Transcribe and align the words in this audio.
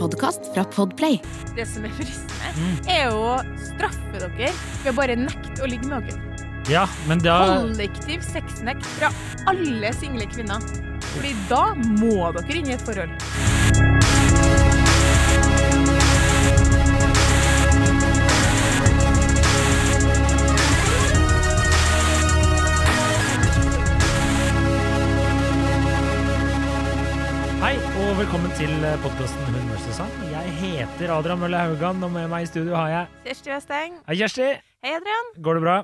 podkast 0.00 0.54
fra 0.54 0.64
Podplay. 0.64 1.20
Det 1.56 1.66
som 1.68 1.84
er 1.84 1.92
fristende, 1.98 2.52
er 2.88 3.10
jo 3.10 3.20
å 3.34 3.36
straffe 3.60 4.16
dere 4.16 4.48
ved 4.48 4.92
å 4.94 4.96
bare 4.96 5.16
nekte 5.18 5.60
å 5.60 5.68
ligge 5.68 5.90
med 5.90 6.08
dere. 6.08 6.44
Ja, 6.70 6.86
men 7.08 7.20
da 7.24 7.36
Kollektiv 7.60 8.24
sexnekt 8.24 8.86
fra 8.96 9.12
alle 9.50 9.92
single 10.00 10.28
kvinner. 10.32 10.64
Fordi 11.10 11.34
da 11.50 11.64
må 11.98 12.30
dere 12.38 12.60
inn 12.62 12.72
i 12.72 12.78
et 12.78 12.86
forhold. 12.86 13.99
Og 28.10 28.16
velkommen 28.18 28.50
til 28.58 28.72
podkasten 29.04 29.52
Hun 29.54 29.68
versus 29.70 29.98
Han. 30.02 30.08
Jeg 30.32 30.54
heter 30.58 31.12
Adrian 31.14 31.38
Mølle 31.38 31.58
Haugan, 31.60 32.00
og 32.02 32.10
med 32.10 32.24
meg 32.32 32.42
i 32.42 32.48
studio 32.48 32.74
har 32.74 32.88
jeg 32.90 33.20
Kjersti 33.28 33.52
Westeng. 33.52 34.00
Hei, 34.08 34.16
Kjersti. 34.18 34.48
Hei, 34.82 34.94
Adrian. 34.96 35.28
Går 35.46 35.60
det 35.60 35.62
bra? 35.62 35.76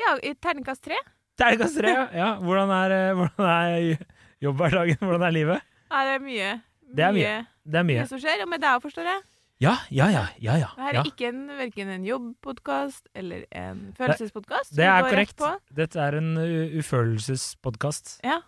Ja, 0.00 0.16
i 0.26 0.32
terningkast 0.34 0.82
tre. 0.88 0.98
Terningkast 1.38 1.78
tre, 1.78 1.92
ja. 1.94 2.08
ja. 2.16 2.32
Hvordan 2.42 2.72
er, 2.74 2.96
eh, 2.96 3.20
hvordan 3.20 3.52
er 3.52 4.02
jobbhverdagen? 4.42 4.98
Hvordan 4.98 5.26
er 5.28 5.36
livet? 5.36 5.68
Ja, 5.92 6.02
det 6.08 6.16
er 6.16 6.26
mye. 6.26 6.50
Det 6.90 7.06
er 7.06 7.14
mye. 7.14 7.38
Det 7.62 7.82
er 7.84 7.86
mye. 7.92 8.00
mye 8.02 8.10
som 8.16 8.24
skjer. 8.24 8.42
Og 8.42 8.50
med 8.50 8.64
deg 8.66 8.74
òg, 8.74 8.82
forstår 8.88 9.12
jeg. 9.12 9.24
Ja, 9.62 9.76
ja, 9.94 10.10
ja. 10.10 10.26
ja, 10.42 10.58
ja. 10.64 10.74
Det 10.74 10.88
her 10.88 10.98
ja. 10.98 11.04
er 11.04 11.12
ikke 11.12 11.30
en, 11.30 11.40
verken 11.54 11.94
en 11.94 12.10
jobbpodkast 12.10 13.10
eller 13.14 13.46
en 13.54 13.90
følelsespodkast. 13.94 14.74
Det 14.74 14.82
det 14.82 14.90
er 14.90 15.06
korrekt. 15.06 15.46
Dette 15.84 16.02
er 16.02 16.18
en 16.18 16.34
ufølelsespodkast. 16.80 18.16
Ja. 18.26 18.40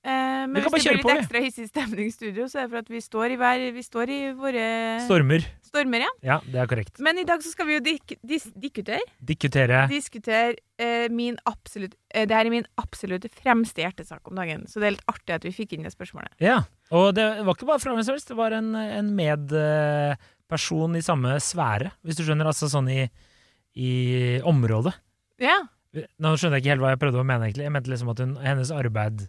Eh, 0.00 0.46
men 0.48 0.54
Vi 0.56 0.62
kan 0.64 0.72
hvis 0.72 0.84
det 0.86 0.92
blir 0.96 1.02
litt 1.02 1.18
ekstra 1.26 1.40
hissig 1.44 1.66
stemning 1.68 2.06
i 2.08 2.12
studio, 2.14 2.46
så 2.48 2.62
er 2.62 2.68
det 2.68 2.70
for 2.72 2.80
at 2.80 2.88
vi 2.88 3.00
står 3.04 3.34
i, 3.34 3.36
hver, 3.36 3.64
vi 3.76 3.82
står 3.84 4.08
i 4.14 4.18
våre 4.32 4.62
Stormer. 5.04 5.44
stormer. 5.66 6.06
Ja. 6.06 6.12
Ja, 6.24 6.36
det 6.46 6.62
er 6.62 6.70
korrekt. 6.70 7.00
Men 7.04 7.18
i 7.20 7.24
dag 7.28 7.42
så 7.44 7.50
skal 7.52 7.68
vi 7.68 7.74
jo 7.76 7.82
dik 7.84 8.14
dis 8.24 8.46
diskutere, 8.56 9.02
Diskutere. 9.20 9.82
diskutere 9.92 10.54
eh, 10.80 11.10
min 11.12 11.36
absolutt 11.44 11.98
eh, 12.14 12.24
Det 12.24 12.32
her 12.38 12.48
er 12.48 12.54
min 12.54 12.64
absolutt 12.80 13.26
fremste 13.42 13.84
hjertesak 13.84 14.24
om 14.32 14.40
dagen. 14.40 14.64
Så 14.72 14.80
det 14.80 14.88
er 14.88 14.94
litt 14.96 15.04
artig 15.12 15.36
at 15.36 15.44
vi 15.44 15.52
fikk 15.52 15.74
inn 15.76 15.84
det 15.84 15.92
spørsmålet. 15.92 16.32
Ja. 16.40 16.62
Og 16.96 17.12
det 17.18 17.26
var 17.44 17.52
ikke 17.58 17.68
bare 17.68 17.82
fra 17.84 17.92
som 18.00 18.14
helst, 18.16 18.32
det 18.32 18.38
var 18.40 18.56
en, 18.56 18.72
en 18.74 19.10
medperson 19.20 20.96
i 20.96 21.02
samme 21.04 21.36
sfære, 21.44 21.92
hvis 22.06 22.16
du 22.18 22.24
skjønner. 22.24 22.48
Altså 22.50 22.70
sånn 22.72 22.88
i, 22.90 23.04
i 23.76 23.92
området. 24.48 24.96
Ja. 25.44 25.58
Nå 25.92 26.32
skjønner 26.38 26.56
jeg 26.58 26.64
ikke 26.64 26.72
helt 26.74 26.84
hva 26.84 26.94
jeg 26.94 27.02
prøvde 27.04 27.20
å 27.22 27.26
mene, 27.26 27.46
egentlig. 27.48 27.66
Jeg 27.68 27.74
mente 27.74 27.90
liksom 27.92 28.10
at 28.12 28.24
hun, 28.24 28.34
hennes 28.42 28.72
arbeid 28.74 29.28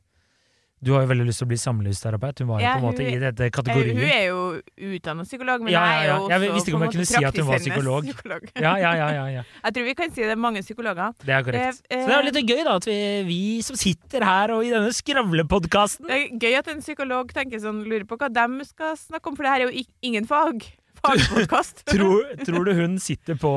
Du 0.84 0.94
har 0.96 1.04
jo 1.04 1.10
veldig 1.12 1.26
lyst 1.28 1.38
til 1.44 1.46
å 1.46 1.50
bli 1.52 1.58
samlivsterapeut. 1.62 2.40
Hun 2.42 2.48
var 2.50 2.60
jo 2.60 2.66
Ja, 2.66 2.74
på 2.74 2.82
en 2.82 2.86
måte 2.88 3.04
hun- 3.06 3.14
i 3.14 3.20
dette 3.22 3.52
kategorien. 3.54 3.98
hun 3.98 4.10
er 4.10 4.26
jo 4.28 4.62
utdannet 4.98 5.28
psykolog, 5.30 5.62
men 5.62 5.74
Ja, 5.74 5.84
ja, 5.86 5.92
jeg 5.92 6.02
er 6.02 6.08
ja. 6.08 6.18
jo 6.18 6.28
Jeg 6.30 6.40
også 6.42 6.54
visste 6.56 6.68
ikke 6.72 6.76
om 6.76 6.82
jeg 6.82 6.92
kunne 6.92 7.06
si 7.06 7.24
at 7.26 7.38
hun 7.38 7.46
var 7.46 7.60
psykolog. 7.60 8.04
psykolog. 8.04 8.42
Ja, 8.56 8.76
ja, 8.78 8.94
ja, 8.96 9.10
ja, 9.12 9.26
ja. 9.28 9.44
Jeg 9.66 9.74
tror 9.74 9.84
vi 9.86 9.94
kan 9.94 10.10
si 10.10 10.22
det 10.22 10.32
er 10.32 10.36
mange 10.42 10.62
psykologer. 10.66 11.14
Det 11.22 11.30
er 11.30 11.44
korrekt. 11.44 11.82
Eh, 11.90 11.98
eh, 11.98 12.04
Så 12.04 12.08
det 12.08 12.18
er 12.18 12.32
litt 12.32 12.50
gøy, 12.50 12.64
da, 12.64 12.76
at 12.76 12.86
vi, 12.86 13.24
vi 13.30 13.62
som 13.62 13.76
sitter 13.76 14.24
her 14.26 14.52
og 14.52 14.66
i 14.66 14.70
denne 14.74 14.90
skravlepodkasten 14.92 16.08
Det 16.08 16.40
gøy 16.42 16.58
at 16.58 16.68
en 16.68 16.82
psykolog 16.82 17.32
tenker 17.32 17.60
sånn, 17.62 17.86
lurer 17.86 18.06
på 18.06 18.18
hva 18.18 18.32
de 18.34 18.66
skal 18.66 18.96
snakke 18.98 19.28
om, 19.28 19.36
for 19.36 19.44
det 19.44 19.52
her 19.52 19.62
er 19.62 19.72
jo 19.72 19.84
ingen 20.02 20.26
fag. 20.26 20.66
Fagpodkast. 21.02 21.84
tror, 21.94 22.24
tror 22.46 22.68
du 22.68 22.74
hun 22.78 22.98
sitter 23.02 23.38
på, 23.40 23.52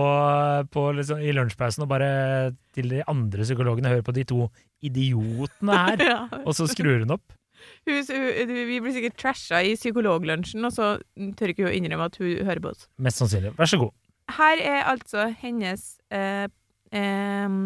på 0.72 0.84
liksom, 0.98 1.22
i 1.22 1.32
lunsjpausen 1.36 1.84
og 1.84 1.90
bare 1.90 2.10
til 2.74 2.90
de 2.92 3.02
andre 3.10 3.46
psykologene 3.46 3.92
hører 3.92 4.06
på 4.06 4.14
de 4.16 4.26
to 4.28 4.48
idiotene 4.84 5.80
her, 5.86 6.04
ja. 6.12 6.20
og 6.44 6.56
så 6.56 6.68
skrur 6.70 7.04
hun 7.04 7.16
opp? 7.16 7.36
Hun, 7.88 8.00
hun, 8.00 8.54
vi 8.68 8.80
blir 8.80 8.94
sikkert 8.96 9.16
trasha 9.20 9.60
i 9.64 9.74
psykologlunsjen, 9.78 10.64
og 10.64 10.72
så 10.74 10.94
tør 11.38 11.52
ikke 11.52 11.68
hun 11.68 11.78
innrømme 11.78 12.08
at 12.10 12.18
hun 12.20 12.44
hører 12.44 12.62
på 12.64 12.72
oss. 12.74 12.88
Mest 13.00 13.22
sannsynlig. 13.22 13.54
Vær 13.58 13.70
så 13.70 13.80
god. 13.80 13.92
Her 14.34 14.60
er 14.64 14.86
altså 14.88 15.26
hennes 15.40 15.82
eh, 16.12 16.46
eh, 16.96 17.58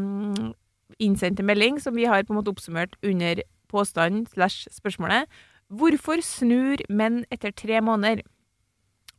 innsendte 0.99 1.47
melding, 1.47 1.79
som 1.83 1.97
vi 1.99 2.09
har 2.11 2.27
på 2.27 2.35
en 2.35 2.41
måte 2.41 2.55
oppsummert 2.55 2.99
under 3.07 3.43
påstanden 3.71 4.27
slash 4.27 4.67
spørsmålet. 4.75 5.29
Hvorfor 5.69 6.23
snur 6.25 6.81
menn 6.89 7.23
etter 7.35 7.53
tre 7.53 7.83
måneder? 7.85 8.25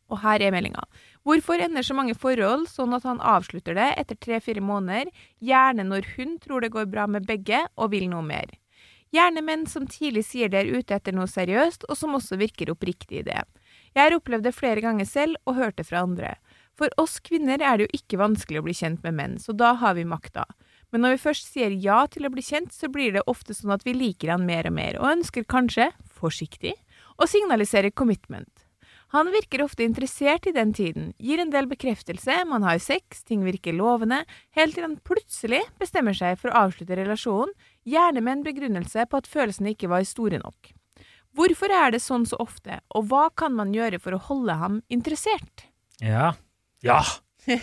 Og 0.10 0.24
her 0.24 0.42
er 0.42 0.54
meldinga. 0.54 0.86
Hvorfor 1.28 1.62
ender 1.62 1.86
så 1.86 1.94
mange 1.98 2.16
forhold 2.18 2.66
sånn 2.72 2.96
at 2.98 3.06
han 3.06 3.22
avslutter 3.22 3.78
det 3.78 3.92
etter 4.02 4.18
tre-fire 4.18 4.64
måneder, 4.66 5.12
gjerne 5.38 5.86
når 5.86 6.16
hun 6.16 6.40
tror 6.42 6.66
det 6.66 6.74
går 6.74 6.90
bra 6.90 7.06
med 7.08 7.28
begge 7.30 7.62
og 7.78 7.94
vil 7.94 8.10
noe 8.10 8.26
mer? 8.26 8.50
Gjerne 9.14 9.42
menn 9.42 9.66
som 9.66 9.88
tidlig 9.90 10.28
sier 10.28 10.52
de 10.54 10.60
er 10.60 10.70
ute 10.70 10.94
etter 10.94 11.16
noe 11.18 11.26
seriøst, 11.30 11.88
og 11.90 11.98
som 11.98 12.14
også 12.18 12.38
virker 12.38 12.70
oppriktig 12.70 13.24
i 13.24 13.26
det. 13.26 13.42
Jeg 13.98 14.04
har 14.04 14.16
opplevd 14.18 14.46
det 14.46 14.54
flere 14.54 14.84
ganger 14.86 15.08
selv 15.10 15.40
og 15.50 15.58
hørt 15.58 15.80
det 15.80 15.88
fra 15.90 16.04
andre. 16.06 16.36
For 16.78 16.94
oss 17.02 17.18
kvinner 17.26 17.58
er 17.58 17.80
det 17.80 17.88
jo 17.88 17.98
ikke 17.98 18.20
vanskelig 18.22 18.62
å 18.62 18.66
bli 18.68 18.76
kjent 18.78 19.02
med 19.04 19.18
menn, 19.18 19.40
så 19.42 19.56
da 19.58 19.74
har 19.82 19.98
vi 19.98 20.06
makta. 20.08 20.46
Men 20.94 21.04
når 21.04 21.16
vi 21.16 21.24
først 21.26 21.50
sier 21.50 21.74
ja 21.74 22.04
til 22.10 22.26
å 22.26 22.32
bli 22.34 22.46
kjent, 22.46 22.72
så 22.74 22.90
blir 22.90 23.18
det 23.18 23.26
ofte 23.30 23.58
sånn 23.58 23.74
at 23.74 23.86
vi 23.86 23.98
liker 23.98 24.32
han 24.34 24.46
mer 24.46 24.70
og 24.70 24.78
mer, 24.78 25.02
og 25.02 25.10
ønsker 25.18 25.46
kanskje, 25.50 25.90
forsiktig, 26.22 26.76
å 27.18 27.28
signalisere 27.30 27.92
commitment. 27.92 28.59
Han 29.12 29.32
virker 29.34 29.64
ofte 29.66 29.84
interessert 29.84 30.46
i 30.46 30.52
den 30.54 30.70
tiden, 30.74 31.14
gir 31.18 31.42
en 31.42 31.50
del 31.50 31.66
bekreftelse, 31.70 32.44
man 32.46 32.62
har 32.62 32.78
sex, 32.78 33.24
ting 33.26 33.42
virker 33.42 33.74
lovende, 33.74 34.20
helt 34.54 34.76
til 34.78 34.86
han 34.86 35.00
plutselig 35.02 35.64
bestemmer 35.82 36.14
seg 36.14 36.38
for 36.38 36.52
å 36.52 36.68
avslutte 36.68 36.98
relasjonen, 37.00 37.56
gjerne 37.90 38.22
med 38.22 38.36
en 38.38 38.44
begrunnelse 38.46 39.08
på 39.10 39.18
at 39.18 39.30
følelsene 39.30 39.74
ikke 39.74 39.90
var 39.90 40.06
store 40.06 40.38
nok. 40.44 40.70
Hvorfor 41.34 41.74
er 41.74 41.96
det 41.96 42.04
sånn 42.06 42.28
så 42.30 42.38
ofte, 42.42 42.82
og 42.94 43.10
hva 43.10 43.30
kan 43.34 43.56
man 43.58 43.74
gjøre 43.74 43.98
for 44.04 44.14
å 44.14 44.22
holde 44.30 44.60
ham 44.62 44.82
interessert? 44.94 45.66
Ja. 46.02 46.36
Ja. 46.86 47.02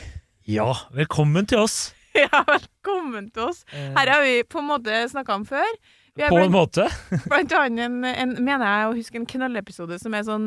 Ja, 0.46 0.68
velkommen 0.94 1.46
til 1.50 1.64
oss. 1.64 1.92
Ja, 2.14 2.44
velkommen 2.46 3.26
til 3.34 3.48
oss. 3.50 3.64
Her 3.74 4.08
har 4.08 4.22
vi 4.22 4.38
på 4.46 4.60
en 4.62 4.68
måte 4.68 5.00
snakka 5.10 5.34
om 5.34 5.42
før. 5.44 5.66
Vi 6.14 6.22
har 6.22 6.30
På 6.30 6.38
en 6.38 6.52
blant, 6.52 6.78
måte. 6.78 6.86
blant 7.28 7.54
annet 7.58 7.82
en, 7.84 7.98
en, 8.06 8.36
mener 8.38 8.64
jeg 8.64 8.86
å 8.86 8.94
huske 8.96 9.18
en 9.20 9.26
knallepisode 9.28 9.98
som 10.00 10.14
er 10.14 10.22
sånn 10.24 10.46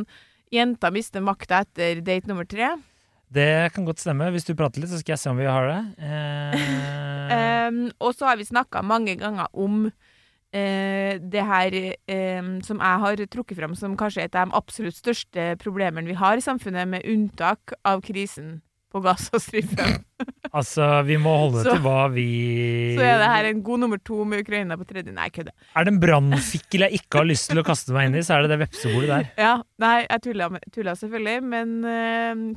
Jenta 0.54 0.90
mister 0.94 1.22
makta 1.22 1.64
etter 1.66 2.02
date 2.02 2.30
nummer 2.30 2.48
tre. 2.50 2.74
Det 3.30 3.70
kan 3.76 3.86
godt 3.86 4.02
stemme. 4.02 4.32
Hvis 4.34 4.48
du 4.48 4.56
prater 4.58 4.82
litt, 4.82 4.90
så 4.90 4.98
skal 5.02 5.14
jeg 5.14 5.22
se 5.22 5.30
om 5.30 5.38
vi 5.38 5.50
har 5.50 5.70
det. 5.70 5.82
Eh, 6.02 7.10
Um, 7.70 7.92
og 8.02 8.16
så 8.18 8.26
har 8.26 8.40
vi 8.40 8.48
snakka 8.48 8.82
mange 8.82 9.14
ganger 9.20 9.46
om 9.54 9.84
uh, 9.86 11.14
det 11.22 11.44
her 11.52 11.76
um, 12.40 12.56
som 12.66 12.82
jeg 12.82 13.04
har 13.04 13.22
trukket 13.30 13.60
fram 13.60 13.76
som 13.78 13.98
kanskje 14.00 14.26
et 14.26 14.34
av 14.34 14.50
de 14.50 14.58
absolutt 14.58 14.98
største 14.98 15.52
problemene 15.62 16.10
vi 16.10 16.18
har 16.18 16.40
i 16.40 16.42
samfunnet, 16.42 16.90
med 16.90 17.06
unntak 17.06 17.76
av 17.86 18.02
krisen 18.02 18.64
på 18.90 19.02
Gazastripen. 19.06 20.00
altså, 20.58 20.88
vi 21.08 21.18
må 21.22 21.34
holde 21.44 21.64
Så- 21.64 21.76
til 21.76 21.84
hva 21.86 22.08
vi 22.14 22.26
Så 22.98 23.06
er 23.06 23.20
det 23.22 23.30
her 23.32 23.50
en 23.52 23.62
god 23.64 23.84
nummer 23.86 24.02
to 24.02 24.24
med 24.26 24.44
Ukraina 24.44 24.78
på 24.80 24.88
tredje. 24.90 25.14
Nei, 25.14 25.30
kødder. 25.34 25.54
Er 25.76 25.86
det 25.86 25.94
en 25.94 26.00
brannfikkel 26.02 26.86
jeg 26.88 27.02
ikke 27.02 27.22
har 27.22 27.30
lyst 27.30 27.50
til 27.52 27.62
å 27.62 27.66
kaste 27.68 27.94
meg 27.96 28.10
inn 28.10 28.18
i, 28.20 28.24
så 28.26 28.38
er 28.38 28.48
det 28.48 28.56
det 28.56 28.62
vepsebolet 28.66 29.12
der. 29.14 29.30
Ja, 29.50 29.54
nei, 29.82 29.94
jeg 30.06 30.24
tulla, 30.26 30.96
selvfølgelig, 31.00 31.38
men 31.46 31.76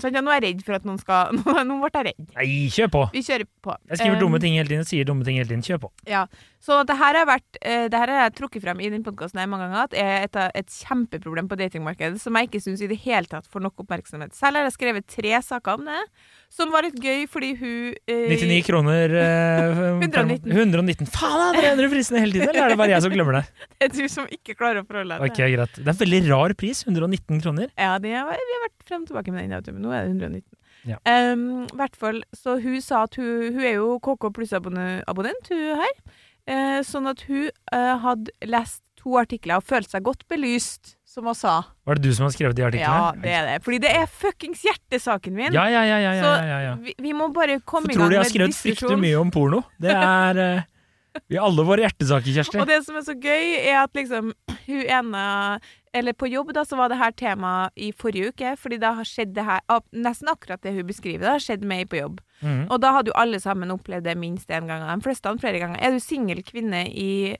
sånn, 0.02 0.16
ja, 0.16 0.24
nå 0.24 0.32
er 0.32 0.40
jeg 0.40 0.56
redd 0.56 0.64
for 0.66 0.78
at 0.78 0.88
noen 0.88 0.98
skal 1.00 1.32
Nå, 1.38 1.54
nå 1.68 1.78
ble 1.82 1.92
jeg 1.92 2.08
redd. 2.10 2.32
Nei, 2.36 2.48
kjør 2.72 2.90
på! 2.96 3.04
Vi 3.14 3.24
kjører 3.26 3.48
på. 3.62 3.76
Jeg 3.90 4.00
skriver 4.00 4.12
Um, 4.12 4.20
dumme 4.26 4.38
ting 4.42 4.56
hele 4.58 4.68
tiden, 4.68 4.84
sier 4.86 5.06
dumme 5.08 5.24
ting 5.26 5.38
hele 5.40 5.48
tiden. 5.48 5.62
Kjør 5.64 5.80
på. 5.86 5.90
Ja, 6.08 6.26
så 6.62 6.82
det 6.86 6.94
her 7.00 7.16
har 7.18 7.26
vært 7.26 7.58
eh, 7.60 7.86
Det 7.90 7.98
her 7.98 8.10
har 8.12 8.20
jeg 8.26 8.34
trukket 8.38 8.62
frem 8.64 8.82
i 8.82 8.90
den 8.92 9.02
podkasten 9.06 9.40
mange 9.50 9.66
ganger 9.66 9.86
at 9.88 9.96
er 9.98 10.26
et, 10.26 10.36
et 10.62 10.76
kjempeproblem 10.82 11.48
på 11.50 11.58
datingmarkedet 11.58 12.20
som 12.22 12.36
jeg 12.38 12.50
ikke 12.50 12.62
syns 12.62 12.84
i 12.84 12.90
det 12.90 13.00
hele 13.02 13.26
tatt 13.30 13.48
får 13.50 13.64
nok 13.64 13.82
oppmerksomhet. 13.84 14.36
Selv 14.36 14.60
har 14.60 14.68
jeg 14.68 14.76
skrevet 14.76 15.08
tre 15.10 15.34
saker 15.42 15.80
om 15.80 15.88
det, 15.90 15.98
som 16.52 16.72
var 16.72 16.84
litt 16.84 16.98
gøy 17.00 17.24
fordi 17.32 17.52
hun 17.56 17.94
eh, 18.10 18.32
99 18.34 18.58
kroner 18.66 19.14
eh, 19.16 19.82
119. 20.04 20.52
119. 20.52 21.10
Faen, 21.14 21.56
er 21.56 21.60
det 21.60 21.70
endrer 21.70 21.92
prisene 21.94 22.22
hele 22.22 22.36
tiden, 22.36 22.50
eller 22.52 22.66
er 22.66 22.74
det 22.74 22.80
bare 22.82 22.92
jeg 22.92 23.04
som 23.06 23.14
glemmer 23.14 23.38
det? 23.38 23.44
Det 23.82 23.88
er 23.88 23.94
du 23.96 24.12
som 24.12 24.26
ikke 24.36 24.56
klarer 24.58 24.82
å 24.82 24.88
forholde 24.88 25.16
deg 25.18 25.36
til 25.38 25.56
det. 25.58 25.68
Det 25.78 25.86
er 25.86 25.94
en 25.94 26.02
veldig 26.02 26.20
rar 26.28 26.56
pris. 26.58 26.82
119 26.86 27.40
kroner. 27.42 27.70
Ja, 27.74 27.94
det 28.02 28.12
har, 28.14 28.28
vi 28.36 28.56
har 28.58 28.66
vært 28.66 28.84
frem 28.88 29.06
og 29.06 29.08
tilbake 29.10 29.34
med 29.34 29.48
den, 29.48 29.64
du, 29.64 29.72
men 29.74 29.86
nå 29.86 29.94
er 29.96 30.04
det 30.06 30.12
119. 30.12 30.44
Ja. 30.82 30.98
Um, 31.06 31.64
hvert 31.78 31.96
fall, 31.98 32.20
så 32.34 32.56
hun 32.62 32.80
sa 32.82 33.04
at 33.06 33.16
hun, 33.18 33.54
hun 33.54 33.64
er 33.64 33.76
jo 33.78 33.96
KK 34.02 34.28
pluss-abonnent, 34.34 35.50
hun 35.52 35.82
her. 35.82 35.96
Eh, 36.50 36.80
sånn 36.82 37.06
at 37.06 37.22
hun 37.28 37.46
eh, 37.46 37.92
hadde 38.02 38.34
lest 38.50 38.82
to 38.98 39.14
artikler 39.20 39.60
og 39.60 39.66
følt 39.66 39.90
seg 39.92 40.02
godt 40.06 40.24
belyst, 40.30 40.96
som 41.12 41.28
hun 41.28 41.36
sa. 41.36 41.54
Var 41.84 41.98
det 41.98 42.08
du 42.08 42.14
som 42.16 42.26
har 42.26 42.32
skrevet 42.34 42.56
de 42.56 42.64
artiklene? 42.64 43.12
Ja, 43.12 43.22
det 43.22 43.32
er 43.36 43.48
det. 43.50 43.56
Fordi 43.66 43.80
det 43.84 43.92
er 44.00 44.08
fuckings 44.08 44.64
hjertesaken 44.64 45.36
min. 45.36 45.52
Ja, 45.52 45.66
ja, 45.68 45.84
ja. 45.84 45.98
ja, 46.00 46.12
ja, 46.16 46.22
Så 46.24 46.32
ja, 46.48 46.60
Så 46.72 46.86
Vi, 46.86 46.94
vi 47.08 47.12
må 47.16 47.28
bare 47.34 47.60
komme 47.60 47.92
i 47.92 47.96
tror 47.96 48.08
gang 48.08 48.14
du 48.14 48.16
jeg 48.16 48.22
med 48.22 48.26
har 48.26 48.32
skrevet 48.32 48.60
fryktelig 48.62 49.00
mye 49.02 49.18
om 49.20 49.32
porno? 49.34 49.60
Det 49.82 49.92
er 49.92 50.42
eh, 50.46 50.64
Vi 51.28 51.36
har 51.36 51.44
alle 51.50 51.66
våre 51.68 51.84
hjertesaker, 51.84 52.32
Kjersti. 52.38 52.60
Og 52.62 52.70
det 52.70 52.80
som 52.86 52.96
er 52.96 53.04
så 53.04 53.14
gøy, 53.18 53.46
er 53.60 53.82
at 53.82 53.92
liksom 53.98 54.32
hun 54.62 54.82
ene 54.86 55.22
Eller 55.92 56.16
på 56.16 56.30
jobb, 56.32 56.54
da, 56.56 56.64
så 56.64 56.78
var 56.80 56.88
det 56.88 56.96
her 56.96 57.12
tema 57.12 57.52
i 57.76 57.90
forrige 57.92 58.32
uke, 58.32 58.54
fordi 58.56 58.80
det 58.80 58.94
har 58.96 59.04
skjedd 59.04 59.34
det 59.36 59.44
her 59.44 59.60
Nesten 59.92 60.32
akkurat 60.32 60.62
det 60.64 60.72
hun 60.72 60.88
beskriver, 60.88 61.26
det 61.26 61.34
har 61.34 61.44
skjedd 61.44 61.66
meg 61.68 61.90
på 61.92 62.00
jobb. 62.00 62.22
Mm. 62.40 62.64
Og 62.72 62.80
da 62.80 62.96
hadde 62.96 63.12
jo 63.12 63.18
alle 63.20 63.40
sammen 63.42 63.74
opplevd 63.74 64.08
det 64.08 64.16
minst 64.16 64.48
én 64.48 64.70
gang, 64.70 64.88
de 64.88 65.04
fleste 65.04 65.36
flere 65.44 65.60
ganger. 65.60 65.76
Er 65.84 65.92
du 65.92 66.00
singel 66.00 66.40
kvinne 66.46 66.86
i 66.88 67.36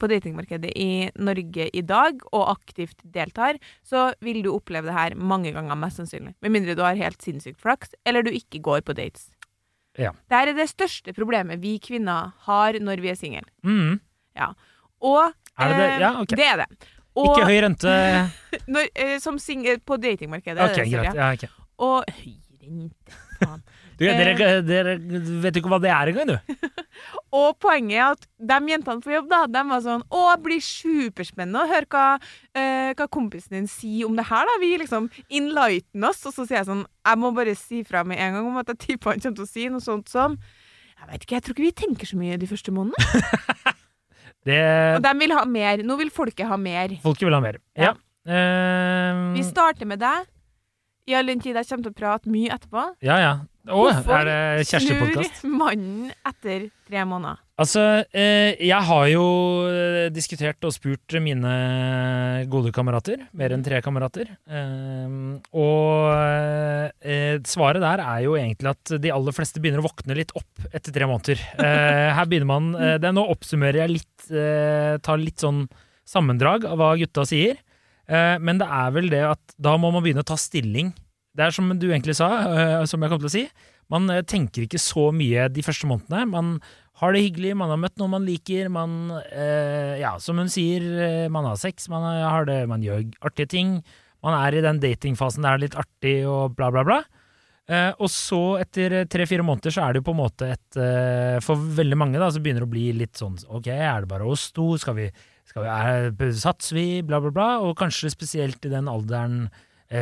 på 0.00 0.08
datingmarkedet 0.08 0.72
i 0.76 1.10
Norge 1.20 1.68
i 1.76 1.82
dag, 1.84 2.20
og 2.32 2.48
aktivt 2.56 3.02
deltar, 3.14 3.58
så 3.84 4.08
vil 4.24 4.42
du 4.44 4.50
oppleve 4.54 4.88
det 4.88 4.96
her 4.96 5.14
mange 5.20 5.52
ganger, 5.52 5.76
mest 5.76 6.00
sannsynlig. 6.00 6.34
Med 6.42 6.54
mindre 6.54 6.74
du 6.78 6.82
har 6.82 6.96
helt 6.96 7.20
sinnssykt 7.22 7.60
flaks, 7.60 7.92
eller 8.08 8.24
du 8.26 8.30
ikke 8.32 8.62
går 8.64 8.80
på 8.88 8.96
dates. 8.96 9.28
Ja. 9.96 10.10
Det 10.28 10.36
her 10.36 10.50
er 10.52 10.56
det 10.58 10.68
største 10.68 11.12
problemet 11.16 11.60
vi 11.62 11.78
kvinner 11.80 12.32
har 12.48 12.76
når 12.80 13.00
vi 13.04 13.12
er 13.12 13.16
single. 13.20 13.46
Mm. 13.64 13.98
Og 15.00 15.32
Er 15.58 15.68
det 15.72 15.76
det? 15.78 15.88
eh, 15.90 16.00
Ja, 16.00 16.10
okay. 16.20 16.36
det 16.36 16.46
er 16.46 16.56
det. 16.64 16.88
Og 17.16 17.30
Ikke 17.30 17.46
høy 17.48 17.60
rente. 17.64 17.92
når, 18.72 18.88
eh, 18.94 19.18
som 19.24 19.38
single 19.40 19.78
på 19.80 19.96
datingmarkedet. 19.96 20.60
Okay, 20.70 20.84
er 20.84 20.90
greit. 20.92 21.16
Ja, 21.16 21.30
okay. 21.32 21.48
Og 21.78 22.04
høy 22.12 22.34
rente, 22.60 23.16
faen. 23.40 23.62
Du, 23.96 24.04
Eh. 24.04 24.12
dere, 24.18 24.60
dere 24.60 24.96
vet 25.40 25.56
ikke 25.56 25.70
hva 25.72 25.78
det 25.80 25.88
er 25.88 26.10
engang, 26.12 26.34
du. 26.34 26.56
Og 27.36 27.56
poenget 27.60 27.96
er 27.96 28.10
at 28.12 28.26
de 28.50 28.58
jentene 28.72 29.00
på 29.04 29.12
jobb, 29.14 29.28
da, 29.30 29.38
de 29.48 29.62
var 29.70 29.80
sånn 29.84 30.02
Å, 30.04 30.20
det 30.36 30.44
blir 30.44 30.60
superspennende 30.64 31.62
å 31.62 31.70
høre 31.70 31.88
hva, 31.92 32.04
eh, 32.56 32.92
hva 32.96 33.06
kompisen 33.12 33.56
din 33.56 33.68
sier 33.70 34.04
om 34.08 34.16
det 34.16 34.26
her, 34.28 34.44
da. 34.48 34.58
Vi 34.60 34.74
liksom 34.82 35.08
enlighten 35.28 36.04
oss. 36.08 36.20
Og 36.28 36.36
så 36.36 36.44
sier 36.44 36.60
jeg 36.60 36.68
sånn 36.68 36.84
Jeg 36.84 37.20
må 37.22 37.32
bare 37.36 37.56
si 37.56 37.82
fra 37.88 38.04
med 38.04 38.20
en 38.20 38.36
gang 38.36 38.50
om 38.52 38.60
at 38.60 38.68
jeg 38.74 38.82
tipper 38.84 39.14
han 39.14 39.24
kommer 39.24 39.40
til 39.40 39.48
å 39.48 39.50
si 39.50 39.66
noe 39.72 39.84
sånt 39.84 40.12
som 40.12 40.36
Jeg 40.36 41.10
vet 41.10 41.24
ikke, 41.26 41.36
jeg 41.38 41.44
tror 41.46 41.56
ikke 41.56 41.66
vi 41.66 41.74
tenker 41.84 42.12
så 42.12 42.20
mye 42.20 42.38
de 42.40 42.48
første 42.52 42.72
månedene. 42.72 43.74
Det 44.46 44.60
Og 44.94 45.02
de 45.02 45.12
vil 45.18 45.32
ha 45.34 45.42
mer. 45.50 45.80
Nå 45.82 45.96
vil 45.98 46.10
folket 46.14 46.46
ha 46.46 46.56
mer. 46.60 46.92
Folket 47.02 47.26
vil 47.26 47.34
ha 47.34 47.40
mer. 47.42 47.56
Ja. 47.74 47.90
Ja. 47.90 47.96
Uh... 48.30 49.34
Vi 49.34 49.42
starter 49.46 49.88
med 49.90 49.98
deg. 50.04 50.28
I 51.10 51.16
all 51.18 51.26
den 51.30 51.42
tid 51.42 51.56
jeg 51.58 51.66
kommer 51.66 51.88
til 51.88 51.94
å 51.94 51.98
prate 51.98 52.30
mye 52.30 52.54
etterpå. 52.54 52.84
ja, 53.02 53.18
ja. 53.22 53.34
Å, 53.66 53.82
er 53.90 54.28
det 54.28 54.66
snur 54.68 55.50
mannen 55.50 56.10
etter 56.26 56.68
tre 56.86 57.04
måneder? 57.08 57.40
Altså, 57.56 57.82
eh, 58.12 58.52
jeg 58.60 58.86
har 58.88 59.06
jo 59.08 59.24
eh, 59.70 60.08
diskutert 60.12 60.66
og 60.68 60.74
spurt 60.76 61.16
mine 61.24 61.52
gode 62.52 62.70
kamerater, 62.76 63.24
mer 63.32 63.54
enn 63.56 63.64
tre 63.64 63.80
kamerater, 63.84 64.34
eh, 64.44 65.16
og 65.56 67.00
svaret 67.48 67.82
der 67.82 68.04
er 68.04 68.20
jo 68.26 68.36
egentlig 68.36 68.74
at 68.74 68.94
de 69.00 69.14
aller 69.14 69.34
fleste 69.34 69.62
begynner 69.62 69.80
å 69.82 69.88
våkne 69.88 70.18
litt 70.18 70.36
opp 70.36 70.68
etter 70.70 70.92
tre 70.94 71.08
måneder. 71.08 71.40
Eh, 71.56 72.12
her 72.18 72.28
begynner 72.28 72.52
man 72.52 72.70
det, 73.00 73.14
Nå 73.16 73.24
oppsummerer 73.32 73.84
jeg 73.86 73.96
litt, 73.96 74.28
tar 75.06 75.20
litt 75.22 75.40
sånn 75.42 75.64
sammendrag 76.06 76.66
av 76.68 76.78
hva 76.80 76.94
gutta 76.98 77.26
sier, 77.28 77.58
eh, 78.06 78.36
men 78.38 78.60
det 78.62 78.68
er 78.70 78.94
vel 78.94 79.10
det 79.12 79.24
at 79.26 79.56
da 79.58 79.74
må 79.80 79.90
man 79.94 80.04
begynne 80.04 80.24
å 80.24 80.28
ta 80.28 80.38
stilling. 80.40 80.92
Det 81.36 81.44
er 81.44 81.52
som 81.54 81.68
du 81.76 81.90
egentlig 81.90 82.16
sa, 82.16 82.30
eh, 82.48 82.82
som 82.88 83.02
jeg 83.02 83.12
kom 83.12 83.20
til 83.20 83.28
å 83.28 83.34
si. 83.34 83.44
Man 83.92 84.08
eh, 84.12 84.24
tenker 84.26 84.64
ikke 84.64 84.80
så 84.80 85.10
mye 85.14 85.50
de 85.52 85.64
første 85.64 85.88
månedene. 85.88 86.24
Man 86.32 86.54
har 87.02 87.12
det 87.12 87.26
hyggelig, 87.26 87.52
man 87.60 87.74
har 87.74 87.80
møtt 87.82 88.00
noen 88.00 88.14
man 88.14 88.24
liker, 88.24 88.70
man 88.72 88.96
eh, 89.28 90.00
Ja, 90.00 90.14
som 90.22 90.40
hun 90.40 90.48
sier, 90.52 91.28
man 91.32 91.44
har 91.44 91.60
sex, 91.60 91.90
man 91.92 92.06
har 92.06 92.48
det, 92.48 92.62
man 92.70 92.84
gjør 92.84 93.04
artige 93.20 93.52
ting. 93.52 93.76
Man 94.24 94.38
er 94.38 94.56
i 94.56 94.64
den 94.64 94.80
datingfasen 94.80 95.44
det 95.44 95.52
er 95.52 95.62
litt 95.66 95.76
artig 95.78 96.16
og 96.26 96.56
bla, 96.56 96.72
bla, 96.72 96.86
bla. 96.86 97.02
Og 97.98 98.06
så, 98.14 98.38
etter 98.62 98.94
tre-fire 99.10 99.42
måneder, 99.42 99.74
så 99.74 99.82
er 99.82 99.92
det 99.92 100.00
jo 100.00 100.06
på 100.06 100.12
en 100.14 100.20
måte 100.20 100.48
et 100.54 100.76
For 101.42 101.58
veldig 101.58 101.98
mange, 101.98 102.20
da, 102.22 102.28
så 102.30 102.38
begynner 102.38 102.62
det 102.62 102.68
å 102.68 102.70
bli 102.70 102.84
litt 102.94 103.18
sånn 103.18 103.34
Ok, 103.58 103.66
er 103.74 104.04
det 104.04 104.10
bare 104.12 104.28
oss 104.30 104.44
to? 104.54 104.68
Skal 104.78 104.94
vi, 104.94 105.08
skal 105.50 105.66
vi 105.66 105.72
er, 105.74 106.30
Satser 106.38 106.78
vi? 106.78 106.86
Bla, 107.06 107.18
bla, 107.22 107.32
bla. 107.34 107.48
Og 107.66 107.74
kanskje 107.78 108.12
spesielt 108.14 108.62
i 108.70 108.72
den 108.72 108.86
alderen 108.90 109.48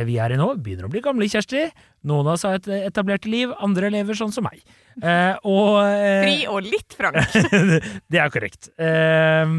vi 0.07 0.15
er 0.21 0.33
i 0.33 0.37
nå, 0.39 0.47
begynner 0.65 0.87
å 0.87 0.91
bli 0.91 1.01
gamle 1.05 1.27
Kjersti. 1.29 1.67
Noen 2.09 2.25
av 2.27 2.35
oss 2.35 2.45
har 2.47 2.57
et 2.57 2.69
etablert 2.87 3.27
liv, 3.29 3.51
andre 3.63 3.91
lever 3.93 4.17
sånn 4.17 4.33
som 4.33 4.45
meg. 4.47 4.61
Eh, 5.01 5.35
og 5.45 5.81
eh, 5.83 6.21
Fri 6.23 6.37
og 6.49 6.65
litt 6.65 6.95
frank. 6.97 7.19
det 8.11 8.21
er 8.21 8.31
korrekt. 8.33 8.71
Eh, 8.81 9.51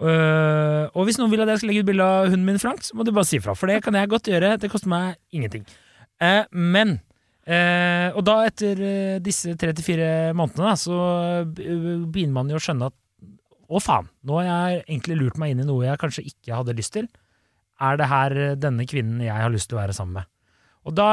øh, 0.00 0.84
og 0.92 1.08
hvis 1.08 1.18
noen 1.20 1.32
vil 1.32 1.42
at 1.44 1.52
jeg 1.52 1.62
skal 1.62 1.72
legge 1.72 1.84
ut 1.84 1.90
bilde 1.90 2.06
av 2.06 2.30
hunden 2.30 2.46
min, 2.48 2.60
Frank, 2.62 2.84
så 2.86 2.96
må 2.96 3.04
du 3.04 3.12
bare 3.12 3.28
si 3.28 3.40
ifra. 3.40 3.56
For 3.58 3.70
det 3.70 3.82
kan 3.84 3.98
jeg 3.98 4.10
godt 4.12 4.30
gjøre. 4.32 4.54
Det 4.62 4.70
koster 4.72 4.92
meg 4.92 5.18
ingenting. 5.34 5.66
Eh, 6.22 6.44
men 6.50 6.96
eh, 7.46 8.08
Og 8.16 8.24
da, 8.26 8.40
etter 8.48 8.80
eh, 8.82 9.20
disse 9.22 9.52
tre 9.60 9.74
til 9.76 9.86
fire 9.86 10.32
månedene, 10.38 10.74
så 10.80 10.98
eh, 11.44 11.44
begynner 12.08 12.36
man 12.40 12.50
jo 12.52 12.58
å 12.60 12.64
skjønne 12.64 12.90
at 12.90 12.96
å, 13.68 13.80
faen, 13.84 14.06
nå 14.24 14.38
har 14.40 14.46
jeg 14.48 14.84
egentlig 14.86 15.18
lurt 15.20 15.36
meg 15.40 15.52
inn 15.52 15.60
i 15.60 15.66
noe 15.68 15.84
jeg 15.84 16.00
kanskje 16.00 16.24
ikke 16.30 16.56
hadde 16.56 16.76
lyst 16.78 16.94
til. 16.96 17.08
Er 17.80 17.96
det 18.00 18.08
her 18.10 18.34
eh, 18.36 18.54
denne 18.58 18.86
kvinnen 18.90 19.22
jeg 19.24 19.34
har 19.34 19.52
lyst 19.54 19.70
til 19.70 19.78
å 19.78 19.82
være 19.82 19.94
sammen 19.96 20.20
med? 20.20 20.28
Og 20.88 20.94
da 20.96 21.08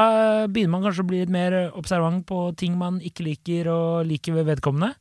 begynner 0.48 0.72
man 0.72 0.86
kanskje 0.86 1.02
å 1.04 1.08
bli 1.10 1.18
litt 1.20 1.32
mer 1.34 1.54
observant 1.76 2.22
på 2.28 2.38
ting 2.56 2.76
man 2.80 2.96
ikke 3.04 3.26
liker 3.26 3.68
og 3.68 4.06
liker 4.08 4.38
ved 4.38 4.46
vedkommende. 4.54 4.94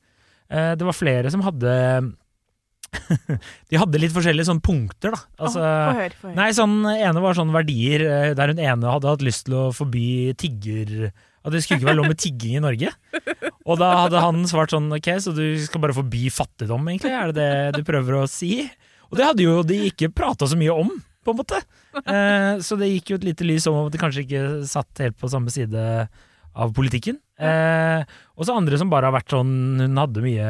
Eh, 0.52 0.74
Det 0.76 0.86
var 0.86 0.98
flere 0.98 1.32
som 1.32 1.42
hadde 1.46 1.76
De 3.70 3.80
hadde 3.80 4.00
litt 4.00 4.14
forskjellige 4.16 4.48
sånne 4.50 4.64
punkter, 4.64 5.16
da. 5.16 5.22
Altså, 5.42 5.62
Få 5.62 5.96
høre, 6.00 6.18
få 6.20 6.28
høre. 6.30 6.36
Nei, 6.38 6.50
sånn 6.56 6.76
ene 6.96 7.24
var 7.24 7.38
sånn 7.38 7.54
verdier 7.56 8.04
eh, 8.08 8.34
der 8.38 8.54
hun 8.54 8.62
ene 8.62 8.92
hadde 8.94 9.10
hatt 9.12 9.26
lyst 9.26 9.48
til 9.48 9.58
å 9.60 9.64
forby 9.76 10.06
tigger 10.40 11.10
At 11.46 11.54
det 11.54 11.62
skulle 11.64 11.82
ikke 11.82 11.90
være 11.92 12.00
lov 12.02 12.08
med 12.10 12.22
tigging 12.22 12.58
i 12.60 12.64
Norge. 12.64 12.92
Og 13.66 13.78
da 13.82 13.90
hadde 14.04 14.22
han 14.24 14.46
svart 14.50 14.74
sånn 14.74 14.88
ok, 14.96 15.10
så 15.22 15.34
du 15.36 15.44
skal 15.62 15.84
bare 15.84 15.94
forby 15.98 16.24
fattigdom, 16.34 16.88
egentlig? 16.90 17.12
Er 17.14 17.34
det 17.34 17.36
det 17.74 17.80
du 17.82 17.86
prøver 17.86 18.18
å 18.22 18.30
si? 18.30 18.64
Og 19.12 19.20
det 19.20 19.28
hadde 19.28 19.46
jo 19.46 19.60
de 19.66 19.78
ikke 19.92 20.10
prata 20.14 20.48
så 20.50 20.58
mye 20.58 20.74
om, 20.74 20.90
på 21.26 21.34
en 21.34 21.40
måte. 21.42 21.60
Eh, 22.06 22.62
så 22.64 22.78
det 22.80 22.92
gikk 22.94 23.12
jo 23.14 23.18
et 23.20 23.28
lite 23.28 23.48
lys 23.48 23.66
om 23.72 23.82
at 23.86 23.94
de 23.96 24.02
kanskje 24.02 24.24
ikke 24.26 24.44
satt 24.70 25.02
helt 25.04 25.18
på 25.22 25.30
samme 25.32 25.52
side 25.54 25.84
av 26.56 26.72
politikken. 26.78 27.18
Eh, 27.36 28.06
og 28.38 28.48
så 28.48 28.56
andre 28.56 28.78
som 28.80 28.88
bare 28.94 29.10
har 29.10 29.16
vært 29.18 29.34
sånn 29.36 29.50
Hun 29.82 29.98
hadde 30.00 30.22
mye 30.24 30.46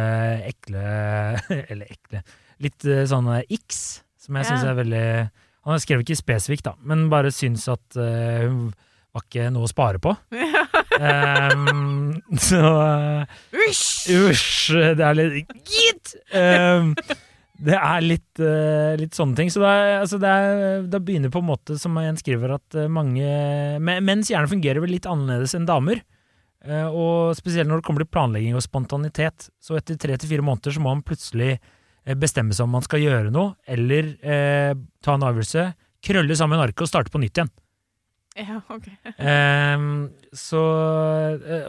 ekle 0.51 0.83
Eller 1.73 1.87
ekle 1.89 2.19
Litt 2.61 2.85
eh, 2.85 3.07
sånne 3.09 3.39
x, 3.49 3.79
som 4.21 4.37
jeg 4.37 4.45
Ja. 4.45 4.51
syns 4.51 4.67
er 4.69 4.77
veldig 4.77 5.01
Han 5.65 5.81
skrev 5.81 6.03
ikke 6.03 6.19
spesifikt, 6.19 6.67
da, 6.67 6.75
men 6.85 7.07
bare 7.09 7.31
syns 7.33 7.65
at 7.73 7.97
uh, 7.97 8.45
hun 8.45 8.67
var 9.15 9.23
ikke 9.25 9.47
noe 9.55 9.65
å 9.65 9.69
spare 9.71 9.97
på. 10.03 10.11
um, 10.99 12.09
så 12.37 12.61
eh, 12.69 13.37
Usj! 13.65 14.13
Usj, 14.29 14.75
det 14.99 15.05
er 15.07 15.15
litt 15.17 15.53
Gitt! 15.65 16.11
Ehm, 16.35 16.91
det 17.57 17.75
er 17.77 18.03
litt, 18.03 18.41
uh, 18.41 18.95
litt 18.99 19.15
sånne 19.15 19.37
ting. 19.37 19.51
Så 19.53 19.61
da, 19.63 19.71
altså 20.01 20.19
er, 20.19 20.83
begynner 20.97 21.31
på 21.31 21.39
en 21.43 21.49
måte, 21.49 21.77
som 21.79 21.95
en 22.01 22.19
skriver, 22.19 22.55
at 22.57 22.75
eh, 22.75 22.89
mange 22.91 23.23
men- 23.79 24.03
Menns 24.05 24.31
hjerne 24.31 24.51
fungerer 24.51 24.83
vel 24.83 24.91
litt 24.95 25.07
annerledes 25.07 25.55
enn 25.55 25.67
damer. 25.69 26.01
Uh, 26.65 26.89
og 26.89 27.35
spesielt 27.37 27.69
når 27.69 27.79
det 27.81 27.87
kommer 27.87 28.03
til 28.03 28.11
planlegging 28.11 28.57
og 28.57 28.65
spontanitet. 28.65 29.49
Så 29.61 29.77
etter 29.79 29.99
tre 30.01 30.17
til 30.17 30.31
fire 30.31 30.45
måneder 30.45 30.75
så 30.75 30.81
må 30.83 30.91
man 30.95 31.05
plutselig 31.05 31.59
bestemme 32.21 32.53
seg 32.53 32.67
om 32.67 32.75
man 32.75 32.83
skal 32.85 33.01
gjøre 33.01 33.31
noe, 33.33 33.55
eller 33.65 34.11
uh, 34.21 34.73
ta 35.01 35.15
en 35.15 35.25
avgjørelse, 35.25 35.69
krølle 36.05 36.35
sammen 36.37 36.61
arket 36.61 36.85
og 36.85 36.91
starte 36.91 37.13
på 37.13 37.21
nytt 37.23 37.39
igjen. 37.39 37.53
Ja, 38.35 38.59
ok. 38.67 38.89
Ehm, 39.15 40.09
så 40.35 40.59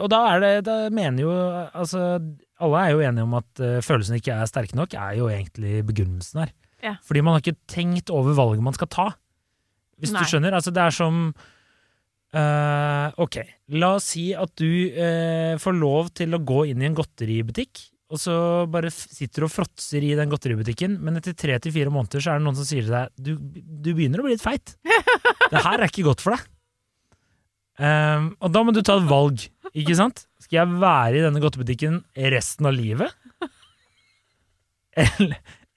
Og 0.03 0.09
da 0.11 0.19
er 0.33 0.41
det 0.43 0.49
Da 0.67 0.89
mener 0.91 1.23
jo 1.23 1.31
Altså, 1.31 2.01
alle 2.65 2.83
er 2.83 2.95
jo 2.95 3.03
enige 3.05 3.27
om 3.27 3.37
at 3.39 3.63
uh, 3.63 3.81
følelsene 3.85 4.21
ikke 4.21 4.37
er 4.37 4.49
sterke 4.49 4.79
nok, 4.79 4.97
er 4.97 5.19
jo 5.19 5.29
egentlig 5.33 5.83
begrunnelsen 5.89 6.45
her. 6.45 6.55
Ja. 6.85 6.95
Fordi 7.05 7.23
man 7.25 7.37
har 7.37 7.45
ikke 7.45 7.59
tenkt 7.71 8.13
over 8.13 8.37
valget 8.37 8.65
man 8.65 8.77
skal 8.77 8.91
ta. 8.93 9.11
Hvis 10.01 10.13
Nei. 10.13 10.23
du 10.23 10.31
skjønner? 10.31 10.57
Altså, 10.57 10.73
det 10.77 10.83
er 10.83 10.93
som 10.95 11.21
uh, 12.37 13.09
Ok, 13.23 13.41
la 13.81 13.95
oss 13.97 14.11
si 14.13 14.29
at 14.37 14.53
du 14.61 14.69
uh, 14.93 15.55
får 15.61 15.77
lov 15.77 16.11
til 16.17 16.37
å 16.37 16.43
gå 16.45 16.67
inn 16.73 16.83
i 16.85 16.89
en 16.89 16.97
godteributikk, 16.97 17.87
og 18.13 18.21
så 18.23 18.35
bare 18.71 18.93
sitter 18.93 19.43
du 19.43 19.49
og 19.49 19.55
fråtser 19.55 20.05
i 20.07 20.13
den 20.19 20.31
godteributikken, 20.31 21.01
men 21.03 21.19
etter 21.19 21.35
tre 21.35 21.57
til 21.63 21.75
fire 21.75 21.91
måneder 21.91 22.23
så 22.23 22.35
er 22.35 22.39
det 22.39 22.47
noen 22.47 22.59
som 22.59 22.69
sier 22.69 22.87
til 22.87 22.95
deg 22.95 23.11
du, 23.19 23.33
du 23.83 23.91
begynner 23.97 24.23
å 24.23 24.29
bli 24.29 24.37
litt 24.37 24.45
feit. 24.45 24.77
Det 25.51 25.63
her 25.63 25.81
er 25.81 25.89
ikke 25.89 26.07
godt 26.07 26.23
for 26.23 26.37
deg. 26.37 26.47
Um, 27.77 28.31
og 28.41 28.53
da 28.55 28.63
må 28.65 28.73
du 28.73 28.81
ta 28.85 28.97
et 28.97 29.09
valg, 29.11 29.43
ikke 29.77 29.97
sant? 29.99 30.25
Skal 30.47 30.61
jeg 30.61 30.79
være 30.79 31.19
i 31.19 31.23
denne 31.25 31.43
godtebutikken 31.43 31.99
resten 32.31 32.69
av 32.69 32.75
livet? 32.77 33.11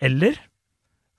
Eller, 0.06 0.38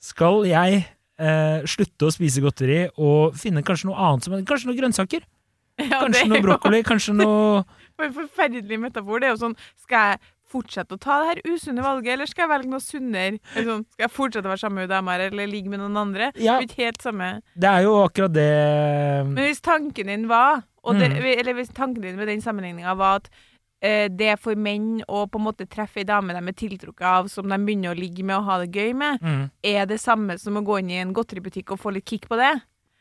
skal 0.01 0.47
jeg 0.47 0.85
eh, 1.19 1.67
slutte 1.69 2.07
å 2.07 2.15
spise 2.15 2.45
godteri 2.45 2.85
og 2.95 3.35
finne 3.39 3.65
kanskje 3.67 3.91
noe 3.91 3.99
annet, 3.99 4.25
som, 4.29 4.37
kanskje 4.47 4.71
noen 4.71 4.79
grønnsaker? 4.79 5.27
Ja, 5.81 5.99
Kanskje 6.05 6.29
noe 6.31 6.45
brokkoli? 6.45 6.83
Kanskje 6.87 7.17
noe 7.17 7.65
en 8.05 8.15
forferdelig 8.15 8.79
metafor. 8.81 9.21
Det 9.21 9.31
er 9.31 9.35
jo 9.35 9.41
sånn 9.43 9.57
Skal 9.83 10.13
jeg 10.13 10.23
fortsette 10.51 10.97
å 10.97 11.01
ta 11.01 11.21
det 11.23 11.29
her 11.31 11.43
usunne 11.55 11.85
valget, 11.85 12.15
eller 12.15 12.31
skal 12.31 12.47
jeg 12.47 12.53
velge 12.55 12.73
noe 12.73 12.85
sunnere? 12.85 13.39
Sånn, 13.55 13.85
skal 13.95 14.07
jeg 14.07 14.15
fortsette 14.15 14.49
å 14.49 14.53
være 14.53 14.63
sammen 14.65 14.83
med 14.85 14.91
damer, 14.93 15.27
eller 15.29 15.51
ligge 15.51 15.71
med 15.73 15.83
noen 15.83 16.01
andre? 16.01 16.33
Ja, 16.37 16.59
Det 16.59 16.67
er 16.67 16.69
ikke 16.69 16.85
helt 16.89 17.03
samme. 17.07 17.31
det 17.55 17.71
er 17.71 17.87
jo 17.87 17.95
akkurat 18.05 18.35
det 18.35 18.51
Men 19.31 19.45
hvis 19.47 19.63
tanken 19.63 20.07
din 20.07 20.27
var, 20.29 20.65
det, 20.85 21.11
Mm. 21.11 21.39
eller 21.39 21.55
hvis 21.55 21.73
tanken 21.77 22.03
din 22.03 22.17
med 22.17 22.29
den 22.29 22.41
sammenligninga 22.41 22.97
var 22.97 23.17
at 23.21 23.29
eh, 23.83 24.09
det 24.09 24.27
er 24.35 24.37
for 24.37 24.55
menn 24.55 25.03
å 25.09 25.27
på 25.31 25.39
en 25.39 25.45
måte 25.47 25.67
treffe 25.69 26.01
ei 26.01 26.05
dame 26.05 26.33
de 26.33 26.41
er 26.49 26.53
tiltrukket 26.53 27.07
av, 27.07 27.29
som 27.29 27.49
de 27.49 27.57
begynner 27.57 27.95
å 27.95 27.99
ligge 27.99 28.23
med 28.25 28.37
og 28.37 28.45
ha 28.45 28.59
det 28.65 28.73
gøy 28.73 28.95
med, 28.95 29.21
mm. 29.21 29.51
er 29.65 29.87
det 29.87 30.01
samme 30.01 30.39
som 30.39 30.57
å 30.57 30.65
gå 30.65 30.81
inn 30.81 30.91
i 30.91 31.01
en 31.01 31.15
godteributikk 31.15 31.73
og 31.73 31.81
få 31.81 31.93
litt 31.95 32.05
kick 32.09 32.29
på 32.29 32.37
det? 32.37 32.61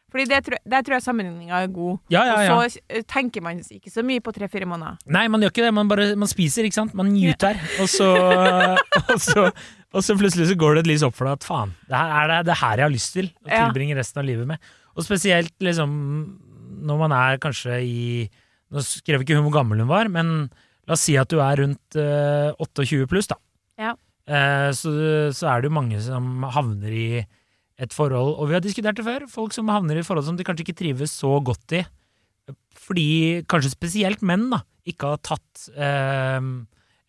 Fordi 0.09 0.25
det 0.29 0.59
der 0.65 0.85
tror 0.85 0.95
jeg 0.97 1.05
sammenligninga 1.05 1.61
er 1.63 1.71
god. 1.73 1.99
Ja, 2.13 2.23
ja, 2.25 2.37
ja. 2.47 2.55
Og 2.57 2.71
så 2.73 2.81
eh, 2.89 3.03
tenker 3.09 3.43
man 3.45 3.61
ikke 3.61 3.93
så 3.93 4.03
mye 4.05 4.23
på 4.25 4.33
tre-fire 4.35 4.67
måneder. 4.69 4.97
Nei, 5.11 5.27
man 5.31 5.43
gjør 5.45 5.53
ikke 5.53 5.67
det. 5.67 5.73
Man 5.77 5.91
bare 5.91 6.09
man 6.19 6.31
spiser, 6.31 6.65
ikke 6.67 6.79
sant? 6.79 6.95
Man 6.97 7.11
gyter. 7.17 7.59
Og 7.83 7.89
så, 7.91 8.09
og 9.13 9.21
så, 9.21 9.47
Og 9.93 10.05
så 10.05 10.15
plutselig 10.17 10.49
så 10.51 10.57
går 10.59 10.77
det 10.77 10.83
et 10.85 10.91
lys 10.91 11.05
opp 11.05 11.15
for 11.17 11.29
deg 11.29 11.39
at 11.39 11.47
faen, 11.47 11.71
det 11.89 11.97
her 11.97 12.11
er 12.19 12.27
det, 12.29 12.43
det 12.51 12.57
her 12.59 12.77
jeg 12.77 12.85
har 12.85 12.93
lyst 12.93 13.15
til 13.15 13.31
å 13.41 13.49
tilbringe 13.49 13.97
resten 13.97 14.21
av 14.21 14.27
livet 14.27 14.49
med. 14.49 14.69
Og 14.93 15.05
spesielt 15.05 15.55
liksom 15.65 15.95
når 16.85 16.99
man 17.01 17.15
er 17.15 17.41
kanskje 17.41 17.79
i 17.83 18.03
Nå 18.69 18.83
skrev 18.85 19.23
ikke 19.23 19.33
hun 19.33 19.47
hvor 19.47 19.55
gammel 19.55 19.79
hun 19.81 19.89
var, 19.89 20.05
men 20.13 20.27
la 20.85 20.93
oss 20.93 21.07
si 21.07 21.15
at 21.17 21.31
du 21.31 21.39
er 21.41 21.57
rundt 21.57 21.95
eh, 21.97 22.51
28 22.61 23.07
pluss, 23.09 23.25
da. 23.31 23.39
Ja. 23.81 23.95
Eh, 24.29 24.67
så, 24.77 24.91
så 25.33 25.47
er 25.49 25.63
det 25.63 25.71
jo 25.71 25.73
mange 25.73 25.97
som 26.05 26.45
havner 26.53 26.93
i 26.93 27.07
et 27.79 27.95
forhold, 27.95 28.36
og 28.36 28.50
vi 28.50 28.57
har 28.57 28.63
diskutert 28.63 29.00
det 29.00 29.05
før, 29.07 29.27
folk 29.31 29.55
som 29.55 29.71
havner 29.71 30.00
i 30.00 30.03
forhold 30.05 30.27
som 30.27 30.39
de 30.39 30.45
kanskje 30.48 30.67
ikke 30.67 30.79
trives 30.81 31.13
så 31.15 31.38
godt 31.43 31.77
i, 31.79 31.83
fordi 32.79 33.45
kanskje 33.50 33.71
spesielt 33.75 34.25
menn 34.25 34.50
da, 34.51 34.63
ikke 34.89 35.13
har 35.13 35.21
tatt 35.24 35.69
eh, 35.77 36.41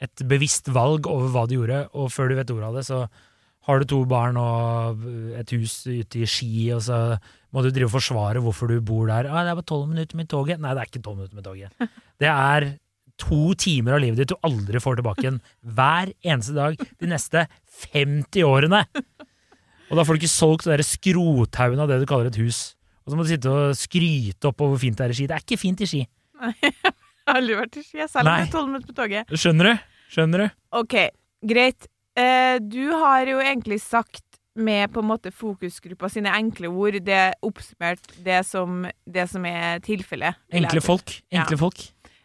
et 0.04 0.22
bevisst 0.28 0.70
valg 0.72 1.08
over 1.10 1.32
hva 1.32 1.46
de 1.48 1.58
gjorde, 1.58 1.82
og 1.96 2.12
før 2.14 2.30
du 2.30 2.38
vet 2.38 2.54
ordet 2.54 2.68
av 2.70 2.78
det, 2.78 2.86
så 2.88 3.02
har 3.68 3.80
du 3.80 3.88
to 3.88 4.00
barn 4.08 4.38
og 4.40 5.02
et 5.36 5.52
hus 5.52 5.82
ute 5.86 6.22
i 6.22 6.28
Ski, 6.28 6.70
og 6.74 6.84
så 6.86 7.00
må 7.52 7.64
du 7.64 7.68
drive 7.70 7.90
og 7.90 7.98
forsvare 7.98 8.42
hvorfor 8.42 8.70
du 8.70 8.78
bor 8.84 9.10
der. 9.10 9.28
Ah, 9.28 9.44
det 9.44 9.52
er 9.52 9.58
bare 9.58 9.68
tolv 9.68 9.90
minutter 9.90 10.16
med 10.18 10.30
toget. 10.32 10.62
Nei, 10.62 10.72
det 10.74 10.82
er 10.82 10.90
ikke 10.90 11.02
tolv 11.04 11.20
minutter 11.20 11.36
med 11.36 11.46
toget. 11.46 11.90
Det 12.20 12.30
er 12.30 12.70
to 13.20 13.52
timer 13.60 13.98
av 13.98 14.02
livet 14.02 14.22
ditt 14.22 14.32
du 14.32 14.46
aldri 14.46 14.80
får 14.80 15.00
tilbake 15.00 15.26
igjen. 15.26 15.40
Hver 15.76 16.14
eneste 16.24 16.56
dag 16.56 16.80
de 16.80 17.10
neste 17.10 17.44
50 17.92 18.46
årene. 18.48 18.84
Og 19.90 19.98
da 19.98 20.04
får 20.06 20.14
du 20.16 20.20
ikke 20.22 20.30
solgt 20.32 20.68
det 20.70 20.86
skrothaugen 20.86 21.80
av 21.82 21.88
det 21.90 22.00
du 22.02 22.06
kaller 22.08 22.30
et 22.30 22.38
hus. 22.40 22.76
Og 23.04 23.12
så 23.12 23.18
må 23.18 23.24
du 23.26 23.30
sitte 23.32 23.50
og 23.50 23.74
skryte 23.78 24.50
opp 24.50 24.60
over 24.62 24.76
hvor 24.76 24.82
fint 24.84 24.96
det 24.98 25.06
er 25.08 25.14
i 25.14 25.18
Ski. 25.18 25.26
Det 25.26 25.36
er 25.36 25.44
ikke 25.44 25.58
fint 25.60 25.80
i 25.82 25.88
Ski. 25.90 26.02
Nei, 26.40 26.52
Jeg 27.30 27.34
har 27.34 27.38
aldri 27.42 27.56
vært 27.58 27.76
i 27.78 27.82
Ski, 27.84 27.98
selv 28.10 28.26
om 28.26 28.32
jeg 28.38 28.46
er 28.48 28.52
tolv 28.52 28.68
minutter 28.70 28.90
på 28.90 28.96
toget. 29.02 29.34
Skjønner 29.38 29.68
du? 29.70 29.82
Skjønner 30.10 30.42
du? 30.42 30.54
Ok, 30.80 30.94
greit. 31.46 31.86
Eh, 32.18 32.56
du 32.62 32.80
har 32.98 33.28
jo 33.30 33.38
egentlig 33.42 33.78
sagt 33.84 34.24
med 34.58 34.90
på 34.90 34.98
en 35.02 35.06
måte 35.12 35.30
fokusgruppa 35.30 36.08
sine 36.10 36.32
enkle 36.34 36.66
ord, 36.74 36.96
det 37.06 37.20
oppsummert 37.46 38.02
det 38.26 38.40
som, 38.48 38.82
det 39.06 39.28
som 39.30 39.46
er 39.46 39.78
tilfellet. 39.86 40.40
Enkle 40.58 40.82
folk. 40.82 41.14
Enkle 41.30 41.54
Ja. 41.56 41.60
folk. 41.60 41.84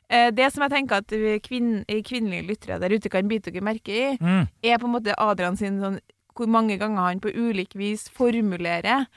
Eh, 0.10 0.32
det 0.38 0.50
som 0.54 0.66
jeg 0.66 0.74
tenker 0.74 1.02
at 1.04 1.14
kvinn, 1.46 1.84
kvinnelige 2.06 2.48
lyttere 2.50 2.80
der 2.82 2.94
ute 2.98 3.10
kan 3.14 3.30
bite 3.30 3.54
dere 3.54 3.66
merke 3.66 3.94
i, 3.94 4.18
Mm. 4.18 4.48
er 4.64 4.78
på 4.82 4.90
en 4.90 4.96
måte 4.98 5.14
Adrian 5.22 5.58
sin 5.58 5.78
sånn 5.82 6.00
hvor 6.36 6.50
mange 6.52 6.78
ganger 6.82 7.08
han 7.08 7.22
på 7.24 7.32
ulik 7.34 7.76
vis 7.80 8.10
formulerer 8.14 9.08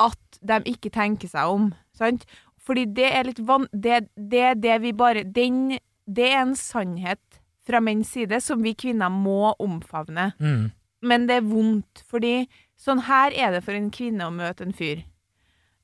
at 0.00 0.40
de 0.40 0.60
ikke 0.70 0.92
tenker 0.94 1.28
seg 1.28 1.50
om. 1.50 1.70
Sant? 1.96 2.24
Fordi 2.60 2.86
det 2.96 3.08
er 3.10 3.26
litt 3.28 3.40
van... 3.44 3.66
Det, 3.72 4.06
det, 4.16 4.60
det 4.62 4.80
vi 4.84 4.92
bare 4.96 5.24
den, 5.24 5.78
Det 6.06 6.30
er 6.30 6.42
en 6.44 6.56
sannhet 6.56 7.40
fra 7.66 7.80
menns 7.84 8.12
side 8.14 8.40
som 8.42 8.62
vi 8.64 8.74
kvinner 8.74 9.12
må 9.12 9.54
omfavne. 9.60 10.32
Mm. 10.40 10.70
Men 11.06 11.26
det 11.28 11.40
er 11.40 11.48
vondt, 11.48 12.02
fordi 12.08 12.44
sånn 12.80 13.04
her 13.06 13.34
er 13.36 13.54
det 13.54 13.64
for 13.64 13.76
en 13.76 13.90
kvinne 13.94 14.26
å 14.26 14.34
møte 14.34 14.66
en 14.66 14.76
fyr. 14.76 15.04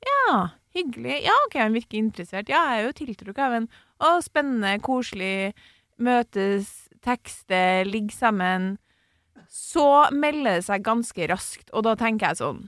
Ja, 0.06 0.56
hyggelig. 0.76 1.22
Ja, 1.24 1.36
OK, 1.46 1.58
han 1.60 1.76
virker 1.76 2.00
interessert. 2.00 2.50
Ja, 2.52 2.62
jeg 2.74 2.82
er 2.82 2.88
jo 2.88 2.96
tiltrukket 3.00 3.44
av 3.46 3.60
en 3.60 3.68
Å, 3.96 4.18
spennende, 4.20 4.74
koselig. 4.84 5.54
Møtes, 5.96 6.68
tekste, 7.04 7.86
ligge 7.88 8.12
sammen. 8.12 8.74
Så 9.52 9.86
melder 10.14 10.58
det 10.58 10.66
seg 10.66 10.84
ganske 10.86 11.28
raskt, 11.30 11.70
og 11.72 11.86
da 11.86 11.94
tenker 11.98 12.32
jeg 12.32 12.42
sånn 12.42 12.64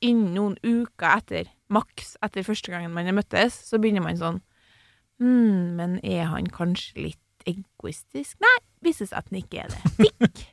Innen 0.00 0.30
noen 0.32 0.54
uker 0.64 1.18
etter, 1.18 1.48
maks 1.68 2.14
etter 2.24 2.46
første 2.46 2.72
gangen 2.72 2.94
man 2.94 3.04
har 3.04 3.16
møttes, 3.16 3.56
så 3.68 3.76
begynner 3.76 4.04
man 4.04 4.16
sånn 4.20 4.38
Hm, 5.22 5.76
men 5.78 5.98
er 6.02 6.30
han 6.30 6.48
kanskje 6.50 7.10
litt 7.10 7.44
egoistisk? 7.46 8.38
Nei, 8.42 8.54
viser 8.84 9.10
seg 9.10 9.20
at 9.20 9.30
han 9.30 9.40
ikke 9.42 9.60
er 9.62 9.74
det. 9.74 9.92
Fikk! 10.00 10.44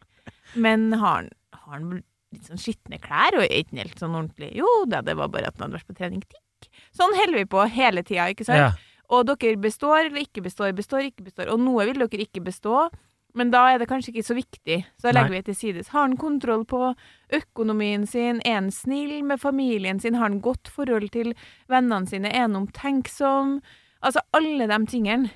Men 0.59 0.91
har 0.93 1.21
han, 1.21 1.29
har 1.55 1.77
han 1.77 1.87
litt 2.35 2.47
sånn 2.49 2.61
skitne 2.61 2.99
klær 3.01 3.39
og 3.39 3.45
er 3.45 3.63
ikke 3.63 3.79
helt 3.79 4.01
sånn 4.03 4.17
ordentlig? 4.17 4.51
Jo 4.59 4.69
da, 4.91 5.01
det 5.05 5.15
var 5.19 5.31
bare 5.33 5.49
at 5.49 5.57
han 5.57 5.69
hadde 5.69 5.79
vært 5.79 5.89
på 5.89 5.97
trening. 5.97 6.23
Tikk. 6.27 6.69
Sånn 6.95 7.15
holder 7.17 7.39
vi 7.39 7.47
på 7.55 7.63
hele 7.73 8.03
tida, 8.07 8.27
ikke 8.31 8.47
sant? 8.47 8.61
Ja. 8.61 8.71
Og 9.11 9.25
dere 9.27 9.57
består 9.59 10.05
eller 10.05 10.21
ikke 10.23 10.43
består, 10.45 10.71
består, 10.75 11.07
ikke 11.07 11.25
består. 11.27 11.49
Og 11.51 11.59
noe 11.59 11.87
vil 11.89 11.99
dere 12.03 12.27
ikke 12.27 12.43
bestå, 12.45 12.85
men 13.33 13.51
da 13.53 13.63
er 13.71 13.79
det 13.79 13.87
kanskje 13.89 14.11
ikke 14.13 14.27
så 14.27 14.35
viktig. 14.35 14.77
Så 14.99 15.07
da 15.07 15.13
legger 15.15 15.33
vi 15.33 15.39
det 15.39 15.47
til 15.51 15.57
sides. 15.59 15.91
Har 15.93 16.03
han 16.07 16.17
kontroll 16.19 16.65
på 16.67 16.93
økonomien 17.33 18.03
sin? 18.09 18.41
Er 18.45 18.57
han 18.59 18.71
snill 18.75 19.21
med 19.27 19.39
familien 19.41 19.99
sin? 20.03 20.17
Har 20.19 20.29
han 20.29 20.41
godt 20.43 20.71
forhold 20.71 21.11
til 21.13 21.33
vennene 21.71 22.09
sine? 22.09 22.31
Er 22.31 22.47
han 22.47 22.57
omtenksom? 22.59 23.59
Altså, 24.01 24.23
alle 24.35 24.67
de 24.67 24.79
tingene. 24.91 25.31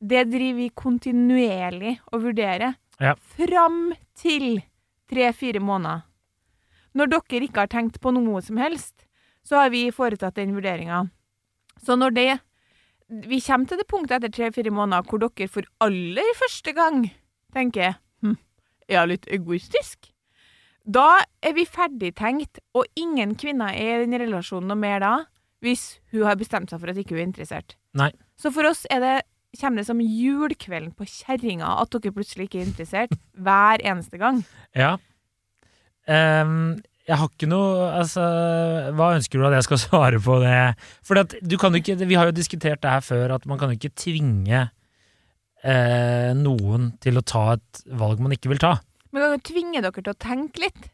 Det 0.00 0.26
driver 0.28 0.58
vi 0.58 0.68
kontinuerlig 0.76 1.96
å 2.12 2.20
vurdere. 2.20 2.74
Ja. 3.00 3.14
Fram 3.16 3.94
til 4.18 4.62
tre-fire 5.10 5.62
måneder. 5.62 6.04
Når 6.96 7.12
dere 7.12 7.44
ikke 7.44 7.64
har 7.64 7.70
tenkt 7.72 8.00
på 8.00 8.12
noe 8.14 8.40
som 8.42 8.58
helst, 8.60 9.04
så 9.46 9.62
har 9.62 9.70
vi 9.70 9.86
foretatt 9.94 10.38
den 10.40 10.56
vurderinga. 10.56 11.06
Så 11.84 11.96
når 11.96 12.10
det 12.16 12.30
Vi 13.06 13.38
kommer 13.38 13.68
til 13.68 13.78
det 13.78 13.86
punktet 13.86 14.16
etter 14.16 14.32
tre-fire 14.34 14.70
måneder 14.74 15.04
hvor 15.06 15.20
dere 15.22 15.46
for 15.46 15.62
aller 15.78 16.26
første 16.34 16.72
gang 16.74 17.04
tenker 17.56 17.88
jeg. 17.88 17.96
hm, 18.22 18.36
er 18.88 19.02
hun 19.02 19.14
litt 19.14 19.26
egoistisk? 19.32 20.10
Da 20.86 21.24
er 21.42 21.56
vi 21.56 21.64
ferdig 21.66 22.12
tenkt, 22.14 22.60
og 22.76 22.86
ingen 22.94 23.34
kvinner 23.38 23.74
er 23.74 24.04
i 24.04 24.06
den 24.06 24.20
relasjonen 24.22 24.70
noe 24.70 24.78
mer 24.78 25.00
da, 25.02 25.14
hvis 25.64 25.96
hun 26.12 26.26
har 26.28 26.38
bestemt 26.38 26.70
seg 26.70 26.78
for 26.82 26.92
at 26.92 27.00
ikke 27.00 27.16
hun 27.16 27.24
er 27.24 27.30
interessert. 27.30 27.74
Nei. 27.96 28.12
Så 28.38 28.52
for 28.54 28.68
oss 28.68 28.84
er 28.92 29.02
det, 29.02 29.14
kommer 29.58 29.80
det 29.82 29.88
som 29.88 30.02
julekvelden 30.02 30.92
på 30.94 31.08
kjerringa 31.08 31.78
at 31.80 31.96
dere 31.96 32.14
plutselig 32.14 32.46
ikke 32.46 32.60
er 32.60 32.68
interessert, 32.68 33.16
hver 33.46 33.82
eneste 33.82 34.20
gang. 34.20 34.44
Ja. 34.76 34.94
Um, 36.06 36.76
jeg 37.06 37.18
har 37.18 37.30
ikke 37.30 37.48
noe 37.50 37.86
Altså, 37.96 38.22
hva 38.94 39.08
ønsker 39.16 39.40
du 39.40 39.46
at 39.48 39.56
jeg 39.56 39.66
skal 39.66 39.80
svare 39.88 40.20
på 40.22 40.38
det? 40.42 40.76
For 41.06 41.18
du 41.18 41.56
kan 41.58 41.74
jo 41.74 41.80
ikke 41.82 41.96
Vi 42.06 42.18
har 42.18 42.30
jo 42.30 42.34
diskutert 42.36 42.82
det 42.84 42.92
her 42.92 43.02
før, 43.02 43.34
at 43.34 43.46
man 43.50 43.58
kan 43.58 43.72
jo 43.72 43.78
ikke 43.78 43.94
tvinge 43.98 44.68
eh, 45.66 46.30
noen 46.38 46.92
til 47.02 47.18
å 47.18 47.24
ta 47.26 47.44
et 47.56 47.82
valg 47.98 48.22
man 48.22 48.34
ikke 48.36 48.52
vil 48.52 48.62
ta. 48.62 48.76
Men 49.12 49.22
kan 49.24 49.34
du 49.38 49.46
tvinge 49.50 49.82
dere 49.82 49.96
til 50.02 50.12
å 50.12 50.18
tenke 50.22 50.62
litt. 50.66 50.90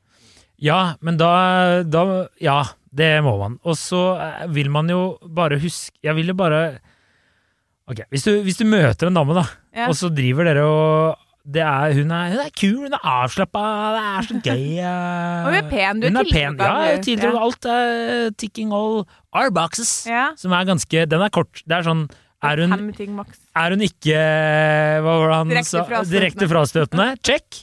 Ja, 0.63 0.95
men 1.03 1.17
da, 1.19 1.83
da 1.83 2.03
Ja, 2.43 2.61
det 2.95 3.17
må 3.27 3.33
man. 3.41 3.57
Og 3.67 3.75
så 3.81 4.03
eh, 4.23 4.47
vil 4.55 4.69
man 4.71 4.91
jo 4.93 5.17
bare 5.27 5.57
huske 5.59 5.97
Jeg 6.07 6.15
vil 6.21 6.31
jo 6.31 6.37
bare 6.39 6.61
Ok, 7.91 8.05
hvis 8.15 8.23
du, 8.29 8.31
hvis 8.47 8.61
du 8.61 8.65
møter 8.69 9.09
en 9.11 9.17
dame, 9.19 9.35
da, 9.35 9.43
Ja. 9.75 9.89
og 9.91 9.97
så 9.99 10.07
driver 10.15 10.47
dere 10.47 10.63
og 10.69 11.19
det 11.43 11.59
er, 11.67 11.91
hun, 11.97 12.13
er, 12.15 12.29
hun 12.31 12.39
er 12.45 12.51
kul, 12.55 12.77
hun 12.85 12.93
er 12.95 13.03
avslappa, 13.03 13.63
det 13.97 14.03
er 14.07 14.27
så 14.29 14.37
gøy. 14.45 14.67
eh, 14.79 15.41
Og 15.43 15.49
hun 15.51 15.57
er 15.59 15.67
pen, 15.73 15.99
du 15.99 16.07
er 16.07 16.21
er 16.21 16.29
pen, 16.31 16.61
ja, 16.63 16.93
tiltrukket. 17.03 17.35
ja. 17.35 17.41
Alt 17.43 17.67
er 17.67 18.31
ticking 18.39 18.71
all 18.71 19.01
our 19.35 19.51
boxes. 19.51 19.91
Ja. 20.07 20.29
Som 20.39 20.55
er 20.55 20.69
ganske 20.71 21.03
Den 21.11 21.25
er 21.27 21.33
kort. 21.35 21.65
Det 21.67 21.81
er 21.81 21.89
sånn 21.89 22.05
Er 22.43 22.59
hun, 22.65 22.73
Fem 22.75 22.89
ting 22.97 23.13
maks. 23.15 23.39
er 23.55 23.71
hun 23.75 23.83
ikke 23.87 24.15
Hva 25.05 25.13
var 25.21 25.29
det 25.29 25.37
han 25.37 25.53
Direkte 25.53 25.83
sa? 25.87 26.01
Direkte 26.11 26.49
frastøtende? 26.51 27.07
Check. 27.23 27.61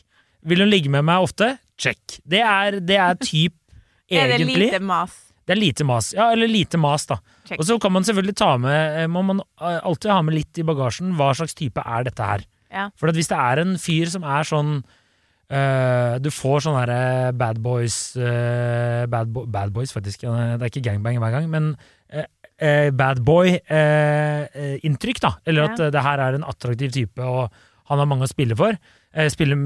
Vil 0.48 0.64
hun 0.64 0.72
ligge 0.72 0.92
med 0.94 1.04
meg 1.08 1.26
ofte? 1.26 1.58
Check. 1.80 2.20
Det 2.24 2.40
er, 2.44 2.80
det 2.80 3.00
er 3.00 3.20
typ 3.20 3.56
Er 4.10 4.32
det 4.32 4.46
lite 4.48 4.80
mas? 4.82 5.18
Det 5.46 5.56
er 5.56 5.60
lite 5.60 5.86
mas. 5.86 6.12
Ja, 6.14 6.28
eller 6.34 6.50
lite 6.50 6.78
mas, 6.78 7.08
da. 7.10 7.18
Check. 7.48 7.58
Og 7.60 7.66
så 7.66 7.78
kan 7.82 7.92
man 7.94 8.06
selvfølgelig 8.06 8.36
ta 8.38 8.52
med 8.62 9.10
Må 9.10 9.24
man 9.26 9.42
eh, 9.42 9.80
alltid 9.82 10.12
ha 10.14 10.22
med 10.26 10.38
litt 10.38 10.62
i 10.62 10.66
bagasjen. 10.66 11.12
Hva 11.18 11.32
slags 11.38 11.58
type 11.58 11.82
er 11.84 12.06
dette 12.08 12.30
her? 12.32 12.46
Ja. 12.70 12.88
For 13.02 13.10
hvis 13.14 13.32
det 13.32 13.38
er 13.42 13.64
en 13.64 13.76
fyr 13.82 14.10
som 14.14 14.24
er 14.24 14.46
sånn 14.46 14.80
eh, 15.50 16.18
Du 16.24 16.30
får 16.34 16.66
sånne 16.66 16.86
her 16.86 17.32
bad 17.38 17.62
boys 17.64 18.16
uh, 18.18 19.06
bad, 19.10 19.32
bo 19.34 19.46
bad 19.46 19.74
boys, 19.76 19.94
faktisk. 19.96 20.26
Det 20.26 20.62
er 20.62 20.70
ikke 20.72 20.86
gangbang 20.90 21.20
hver 21.22 21.36
gang, 21.38 21.50
men 21.52 21.74
uh, 22.14 22.28
eh, 22.60 22.90
bad 22.96 23.24
boy-inntrykk, 23.26 25.24
da. 25.24 25.34
Eller 25.48 25.72
at 25.72 25.82
eh, 25.82 25.92
det 25.94 26.06
her 26.06 26.24
er 26.24 26.38
en 26.38 26.48
attraktiv 26.48 26.94
type, 26.96 27.24
og 27.24 27.50
han 27.90 28.02
har 28.02 28.10
mange 28.10 28.28
å 28.28 28.32
spille 28.32 28.58
for. 28.58 28.78
Eh, 29.18 29.30
spille, 29.34 29.58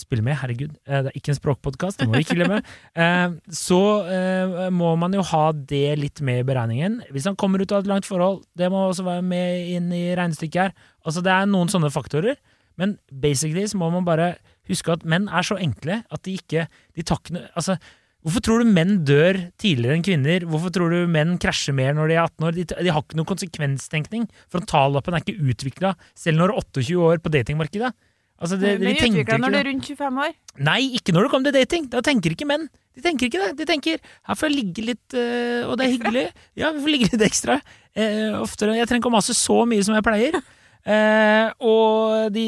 spille 0.00 0.24
med, 0.24 0.38
herregud. 0.40 0.72
Eh, 0.86 1.02
det 1.04 1.10
er 1.10 1.18
ikke 1.18 1.34
en 1.34 1.40
språkpodkast, 1.40 2.00
det 2.00 2.08
må 2.08 2.16
vi 2.16 2.24
ikke 2.26 2.38
glemme. 2.40 2.62
Eh, 3.00 3.34
så 3.54 3.80
eh, 4.10 4.70
må 4.74 4.94
man 5.00 5.14
jo 5.14 5.22
ha 5.24 5.44
det 5.54 5.98
litt 6.00 6.20
med 6.26 6.42
i 6.42 6.46
beregningen. 6.48 7.00
Hvis 7.14 7.28
han 7.28 7.38
kommer 7.38 7.62
ut 7.62 7.72
av 7.72 7.84
et 7.84 7.90
langt 7.90 8.08
forhold, 8.08 8.42
det 8.58 8.70
må 8.72 8.86
også 8.88 9.06
være 9.06 9.24
med 9.24 9.74
inn 9.76 9.92
i 9.94 10.08
regnestykket 10.18 10.62
her. 10.62 10.74
Altså, 11.04 11.22
det 11.24 11.32
er 11.32 11.48
noen 11.48 11.70
sånne 11.72 11.92
faktorer. 11.92 12.40
Men 12.80 12.96
basically 13.12 13.66
så 13.68 13.78
må 13.80 13.90
man 13.92 14.06
bare 14.08 14.34
huske 14.74 14.92
at 14.94 15.06
menn 15.08 15.28
er 15.28 15.46
så 15.46 15.58
enkle 15.60 16.02
at 16.02 16.22
de 16.26 16.36
ikke 16.38 16.66
de 16.96 17.06
tar 17.06 17.20
Altså, 17.54 17.76
hvorfor 18.24 18.44
tror 18.44 18.62
du 18.62 18.70
menn 18.70 19.00
dør 19.08 19.38
tidligere 19.60 19.98
enn 19.98 20.06
kvinner? 20.06 20.46
Hvorfor 20.50 20.74
tror 20.74 20.92
du 20.94 21.10
menn 21.10 21.38
krasjer 21.42 21.76
mer 21.76 21.96
når 21.96 22.12
de 22.12 22.18
er 22.18 22.22
18 22.24 22.48
år? 22.48 22.58
De, 22.58 22.66
de 22.70 22.94
har 22.94 23.04
ikke 23.04 23.18
noen 23.18 23.30
konsekvenstenkning. 23.32 24.28
Frontallappen 24.52 25.16
er 25.16 25.24
ikke 25.24 25.50
utvikla 25.52 25.94
selv 26.18 26.40
når 26.40 26.52
du 26.52 26.54
er 26.54 26.62
28 26.64 27.02
år 27.10 27.24
på 27.24 27.34
datingmarkedet. 27.36 27.92
Altså, 28.40 28.56
det, 28.56 28.78
Men 28.80 28.94
de 28.96 29.08
utvikla 29.10 29.36
når 29.36 29.52
du 29.52 29.58
er 29.58 29.66
rundt 29.68 29.88
25 29.90 30.22
år. 30.24 30.36
Nei, 30.64 30.80
ikke 30.96 31.12
når 31.12 31.26
det 31.26 31.32
kommer 31.32 31.50
til 31.50 31.58
dating. 31.60 31.90
Da 31.92 32.00
tenker 32.04 32.32
ikke 32.32 32.48
menn. 32.48 32.70
De 32.96 33.02
tenker 33.04 33.28
ikke 33.28 33.42
det. 33.42 33.50
De 33.58 33.66
tenker 33.68 34.00
her 34.00 34.38
får 34.38 34.48
jeg 34.48 34.56
ligge 34.56 34.84
litt, 34.86 35.04
øh, 35.12 35.68
og 35.68 35.76
det 35.76 35.86
er 35.86 35.92
hyggelig. 35.92 36.24
Ja, 36.58 36.70
vi 36.72 36.80
får 36.84 36.92
ligge 36.94 37.10
litt 37.12 37.26
ekstra. 37.28 37.58
Eh, 37.92 38.32
oftere. 38.40 38.78
Jeg 38.78 38.88
trenger 38.88 39.04
ikke 39.04 39.12
å 39.12 39.18
mase 39.18 39.36
så 39.36 39.60
mye 39.68 39.84
som 39.84 39.96
jeg 39.96 40.06
pleier. 40.06 40.40
Eh, 40.86 41.50
og 41.60 42.30
de, 42.32 42.44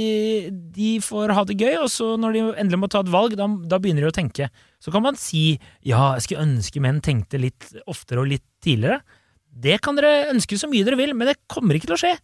de 0.72 0.92
får 1.04 1.34
ha 1.36 1.42
det 1.48 1.58
gøy, 1.60 1.74
og 1.82 1.90
så 1.92 2.14
når 2.20 2.36
de 2.36 2.44
endelig 2.62 2.80
må 2.80 2.88
ta 2.92 3.02
et 3.04 3.10
valg, 3.12 3.34
da, 3.36 3.48
da 3.68 3.78
begynner 3.82 4.06
de 4.06 4.12
å 4.12 4.16
tenke. 4.16 4.48
Så 4.82 4.92
kan 4.94 5.04
man 5.04 5.18
si 5.20 5.58
ja, 5.84 6.14
jeg 6.16 6.24
skulle 6.26 6.46
ønske 6.46 6.80
menn 6.82 7.02
tenkte 7.04 7.40
litt 7.42 7.68
oftere 7.86 8.24
og 8.24 8.30
litt 8.32 8.46
tidligere. 8.64 9.02
Det 9.52 9.76
kan 9.84 9.98
dere 9.98 10.30
ønske 10.32 10.56
så 10.56 10.70
mye 10.70 10.86
dere 10.86 10.96
vil, 10.96 11.12
men 11.14 11.28
det 11.28 11.36
kommer 11.52 11.76
ikke 11.76 11.90
til 11.90 11.98
å 11.98 12.02
skje. 12.06 12.14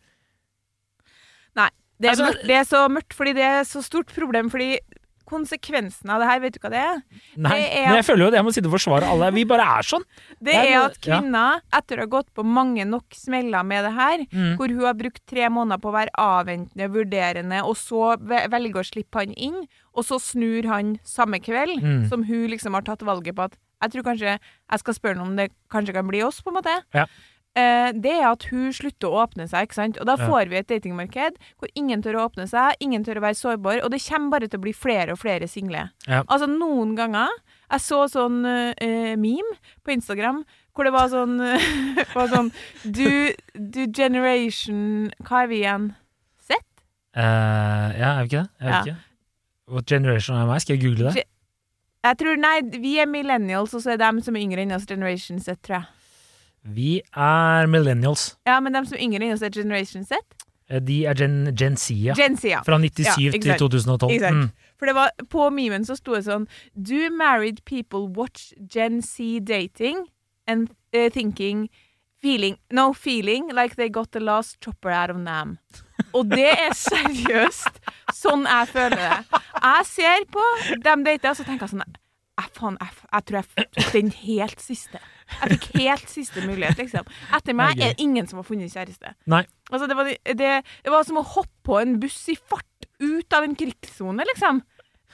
Nei. 1.58 1.68
Det 1.98 2.06
er, 2.06 2.14
Altså- 2.14 2.28
mørkt, 2.30 2.46
det 2.46 2.56
er 2.56 2.64
så 2.64 2.80
mørkt 2.88 3.14
fordi 3.18 3.32
det 3.34 3.42
er 3.44 3.64
så 3.66 3.82
stort 3.82 4.14
problem. 4.14 4.48
Fordi 4.50 4.78
konsekvensen 5.28 6.10
av 6.10 6.22
det 6.22 6.28
her, 6.30 6.40
vet 6.40 6.56
du 6.56 6.58
hva 6.64 6.70
det 6.72 6.80
er? 6.82 7.02
Nei, 7.36 7.50
Det 7.60 7.68
er- 7.78 7.86
Men 7.88 7.96
jeg 8.00 8.06
føler 8.08 8.22
jo 8.24 8.28
at 8.32 8.36
jeg 8.38 8.44
må 8.48 8.52
sitte 8.56 8.66
og 8.70 8.74
forsvare 8.78 9.08
alle. 9.12 9.30
Vi 9.36 9.44
bare 9.44 9.66
er 9.78 9.82
sånn. 9.86 10.04
Det 10.42 10.52
Det 10.52 10.54
er 10.54 10.72
er 10.72 10.86
at 10.88 10.98
kvinner, 11.04 11.60
etter 11.72 11.96
å 11.98 12.06
ha 12.06 12.06
gått 12.16 12.32
på 12.34 12.44
mange 12.44 12.84
nok 12.88 13.04
smeller 13.14 13.62
med 13.64 13.84
det 13.84 13.92
her, 13.94 14.18
Mm. 14.32 14.56
hvor 14.56 14.68
hun 14.68 14.84
har 14.84 14.94
brukt 14.94 15.20
tre 15.26 15.48
måneder 15.48 15.78
på 15.80 15.90
å 15.92 15.96
være 15.98 16.10
avventende, 16.18 16.88
vurderende, 16.90 17.62
og 17.64 17.76
så 17.76 18.16
ve- 18.20 18.46
velger 18.48 18.80
å 18.82 18.86
slippe 18.86 19.18
han 19.20 19.32
inn, 19.34 19.66
og 19.94 20.04
så 20.04 20.18
snur 20.20 20.64
han 20.66 20.98
samme 21.04 21.40
kveld, 21.42 21.80
Mm. 21.82 22.08
som 22.08 22.22
hun 22.24 22.48
liksom 22.48 22.72
har 22.74 22.82
tatt 22.82 23.00
valget 23.00 23.34
på 23.34 23.44
at 23.44 23.56
jeg 23.82 23.90
tror 23.92 24.02
kanskje 24.02 24.38
jeg 24.70 24.78
skal 24.80 24.94
spørre 24.94 25.16
ham 25.18 25.28
om 25.28 25.36
det 25.36 25.52
kanskje 25.70 25.92
kan 25.94 26.06
bli 26.08 26.22
oss, 26.22 26.40
på 26.40 26.48
en 26.50 26.54
måte. 26.62 26.82
Ja. 26.94 27.06
Eh, 27.58 27.90
det 27.96 28.12
er 28.20 28.26
at 28.28 28.44
hun 28.52 28.68
slutter 28.76 29.10
å 29.10 29.22
åpne 29.24 29.48
seg, 29.50 29.66
ikke 29.66 29.78
sant. 29.78 29.96
Og 29.98 30.06
da 30.06 30.14
Ja. 30.18 30.26
får 30.28 30.48
vi 30.52 30.56
et 30.60 30.68
datingmarked 30.70 31.38
hvor 31.58 31.68
ingen 31.74 32.02
tør 32.04 32.18
å 32.20 32.24
åpne 32.28 32.46
seg, 32.48 32.76
ingen 32.80 33.04
tør 33.04 33.18
å 33.18 33.24
være 33.24 33.38
sårbar, 33.40 33.82
og 33.84 33.90
det 33.90 34.02
kommer 34.04 34.30
bare 34.36 34.48
til 34.48 34.60
å 34.60 34.62
bli 34.62 34.72
flere 34.76 35.12
og 35.16 35.18
flere 35.18 35.48
single. 35.48 35.90
Ja. 36.06 36.22
Altså 36.28 36.46
noen 36.46 36.94
ganger 36.96 37.28
Jeg 37.70 37.80
så 37.84 38.06
sånn 38.08 38.46
eh, 38.80 39.14
meme 39.20 39.58
på 39.84 39.92
Instagram 39.92 40.44
hvor 40.74 40.84
det 40.84 40.92
var 40.94 41.08
sånn, 41.12 41.34
var 42.16 42.28
sånn 42.32 42.52
du, 42.84 43.34
du 43.52 43.86
generation 43.92 45.10
Hva 45.20 45.42
er 45.42 45.50
vi 45.50 45.58
igjen? 45.64 45.90
Z? 46.40 46.56
Uh, 47.16 47.92
ja, 47.98 48.14
er 48.14 48.22
vi 48.22 48.28
ikke 48.30 48.42
det? 48.44 48.48
Jeg 48.62 48.70
vet 48.72 48.86
ikke. 48.86 48.96
What 49.68 49.86
generation 49.86 50.36
er 50.38 50.46
meg? 50.46 50.62
Skal 50.64 50.76
jeg 50.78 50.84
google 50.86 51.12
det? 51.12 51.24
Jeg 52.04 52.16
tror, 52.22 52.36
nei, 52.40 52.60
vi 52.80 52.94
er 53.02 53.06
millennials, 53.10 53.74
og 53.74 53.82
så 53.84 53.92
er 53.92 54.00
dem 54.00 54.22
som 54.24 54.36
er 54.38 54.46
yngre 54.46 54.62
enn 54.64 54.72
oss, 54.72 54.86
Generation 54.88 55.40
Z, 55.42 55.58
tror 55.66 55.80
jeg. 55.82 55.86
Vi 56.74 56.98
er 57.16 57.66
millennials. 57.70 58.34
Ja, 58.46 58.58
men 58.60 58.76
de 58.76 58.84
som 58.86 58.98
er 58.98 59.04
yngre 59.06 59.24
enn 59.24 59.34
oss, 59.36 59.42
er 59.46 59.54
Generation 59.54 60.04
Z? 60.04 60.20
Eh, 60.68 60.80
De 60.84 61.04
er 61.08 61.14
Gen, 61.16 61.38
Gen 61.56 61.76
Z, 61.76 61.90
ja. 61.96 62.14
Gen 62.18 62.36
Z, 62.36 62.44
ja. 62.50 62.62
Fra 62.66 62.78
97 62.78 63.06
Ja, 63.08 63.32
til 63.32 63.54
2012. 63.64 64.12
Ikke. 64.18 64.32
Mm. 64.34 64.48
For 64.78 64.86
det 64.86 64.94
var, 64.94 65.10
på 65.32 65.48
memen 65.50 65.84
så 65.88 65.96
sto 65.98 66.14
det 66.14 66.24
sånn 66.28 66.46
Do 66.76 67.08
married 67.16 67.64
people 67.64 68.06
watch 68.14 68.52
Gen 68.70 69.00
Z 69.02 69.40
dating 69.48 70.04
and 70.46 70.70
uh, 70.94 71.08
thinking 71.10 71.68
Feeling 72.18 72.56
No, 72.74 72.92
feeling 72.92 73.48
like 73.54 73.76
they 73.76 73.88
got 73.88 74.10
the 74.12 74.20
last 74.20 74.58
chopper 74.60 74.90
out 74.90 75.10
of 75.10 75.16
Nam. 75.22 75.58
Og 76.12 76.26
det 76.32 76.48
er 76.50 76.74
seriøst 76.74 77.78
sånn 78.14 78.42
jeg 78.48 78.70
føler 78.72 78.98
det. 78.98 79.40
Jeg 79.62 79.86
ser 79.86 80.24
på 80.34 80.44
dem 80.82 81.04
dater, 81.06 81.30
og 81.30 81.38
så 81.38 81.46
tenker 81.46 81.66
jeg 81.68 81.76
sånn 81.76 81.84
jeg, 82.38 82.50
faen, 82.54 82.76
jeg, 82.80 82.98
jeg 83.12 83.26
tror 83.28 83.38
jeg 83.38 83.68
tok 83.78 83.92
den 83.94 84.10
helt 84.14 84.60
siste. 84.62 85.00
Jeg 85.28 85.50
fikk 85.58 85.66
helt 85.82 86.08
siste 86.08 86.40
mulighet, 86.46 86.78
liksom. 86.80 87.06
Etter 87.36 87.54
meg 87.56 87.78
er 87.80 87.92
det 87.92 88.00
ingen 88.04 88.26
som 88.30 88.38
har 88.40 88.46
funnet 88.48 88.72
kjæreste. 88.72 89.14
Nei. 89.28 89.42
Altså, 89.70 89.86
det 89.90 89.96
var, 89.98 90.08
det, 90.08 90.52
det 90.64 90.90
var 90.94 91.04
som 91.04 91.20
å 91.20 91.26
hoppe 91.36 91.52
på 91.68 91.78
en 91.82 91.98
buss 92.00 92.22
i 92.32 92.36
fart 92.36 92.88
ut 93.04 93.32
av 93.36 93.44
en 93.44 93.54
krigssone, 93.58 94.24
liksom. 94.32 94.62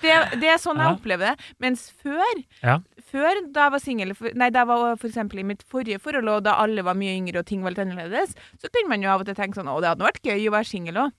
Det, 0.02 0.10
det 0.42 0.48
er 0.50 0.58
sånn 0.58 0.78
jeg 0.80 0.88
Ja. 0.90 0.94
opplever 0.96 1.30
det. 1.32 1.50
Mens 1.62 1.84
før, 2.02 2.40
Ja. 2.62 2.78
før 3.10 3.42
da 3.54 3.66
jeg 3.68 3.72
var 3.76 3.82
singel, 3.82 4.14
nei, 4.34 4.50
da 4.50 4.64
jeg 4.64 4.66
var 4.70 4.96
f.eks. 4.98 5.16
i 5.38 5.44
mitt 5.46 5.62
forrige 5.62 6.00
forhold, 6.02 6.28
og 6.28 6.42
da 6.46 6.56
alle 6.62 6.82
var 6.82 6.94
mye 6.98 7.14
yngre 7.18 7.38
og 7.44 7.46
ting 7.46 7.62
var 7.62 7.70
litt 7.74 7.84
annerledes, 7.84 8.34
så 8.58 8.70
kunne 8.74 8.88
man 8.90 9.02
jo 9.02 9.10
av 9.12 9.20
og 9.22 9.26
til 9.30 9.34
tenke 9.38 9.54
sånn 9.60 9.70
Å, 9.70 9.76
det 9.80 9.92
hadde 9.92 10.06
vært 10.08 10.22
gøy 10.26 10.48
å 10.48 10.54
være 10.56 10.70
singel 10.70 10.98
òg. 11.04 11.12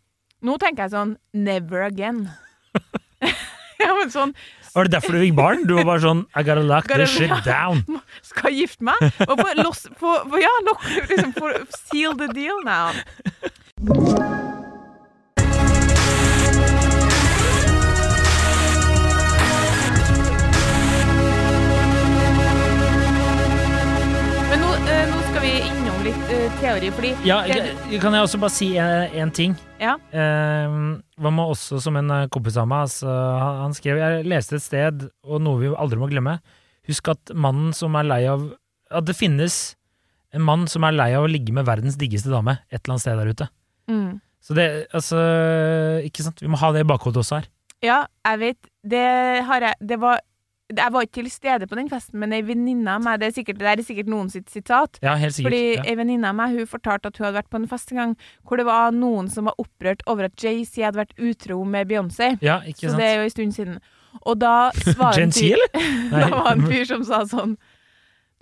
Nå 0.43 0.57
tenker 0.59 0.83
jeg 0.85 0.91
sånn 0.95 1.15
Never 1.33 1.83
again. 1.87 2.25
ja, 3.83 3.91
men 3.97 4.11
sånn 4.13 4.33
Var 4.75 4.87
det 4.87 4.95
derfor 4.95 5.15
du 5.15 5.21
fikk 5.23 5.35
barn? 5.37 5.65
Du 5.67 5.75
var 5.77 5.87
bare 5.87 6.03
sånn 6.03 6.23
I 6.35 6.43
gotta 6.47 6.63
lock 6.63 6.87
Gotta 6.87 7.05
this 7.05 7.15
shit 7.15 7.31
down. 7.47 7.83
Skal 8.29 8.51
jeg 8.51 8.65
gifte 8.65 8.87
meg? 8.91 9.03
Og 9.27 9.39
få 9.39 9.51
loss 9.61 9.85
på, 9.99 10.15
på, 10.31 10.41
Ja, 10.43 10.51
lock, 10.67 10.83
liksom, 11.11 11.35
få 11.35 11.53
seal 11.89 12.17
the 12.19 12.29
deal 12.35 12.63
now. 12.65 12.91
Men 24.45 24.61
nå, 24.61 24.73
eh, 24.87 25.05
nå 25.09 25.21
skal 25.29 25.41
vi 25.43 25.53
innom 25.65 26.03
litt 26.05 26.35
eh, 26.35 26.59
teori, 26.61 26.91
fordi 26.95 27.15
Ja, 27.27 27.41
kan 27.99 28.15
jeg 28.15 28.27
også 28.27 28.39
bare 28.43 28.55
si 28.55 28.75
én 28.77 29.33
ting? 29.35 29.57
Ja. 29.81 29.95
Eh, 30.15 30.75
hva 31.19 31.31
med 31.35 31.51
også 31.51 31.81
som 31.83 31.97
en 31.99 32.11
eh, 32.15 32.27
kompis 32.31 32.55
av 32.61 32.67
meg? 32.71 32.85
Altså, 32.87 33.09
han, 33.11 33.57
han 33.65 33.73
skrev 33.75 33.99
Jeg 33.99 34.27
leste 34.29 34.55
et 34.59 34.63
sted, 34.63 35.07
og 35.27 35.41
noe 35.43 35.59
vi 35.61 35.71
aldri 35.73 35.99
må 35.99 36.07
glemme. 36.11 36.37
Husk 36.87 37.09
at 37.11 37.33
mannen 37.33 37.73
som 37.75 37.95
er 37.97 38.05
lei 38.07 38.21
av 38.29 38.45
At 38.93 39.07
det 39.07 39.17
finnes 39.17 39.75
en 40.35 40.43
mann 40.45 40.65
som 40.69 40.83
er 40.85 40.93
lei 40.95 41.09
av 41.17 41.25
å 41.25 41.31
ligge 41.31 41.53
med 41.55 41.65
verdens 41.67 41.95
diggeste 41.97 42.29
dame 42.29 42.57
et 42.67 42.81
eller 42.81 42.95
annet 42.95 43.03
sted 43.05 43.19
der 43.21 43.31
ute. 43.33 43.49
mm. 43.91 44.13
Så 44.45 44.53
det, 44.53 44.65
altså 44.93 45.17
Ikke 46.05 46.21
sant? 46.21 46.41
Vi 46.43 46.49
må 46.51 46.59
ha 46.61 46.69
det 46.75 46.83
i 46.83 46.87
bakhodet 46.87 47.23
også 47.23 47.39
her. 47.39 47.47
Ja, 47.81 47.99
jeg 48.29 48.41
vet. 48.43 48.67
Det 48.85 49.05
har 49.47 49.63
jeg 49.65 49.87
Det 49.89 49.97
var 50.01 50.21
Jeg 50.73 50.89
var 50.89 51.05
ikke 51.05 51.19
til 51.19 51.27
stede 51.29 51.67
på 51.69 51.77
den 51.77 51.89
festen, 51.91 52.17
men 52.17 52.31
ei 52.33 52.41
venninne 52.41 52.89
av 52.89 53.03
meg 53.05 53.19
Det 53.21 53.27
er 53.27 53.33
sikkert, 53.35 53.59
det 53.61 53.67
er 53.69 53.81
sikkert 53.85 54.07
noen 54.09 54.31
sitt 54.33 54.49
sitat. 54.49 54.97
Ja, 55.05 55.13
helt 55.21 55.35
sikkert. 55.35 55.51
Fordi 55.51 55.75
ja. 55.75 55.83
ei 55.91 55.97
venninne 55.99 56.31
av 56.31 56.37
meg 56.39 56.55
hun 56.57 56.69
fortalte 56.69 57.11
at 57.11 57.19
hun 57.19 57.27
hadde 57.27 57.37
vært 57.37 57.51
på 57.53 57.59
en 57.59 57.67
fest 57.69 57.93
en 57.93 57.99
gang 58.01 58.15
hvor 58.41 58.57
det 58.57 58.65
var 58.65 58.95
noen 58.95 59.29
som 59.29 59.45
var 59.45 59.59
opprørt 59.61 60.01
over 60.09 60.25
at 60.25 60.41
Jay-Z 60.41 60.81
hadde 60.81 61.03
vært 61.03 61.13
utro 61.21 61.59
med 61.69 61.91
Beyoncé. 61.91 62.31
ja, 62.41 62.63
ikke 62.65 62.87
sant. 62.87 62.95
Så 62.95 62.97
det 62.97 63.05
er 63.05 63.13
jo 63.19 63.27
en 63.27 63.35
stund 63.35 63.53
siden. 63.59 63.77
Og 64.23 64.39
da 64.41 64.55
svarer 64.79 65.27
en 65.27 65.35
fyr-? 65.35 65.67
Da 66.15 66.31
var 66.33 66.51
en 66.55 66.65
fyr 66.65 66.89
som 66.89 67.05
sa 67.05 67.21
sånn 67.29 67.57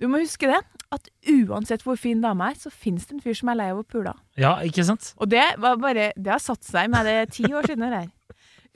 Du 0.00 0.08
må 0.08 0.22
huske 0.22 0.48
det, 0.48 0.62
at 0.94 1.12
uansett 1.28 1.84
hvor 1.84 1.98
fin 2.00 2.24
dame 2.24 2.48
er, 2.50 2.56
så 2.56 2.72
finnes 2.72 3.04
det 3.04 3.18
en 3.18 3.24
fyr 3.24 3.36
som 3.36 3.52
er 3.52 3.60
lei 3.60 3.68
av 3.74 3.82
å 3.82 3.84
pule. 3.84 4.14
Ja, 4.40 4.56
ikke 4.64 4.86
sant? 4.86 5.12
Og 5.20 5.28
det 5.28 5.44
var 5.60 5.76
bare 5.82 6.08
Det 6.16 6.32
har 6.32 6.40
satt 6.40 6.64
seg 6.64 6.88
med 6.94 7.04
det 7.04 7.34
ti 7.36 7.44
år 7.52 7.68
siden 7.68 7.84
det 7.84 8.00
her. 8.00 8.10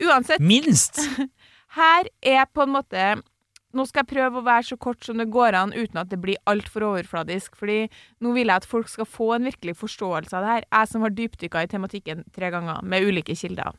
Uansett, 0.05 0.45
Minst! 0.45 1.01
her 1.81 2.13
er 2.21 2.45
på 2.53 2.69
en 2.69 2.77
måte 2.77 3.09
Nå 3.77 3.85
skal 3.85 4.05
jeg 4.05 4.15
prøve 4.15 4.41
å 4.41 4.47
være 4.47 4.65
så 4.71 4.79
kort 4.81 5.05
som 5.05 5.21
det 5.21 5.29
går 5.33 5.57
an 5.59 5.75
uten 5.77 6.01
at 6.01 6.09
det 6.09 6.21
blir 6.23 6.41
altfor 6.49 6.87
overfladisk. 6.87 7.59
Fordi 7.61 7.83
nå 8.25 8.33
vil 8.37 8.49
jeg 8.49 8.63
at 8.63 8.69
folk 8.69 8.89
skal 8.89 9.09
få 9.09 9.35
en 9.37 9.49
virkelig 9.51 9.77
forståelse 9.83 10.33
av 10.39 10.47
det 10.47 10.55
her. 10.55 10.69
Jeg 10.71 10.91
som 10.93 11.05
har 11.05 11.13
dypdykka 11.17 11.65
i 11.65 11.71
tematikken 11.75 12.25
tre 12.35 12.51
ganger 12.55 12.81
med 12.83 13.05
ulike 13.05 13.37
kilder. 13.37 13.77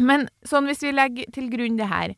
Men 0.00 0.28
sånn 0.48 0.68
hvis 0.68 0.84
vi 0.84 0.92
legger 0.92 1.32
til 1.32 1.50
grunn 1.52 1.76
det 1.76 1.90
her 1.90 2.14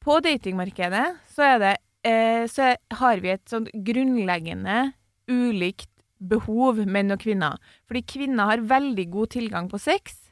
På 0.00 0.22
datingmarkedet 0.24 1.02
så 1.28 1.50
det 1.60 1.74
eh, 2.00 2.46
Så 2.48 2.70
har 2.96 3.20
vi 3.20 3.34
et 3.34 3.44
sånn 3.50 3.66
grunnleggende 3.68 4.94
ulikt 5.28 5.90
behov, 6.24 6.78
menn 6.88 7.12
og 7.12 7.20
kvinner. 7.20 7.58
Fordi 7.88 8.00
kvinner 8.08 8.48
har 8.48 8.64
veldig 8.64 9.04
god 9.12 9.32
tilgang 9.34 9.68
på 9.68 9.80
sex. 9.80 10.23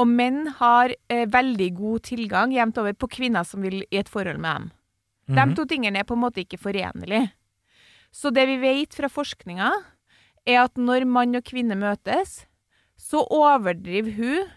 Og 0.00 0.08
menn 0.08 0.46
har 0.60 0.94
eh, 1.12 1.26
veldig 1.28 1.68
god 1.76 2.04
tilgang 2.08 2.54
jevnt 2.54 2.78
over 2.80 2.94
på 2.96 3.08
kvinner 3.18 3.44
som 3.46 3.60
vil 3.66 3.82
i 3.90 4.00
et 4.00 4.08
forhold 4.08 4.40
med 4.40 4.54
dem. 4.56 4.70
De 5.30 5.40
Mhm. 5.44 5.54
to 5.56 5.64
tingene 5.66 6.00
er 6.00 6.04
på 6.08 6.16
en 6.16 6.22
måte 6.24 6.40
ikke 6.42 6.58
forenlige. 6.58 7.32
Så 8.10 8.32
det 8.34 8.46
vi 8.48 8.56
vet 8.58 8.94
fra 8.96 9.08
forskninga, 9.08 9.70
er 10.46 10.64
at 10.64 10.74
når 10.74 11.06
mann 11.06 11.36
og 11.36 11.44
kvinne 11.44 11.76
møtes, 11.78 12.46
så 12.98 13.22
overdriver 13.30 14.16
hun 14.16 14.48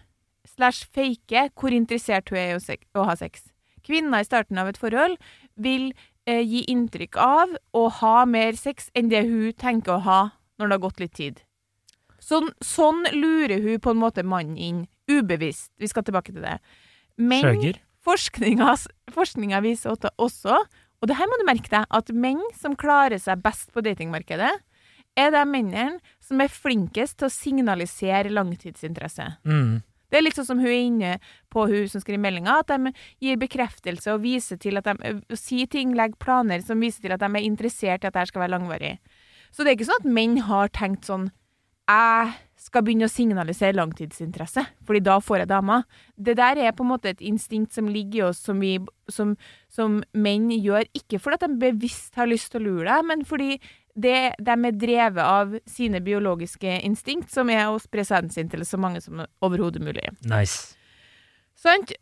slash 0.46 0.86
fake 0.92 1.50
hvor 1.54 1.70
interessert 1.72 2.28
hun 2.30 2.38
er 2.38 2.56
i 2.56 2.78
å 2.94 3.04
ha 3.04 3.14
sex. 3.14 3.50
Kvinner 3.84 4.20
i 4.20 4.24
starten 4.26 4.58
av 4.58 4.68
et 4.68 4.78
forhold 4.80 5.16
vil 5.56 5.92
eh, 6.26 6.40
gi 6.40 6.64
inntrykk 6.72 7.16
av 7.20 7.56
å 7.74 7.90
ha 8.00 8.24
mer 8.24 8.56
sex 8.56 8.90
enn 8.96 9.10
det 9.10 9.24
hun 9.28 9.52
tenker 9.52 9.98
å 9.98 10.02
ha 10.02 10.20
når 10.58 10.68
det 10.68 10.72
har 10.72 10.84
gått 10.88 11.00
litt 11.00 11.14
tid. 11.14 11.42
Sånn, 12.18 12.48
sånn 12.64 13.04
lurer 13.12 13.60
hun 13.60 13.78
på 13.84 13.90
en 13.92 14.00
måte 14.00 14.24
mannen 14.24 14.56
inn, 14.56 14.86
ubevisst. 15.10 15.72
Vi 15.78 15.90
skal 15.90 16.04
tilbake 16.06 16.32
til 16.32 16.42
det. 16.44 16.58
Men 17.16 17.74
forskninga, 18.04 19.60
viser 19.62 19.96
også- 20.18 20.66
og 21.04 21.08
det 21.08 21.16
her 21.16 21.26
må 21.26 21.38
du 21.38 21.44
merke 21.44 21.68
deg, 21.68 21.84
at 21.90 22.12
menn 22.12 22.40
som 22.56 22.76
klarer 22.76 23.20
seg 23.20 23.42
best 23.42 23.72
på 23.72 23.82
datingmarkedet, 23.84 24.52
er 25.16 25.30
de 25.30 25.44
mennene 25.44 26.00
som 26.20 26.40
er 26.40 26.48
flinkest 26.48 27.18
til 27.18 27.28
å 27.28 27.32
signalisere 27.32 28.32
langtidsinteresse. 28.32 29.36
Mm. 29.44 29.82
Det 30.10 30.18
er 30.18 30.22
litt 30.22 30.38
sånn 30.38 30.46
som 30.46 30.60
hun 30.62 30.70
er 30.70 30.86
inne 30.86 31.12
på, 31.50 31.66
hun 31.66 31.88
som 31.90 32.00
skriver 32.00 32.22
meldinga, 32.22 32.60
at 32.62 32.70
de 32.70 32.92
gir 33.20 33.36
bekreftelse 33.40 34.12
og 34.14 34.22
viser 34.22 34.60
til 34.62 34.78
at 34.78 34.84
de 34.86 35.36
sier 35.36 35.66
ting, 35.70 35.94
legger 35.98 36.20
planer 36.22 36.62
som 36.62 36.82
viser 36.82 37.02
til 37.02 37.14
at 37.16 37.20
de 37.20 37.26
er 37.26 37.46
interessert 37.46 38.04
i 38.04 38.08
at 38.08 38.14
dette 38.14 38.28
skal 38.30 38.44
være 38.44 38.54
langvarig. 38.54 38.98
Så 39.50 39.64
det 39.64 39.72
er 39.72 39.76
ikke 39.78 39.90
sånn 39.90 40.02
at 40.04 40.12
menn 40.18 40.36
har 40.48 40.70
tenkt 40.74 41.10
sånn 41.10 41.30
Jeg 41.84 42.34
skal 42.60 42.84
begynne 42.86 43.08
å 43.08 43.12
signalisere 43.12 43.76
langtidsinteresse, 43.76 44.62
fordi 44.86 45.02
da 45.04 45.18
får 45.22 45.42
jeg 45.42 45.50
damer. 45.50 45.86
Det 46.16 46.36
der 46.38 46.60
er 46.62 46.74
på 46.76 46.84
en 46.84 46.92
måte 46.92 47.10
et 47.10 47.24
instinkt 47.24 47.74
som 47.74 47.88
ligger 47.90 48.20
i 48.20 48.26
oss, 48.28 48.42
som, 48.46 48.60
vi, 48.62 48.76
som, 49.10 49.34
som 49.72 50.00
menn 50.14 50.50
gjør, 50.54 50.86
ikke 50.96 51.20
fordi 51.22 51.42
de 51.44 51.58
bevisst 51.66 52.14
har 52.20 52.30
lyst 52.30 52.52
til 52.52 52.62
å 52.62 52.68
lure 52.68 52.86
deg, 52.88 53.08
men 53.10 53.26
fordi 53.28 53.58
det, 53.94 54.34
de 54.42 54.54
er 54.54 54.78
drevet 54.78 55.22
av 55.22 55.58
sine 55.70 56.00
biologiske 56.04 56.80
instinkt, 56.86 57.30
som 57.34 57.50
er 57.52 57.68
å 57.70 57.78
spre 57.82 58.06
sæden 58.06 58.32
til 58.50 58.64
så 58.66 58.80
mange 58.80 59.02
som 59.04 59.22
overhodet 59.44 59.82
mulig. 59.82 60.08
Nice. 60.26 60.74
Sant? 61.58 61.94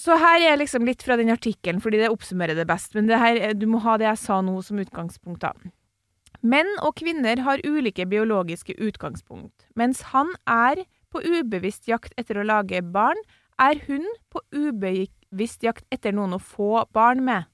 Så 0.00 0.16
her 0.16 0.40
er 0.46 0.56
liksom 0.56 0.86
litt 0.88 1.02
fra 1.04 1.18
den 1.20 1.32
artikkelen, 1.32 1.80
fordi 1.82 1.98
det 2.00 2.12
oppsummerer 2.12 2.56
det 2.56 2.68
best. 2.70 2.94
Men 2.96 3.10
det 3.10 3.18
her, 3.20 3.40
du 3.58 3.66
må 3.68 3.82
ha 3.84 3.98
det 4.00 4.06
jeg 4.06 4.22
sa 4.22 4.38
nå 4.44 4.54
som 4.64 4.80
utgangspunkt. 4.80 5.42
da. 5.42 5.52
Menn 6.40 6.70
og 6.80 6.96
kvinner 6.96 7.42
har 7.44 7.60
ulike 7.66 8.06
biologiske 8.08 8.74
utgangspunkt. 8.80 9.66
Mens 9.76 10.00
han 10.14 10.32
er 10.48 10.86
på 11.12 11.20
ubevisst 11.20 11.88
jakt 11.90 12.14
etter 12.20 12.40
å 12.40 12.46
lage 12.46 12.80
barn, 12.80 13.18
er 13.60 13.82
hun 13.84 14.06
på 14.32 14.40
ubevisst 14.56 15.66
jakt 15.66 15.84
etter 15.92 16.14
noen 16.16 16.38
å 16.38 16.40
få 16.40 16.86
barn 16.96 17.24
med. 17.26 17.44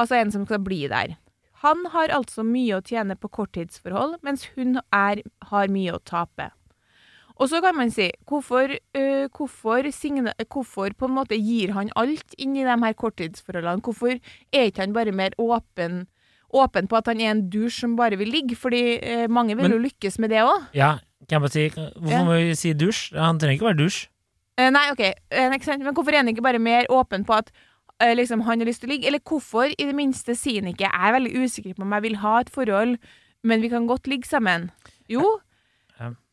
Altså 0.00 0.16
en 0.16 0.32
som 0.32 0.46
skal 0.48 0.62
bli 0.64 0.86
der. 0.88 1.18
Han 1.64 1.86
har 1.92 2.12
altså 2.12 2.44
mye 2.44 2.78
å 2.78 2.84
tjene 2.84 3.16
på 3.20 3.30
korttidsforhold, 3.32 4.18
mens 4.24 4.44
hun 4.56 4.78
er, 4.94 5.22
har 5.50 5.72
mye 5.72 5.96
å 5.96 6.02
tape. 6.04 6.50
Og 7.36 7.50
så 7.52 7.60
kan 7.60 7.76
man 7.76 7.90
si, 7.92 8.08
hvorfor, 8.28 8.72
øh, 8.96 9.28
hvorfor, 9.28 9.90
signa, 9.92 10.32
hvorfor 10.48 10.94
på 10.96 11.08
en 11.08 11.16
måte 11.18 11.36
gir 11.36 11.74
han 11.76 11.92
alt 11.96 12.36
inn 12.40 12.56
i 12.56 12.64
de 12.64 12.76
her 12.80 12.96
korttidsforholdene? 12.96 13.84
Hvorfor 13.84 14.16
er 14.16 14.70
ikke 14.70 14.86
han 14.86 14.96
bare 14.96 15.12
mer 15.12 15.36
åpen, 15.36 16.06
åpen 16.54 16.86
på 16.88 16.96
at 16.96 17.06
han 17.06 17.20
er 17.20 17.30
en 17.30 17.48
dusj 17.50 17.80
som 17.80 17.96
bare 17.96 18.16
vil 18.18 18.28
ligge? 18.30 18.56
Fordi 18.56 18.98
eh, 19.02 19.26
mange 19.28 19.56
vil 19.56 19.68
Men- 19.68 19.72
jo 19.72 19.78
lykkes 19.88 20.18
med 20.18 20.30
det 20.30 20.42
òg. 20.44 20.66
Ja, 20.74 20.98
kan 21.28 21.40
jeg 21.40 21.40
bare 21.40 21.50
si 21.50 21.68
Hvorfor 21.70 22.10
Ja. 22.10 22.24
må 22.24 22.36
vi 22.36 22.54
si 22.54 22.72
dusj? 22.74 23.14
Han 23.16 23.38
trenger 23.38 23.58
ikke 23.58 23.70
være 23.74 23.84
dusj. 23.84 24.06
Eh, 24.58 24.70
nei, 24.70 24.90
OK, 24.90 25.00
eh, 25.30 25.50
men 25.50 25.94
hvorfor 25.94 26.12
er 26.12 26.16
han 26.22 26.28
ikke 26.28 26.42
bare 26.42 26.58
mer 26.58 26.86
åpen 26.88 27.24
på 27.26 27.34
at 27.36 27.50
eh, 28.00 28.14
liksom, 28.14 28.40
han 28.42 28.60
har 28.60 28.66
lyst 28.66 28.80
til 28.80 28.88
å 28.90 28.92
ligge? 28.92 29.06
Eller 29.06 29.20
hvorfor 29.20 29.64
i 29.68 29.84
det 29.84 29.94
minste 29.94 30.34
sier 30.36 30.62
han 30.62 30.72
ikke 30.72 30.88
'jeg 30.88 30.92
er 30.94 31.12
veldig 31.12 31.34
usikker 31.44 31.74
på 31.74 31.82
om 31.82 31.92
jeg 31.92 32.02
vil 32.02 32.16
ha 32.16 32.40
et 32.40 32.50
forhold, 32.50 32.98
men 33.44 33.60
vi 33.60 33.68
kan 33.68 33.86
godt 33.86 34.06
ligge 34.06 34.24
sammen'? 34.28 34.70
Jo. 35.08 35.40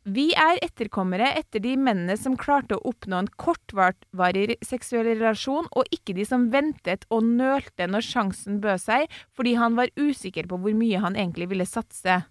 Vi 0.04 0.26
er 0.36 0.60
etterkommere 0.66 1.30
etter 1.40 1.62
de 1.64 1.78
mennene 1.80 2.18
som 2.20 2.36
klarte 2.40 2.76
å 2.76 2.92
oppnå 2.92 3.22
en 3.22 3.30
kortvarig 3.40 4.58
seksuell 4.66 5.08
relasjon, 5.14 5.70
og 5.72 5.96
ikke 5.96 6.16
de 6.18 6.26
som 6.28 6.50
ventet 6.52 7.08
og 7.10 7.24
nølte 7.24 7.88
når 7.88 8.04
sjansen 8.04 8.60
bød 8.64 8.84
seg, 8.84 9.08
fordi 9.32 9.56
han 9.60 9.80
var 9.80 9.94
usikker 9.96 10.50
på 10.52 10.60
hvor 10.60 10.76
mye 10.76 11.00
han 11.04 11.16
egentlig 11.16 11.48
ville 11.54 11.68
satse. 11.70 12.22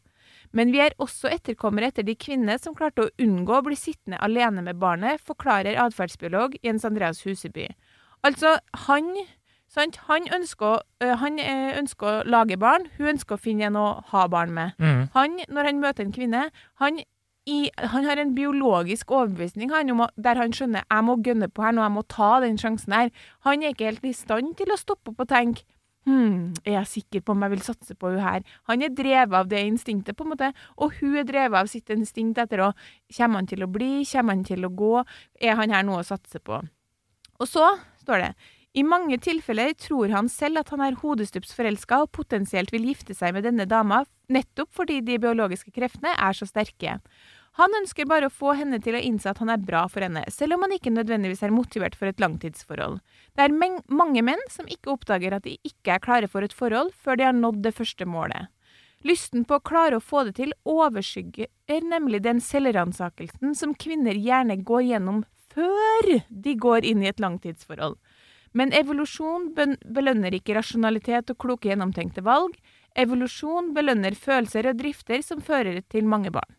Men 0.53 0.73
vi 0.73 0.83
er 0.85 0.93
også 1.01 1.31
etterkommere 1.33 1.89
etter 1.89 2.05
de 2.05 2.15
kvinnene 2.19 2.59
som 2.61 2.77
klarte 2.77 3.07
å 3.07 3.13
unngå 3.25 3.57
å 3.57 3.65
bli 3.65 3.79
sittende 3.79 4.21
alene 4.21 4.65
med 4.67 4.81
barnet, 4.81 5.23
forklarer 5.25 5.81
atferdsbiolog 5.81 6.59
Jens 6.61 6.85
Andreas 6.85 7.23
Huseby. 7.25 7.71
Altså, 8.23 8.59
han, 8.85 9.09
sant, 9.73 9.97
han, 10.11 10.29
ønsker, 10.37 10.85
han 11.01 11.41
ønsker 11.41 12.09
å 12.11 12.29
lage 12.29 12.61
barn, 12.61 12.85
hun 12.99 13.15
ønsker 13.15 13.39
å 13.39 13.41
finne 13.41 13.71
en 13.71 13.81
å 13.81 13.87
ha 14.13 14.27
barn 14.29 14.53
med. 14.53 14.77
Mm. 14.77 15.09
Han, 15.17 15.41
når 15.49 15.71
han 15.71 15.83
møter 15.83 16.05
en 16.05 16.15
kvinne, 16.15 16.45
han, 16.85 17.01
i, 17.47 17.71
han 17.77 18.05
har 18.07 18.21
en 18.23 18.35
biologisk 18.37 19.11
overbevisning 19.11 19.71
han, 19.75 19.89
å- 19.91 20.11
der 20.17 20.39
han 20.39 20.53
skjønner 20.55 20.85
jeg 20.87 21.05
må 21.05 21.17
gønne 21.27 21.49
på 21.51 21.65
her 21.65 21.73
nå, 21.75 21.83
jeg 21.83 21.95
må 21.97 22.03
ta 22.07 22.41
den 22.41 22.57
sjansen 22.61 22.93
her. 22.95 23.11
Han 23.47 23.63
er 23.63 23.73
ikke 23.75 23.89
helt 23.91 24.05
i 24.07 24.13
stand 24.15 24.57
til 24.57 24.71
å 24.71 24.79
stoppe 24.79 25.11
opp 25.11 25.25
og 25.27 25.29
tenke 25.29 25.65
Hm, 26.05 26.51
er 26.67 26.81
jeg 26.81 26.89
sikker 26.91 27.21
på 27.23 27.31
om 27.31 27.43
jeg 27.45 27.51
vil 27.53 27.61
satse 27.63 27.95
på 27.95 28.09
hun 28.11 28.19
her? 28.19 28.43
Han 28.67 28.83
er 28.83 28.89
drevet 28.91 29.37
av 29.39 29.47
det 29.47 29.61
instinktet, 29.69 30.17
på 30.19 30.25
en 30.25 30.33
måte, 30.33 30.49
og 30.77 30.97
hun 30.99 31.15
er 31.21 31.23
drevet 31.29 31.55
av 31.61 31.69
sitt 31.71 31.93
instinkt 31.95 32.41
etter 32.43 32.59
å 32.59 32.73
Kommer 33.17 33.39
han 33.39 33.47
til 33.47 33.63
å 33.63 33.69
bli? 33.71 34.03
Kommer 34.11 34.35
han 34.35 34.43
til 34.43 34.67
å 34.67 34.73
gå? 34.75 35.05
Er 35.41 35.55
han 35.61 35.71
her 35.71 35.85
noe 35.87 36.01
å 36.03 36.09
satse 36.09 36.41
på? 36.43 36.59
Og 37.39 37.47
så 37.47 37.69
står 38.03 38.19
det 38.19 38.33
i 38.73 38.83
mange 38.83 39.19
tilfeller 39.21 39.75
tror 39.77 40.09
han 40.15 40.31
selv 40.33 40.63
at 40.63 40.71
han 40.73 40.81
er 40.81 40.97
hodestups 41.03 41.53
forelska 41.53 42.03
og 42.07 42.13
potensielt 42.17 42.73
vil 42.73 42.87
gifte 42.89 43.13
seg 43.17 43.35
med 43.37 43.45
denne 43.45 43.67
dama, 43.69 44.03
nettopp 44.33 44.71
fordi 44.73 45.03
de 45.05 45.19
biologiske 45.21 45.75
kreftene 45.77 46.15
er 46.17 46.37
så 46.37 46.49
sterke. 46.49 46.97
Han 47.61 47.75
ønsker 47.83 48.09
bare 48.09 48.31
å 48.31 48.33
få 48.33 48.55
henne 48.57 48.79
til 48.81 48.97
å 48.97 49.03
innse 49.05 49.29
at 49.29 49.43
han 49.43 49.53
er 49.53 49.61
bra 49.61 49.85
for 49.93 50.01
henne, 50.01 50.23
selv 50.33 50.57
om 50.57 50.65
han 50.65 50.73
ikke 50.73 50.95
nødvendigvis 50.95 51.43
er 51.45 51.53
motivert 51.53 51.99
for 52.01 52.09
et 52.09 52.23
langtidsforhold. 52.23 53.03
Det 53.37 53.45
er 53.45 53.53
mange 53.93 54.25
menn 54.25 54.41
som 54.49 54.65
ikke 54.65 54.95
oppdager 54.95 55.37
at 55.37 55.45
de 55.45 55.59
ikke 55.69 55.99
er 55.99 56.05
klare 56.05 56.31
for 56.33 56.47
et 56.47 56.57
forhold 56.57 56.95
før 56.97 57.21
de 57.21 57.29
har 57.29 57.37
nådd 57.37 57.61
det 57.67 57.75
første 57.77 58.09
målet. 58.09 58.49
Lysten 59.05 59.45
på 59.45 59.59
å 59.59 59.65
klare 59.67 59.99
å 59.99 60.05
få 60.05 60.23
det 60.29 60.39
til 60.39 60.55
overskygger 60.65 61.51
nemlig 61.83 62.23
den 62.25 62.41
selvransakelsen 62.41 63.57
som 63.59 63.75
kvinner 63.75 64.17
gjerne 64.17 64.57
går 64.63 64.83
gjennom 64.95 65.23
før 65.53 66.11
de 66.29 66.55
går 66.57 66.87
inn 66.89 67.03
i 67.03 67.11
et 67.11 67.21
langtidsforhold. 67.21 67.99
Men 68.59 68.73
evolusjon 68.77 69.51
belønner 69.57 70.35
ikke 70.37 70.57
rasjonalitet 70.59 71.33
og 71.33 71.39
kloke 71.41 71.71
gjennomtenkte 71.71 72.25
valg. 72.27 72.57
Evolusjon 72.99 73.73
belønner 73.77 74.17
følelser 74.19 74.69
og 74.71 74.81
drifter 74.81 75.23
som 75.25 75.41
fører 75.45 75.81
til 75.93 76.09
mange 76.09 76.33
barn. 76.35 76.51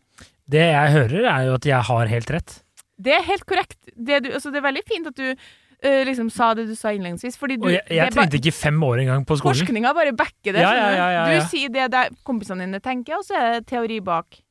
Det 0.50 0.64
jeg 0.66 0.94
hører, 0.94 1.28
er 1.30 1.44
jo 1.48 1.58
at 1.58 1.68
jeg 1.68 1.88
har 1.88 2.10
helt 2.10 2.32
rett. 2.34 2.56
Det 3.00 3.14
er 3.14 3.22
helt 3.26 3.46
korrekt. 3.48 3.78
Det, 3.94 4.24
du, 4.24 4.32
altså 4.34 4.50
det 4.52 4.60
er 4.60 4.66
veldig 4.66 4.82
fint 4.86 5.08
at 5.10 5.18
du 5.18 5.28
uh, 5.30 6.02
liksom 6.08 6.28
sa 6.34 6.50
det 6.58 6.66
du 6.68 6.74
sa 6.78 6.92
innledningsvis. 6.94 7.38
Fordi 7.40 7.56
du, 7.60 7.68
Og 7.68 7.76
jeg, 7.76 7.84
jeg 7.96 8.14
trengte 8.14 8.40
ikke 8.42 8.54
fem 8.56 8.82
år 8.86 9.04
engang 9.06 9.24
på 9.26 9.38
skolen. 9.40 9.62
Forskninga 9.62 9.94
bare 9.96 10.16
backer 10.18 10.50
det. 10.50 10.66
Ja, 10.66 10.74
ja, 10.74 11.08
ja. 11.14 11.24
Du 11.30 11.48
sier 11.50 11.72
det 11.74 11.88
der 11.94 12.12
kompisene 12.26 12.66
dine 12.66 12.82
tenker, 12.82 13.22
og 13.22 13.26
så 13.26 13.38
er 13.38 13.48
det 13.56 13.70
teori 13.70 14.02
bak. 14.04 14.42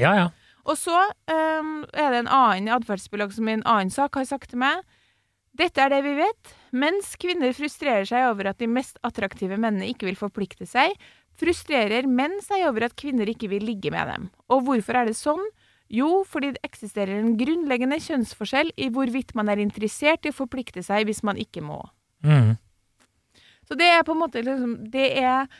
Ja, 0.00 0.14
ja. 0.16 0.30
Og 0.62 0.78
så 0.78 0.94
um, 0.94 1.82
er 1.90 2.14
det 2.14 2.22
en 2.22 2.30
annen 2.30 2.70
atferdsbiolog 2.70 3.34
som 3.34 3.48
i 3.50 3.56
en 3.58 3.66
annen 3.66 3.90
sak 3.90 4.14
har 4.14 4.28
sagt 4.30 4.52
til 4.54 4.62
meg 4.62 4.84
dette 5.58 5.82
er 5.84 5.92
det 5.92 6.00
vi 6.06 6.14
vet. 6.16 6.52
Mens 6.72 7.14
kvinner 7.20 7.52
frustrerer 7.52 8.06
seg 8.08 8.30
over 8.30 8.48
at 8.50 8.60
de 8.62 8.68
mest 8.70 8.96
attraktive 9.04 9.58
mennene 9.60 9.90
ikke 9.92 10.08
vil 10.08 10.16
forplikte 10.16 10.66
seg, 10.68 10.94
frustrerer 11.38 12.08
menn 12.08 12.38
seg 12.44 12.64
over 12.68 12.86
at 12.88 12.96
kvinner 12.98 13.28
ikke 13.28 13.50
vil 13.52 13.66
ligge 13.68 13.92
med 13.92 14.08
dem. 14.08 14.30
Og 14.52 14.64
hvorfor 14.66 15.00
er 15.00 15.08
det 15.08 15.18
sånn? 15.18 15.42
Jo, 15.92 16.22
fordi 16.24 16.54
det 16.54 16.64
eksisterer 16.64 17.18
en 17.18 17.34
grunnleggende 17.36 17.98
kjønnsforskjell 18.00 18.72
i 18.80 18.88
hvorvidt 18.92 19.34
man 19.36 19.50
er 19.52 19.60
interessert 19.60 20.24
i 20.24 20.32
å 20.32 20.36
forplikte 20.36 20.80
seg 20.84 21.04
hvis 21.08 21.20
man 21.26 21.40
ikke 21.40 21.64
må. 21.64 21.82
Mm. 22.24 22.54
Så 23.68 23.76
det 23.76 23.90
er 23.92 24.04
på 24.06 24.14
en 24.14 24.20
måte 24.22 24.40
liksom 24.44 24.76
Det 24.92 25.08
er 25.18 25.50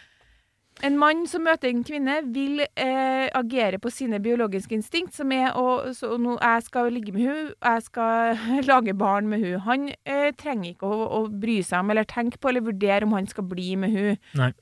En 0.82 0.96
mann 0.98 1.22
som 1.30 1.44
møter 1.46 1.70
en 1.70 1.84
kvinne, 1.86 2.16
vil 2.34 2.64
eh, 2.64 3.28
agere 3.38 3.78
på 3.82 3.90
sine 3.94 4.18
biologiske 4.22 4.74
instinkt, 4.74 5.14
som 5.14 5.30
er 5.34 5.54
å 5.58 5.92
så 5.94 6.16
nå, 6.18 6.34
Jeg 6.42 6.64
skal 6.66 6.90
ligge 6.90 7.14
med 7.14 7.28
hun, 7.28 7.52
jeg 7.54 7.84
skal 7.86 8.40
lage 8.70 8.94
barn 8.98 9.30
med 9.30 9.44
hun. 9.44 9.60
Han 9.66 9.88
eh, 10.02 10.32
trenger 10.38 10.72
ikke 10.72 10.90
å, 10.90 11.06
å 11.20 11.20
bry 11.28 11.60
seg 11.62 11.84
om 11.84 11.94
eller 11.94 12.08
tenke 12.10 12.40
på 12.42 12.50
eller 12.50 12.66
vurdere 12.66 13.06
om 13.06 13.14
han 13.14 13.30
skal 13.30 13.46
bli 13.46 13.76
med 13.78 13.94
hun. 13.94 14.16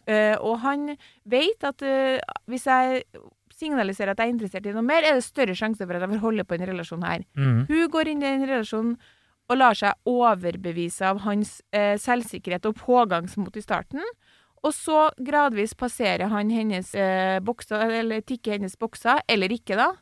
Eh, 0.06 0.36
og 0.36 0.60
han 0.66 0.90
vet 1.24 1.64
at 1.64 1.84
eh, 1.86 2.20
hvis 2.50 2.68
jeg 2.68 3.04
signaliserer 3.60 4.12
at 4.12 4.20
jeg 4.20 4.30
er 4.30 4.34
interessert 4.34 4.68
i 4.68 4.74
noe 4.76 4.84
mer, 4.84 5.04
er 5.04 5.16
det 5.16 5.24
større 5.24 5.56
sjanse 5.56 5.84
for 5.84 5.96
at 5.96 6.04
jeg 6.04 6.12
får 6.14 6.24
holde 6.24 6.46
på 6.48 6.56
en 6.56 6.68
relasjon 6.68 7.06
her. 7.06 7.24
Mm. 7.36 7.64
Hun 7.68 7.88
går 7.92 8.12
inn 8.12 8.24
i 8.24 8.30
en 8.34 8.46
relasjon 8.48 8.92
og 9.50 9.58
lar 9.58 9.74
seg 9.74 10.08
overbevise 10.08 11.08
av 11.08 11.24
hans 11.24 11.58
eh, 11.74 11.96
selvsikkerhet 11.98 12.68
og 12.70 12.76
pågangsmot 12.78 13.56
i 13.58 13.64
starten. 13.64 14.04
Og 14.66 14.74
så 14.76 15.08
gradvis 15.24 15.72
passerer 15.78 16.28
han 16.28 16.50
hennes 16.52 16.92
eh, 16.94 17.38
bokser, 17.44 17.94
eller 18.02 18.24
tikker 18.26 18.58
hennes 18.58 18.76
bokser, 18.80 19.22
eller 19.30 19.52
ikke, 19.54 19.78
da. 19.80 19.94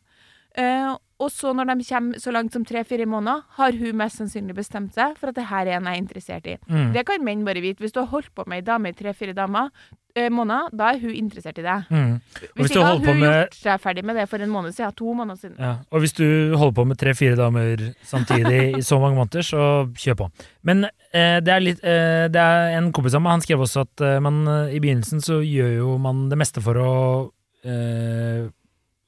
Eh, 0.56 0.96
og 1.18 1.32
så 1.34 1.50
når 1.50 1.72
de 1.72 1.84
kommer 1.88 2.20
så 2.22 2.30
langt 2.30 2.54
som 2.54 2.64
tre-fire 2.66 3.06
måneder, 3.10 3.42
har 3.58 3.74
hun 3.74 3.96
mest 3.98 4.20
sannsynlig 4.20 4.54
bestemt 4.54 4.94
seg 4.94 5.16
for 5.18 5.32
at 5.32 5.38
det 5.38 5.48
her 5.50 5.66
er 5.66 5.80
en 5.80 5.88
jeg 5.90 5.98
er 5.98 6.02
interessert 6.02 6.46
i. 6.46 6.58
Mm. 6.70 6.92
Det 6.94 7.02
kan 7.08 7.24
menn 7.26 7.46
bare 7.46 7.62
vite. 7.62 7.82
Hvis 7.82 7.94
du 7.94 8.04
har 8.04 8.12
holdt 8.12 8.30
på 8.34 8.44
med 8.46 8.60
ei 8.60 8.66
dame 8.66 8.92
i 8.92 8.94
tre-fire 8.94 9.34
damer, 9.34 9.72
eh, 10.14 10.28
måneder, 10.30 10.70
da 10.78 10.92
er 10.92 11.00
hun 11.02 11.14
interessert 11.14 11.58
i 11.58 11.64
deg. 11.66 11.90
Mm. 11.90 12.12
Hvis 12.54 12.70
ikke 12.70 12.84
har 12.86 13.00
hun 13.02 13.18
med 13.18 13.34
gjort 13.34 13.58
seg 13.58 13.82
ferdig 13.82 14.04
med 14.06 14.18
det 14.20 14.28
for 14.30 14.44
en 14.44 14.52
måned 14.54 14.76
siden. 14.76 14.94
To 14.98 15.14
måneder 15.18 15.40
siden. 15.42 15.56
Ja, 15.58 15.72
og 15.90 16.04
hvis 16.04 16.14
du 16.14 16.54
holder 16.54 16.76
på 16.78 16.84
med 16.86 17.00
tre-fire 17.02 17.38
damer 17.38 17.82
samtidig 18.06 18.60
i 18.78 18.82
så 18.86 19.00
mange 19.02 19.18
måneder, 19.18 19.42
så 19.42 19.64
kjør 19.98 20.20
på. 20.22 20.28
Men 20.70 20.86
eh, 20.86 21.40
det 21.42 21.54
er 21.54 21.64
litt 21.64 21.82
eh, 21.82 22.26
Det 22.30 22.42
er 22.42 22.76
en 22.78 22.92
kompis 22.94 23.18
av 23.18 23.24
meg, 23.24 23.38
han 23.38 23.42
skrev 23.42 23.66
også 23.66 23.88
at 23.88 24.06
eh, 24.06 24.20
man 24.22 24.44
eh, 24.46 24.76
i 24.76 24.82
begynnelsen 24.82 25.24
så 25.24 25.40
gjør 25.42 25.74
jo 25.80 25.96
man 25.98 26.28
det 26.30 26.38
meste 26.38 26.62
for 26.62 26.78
å 26.78 26.92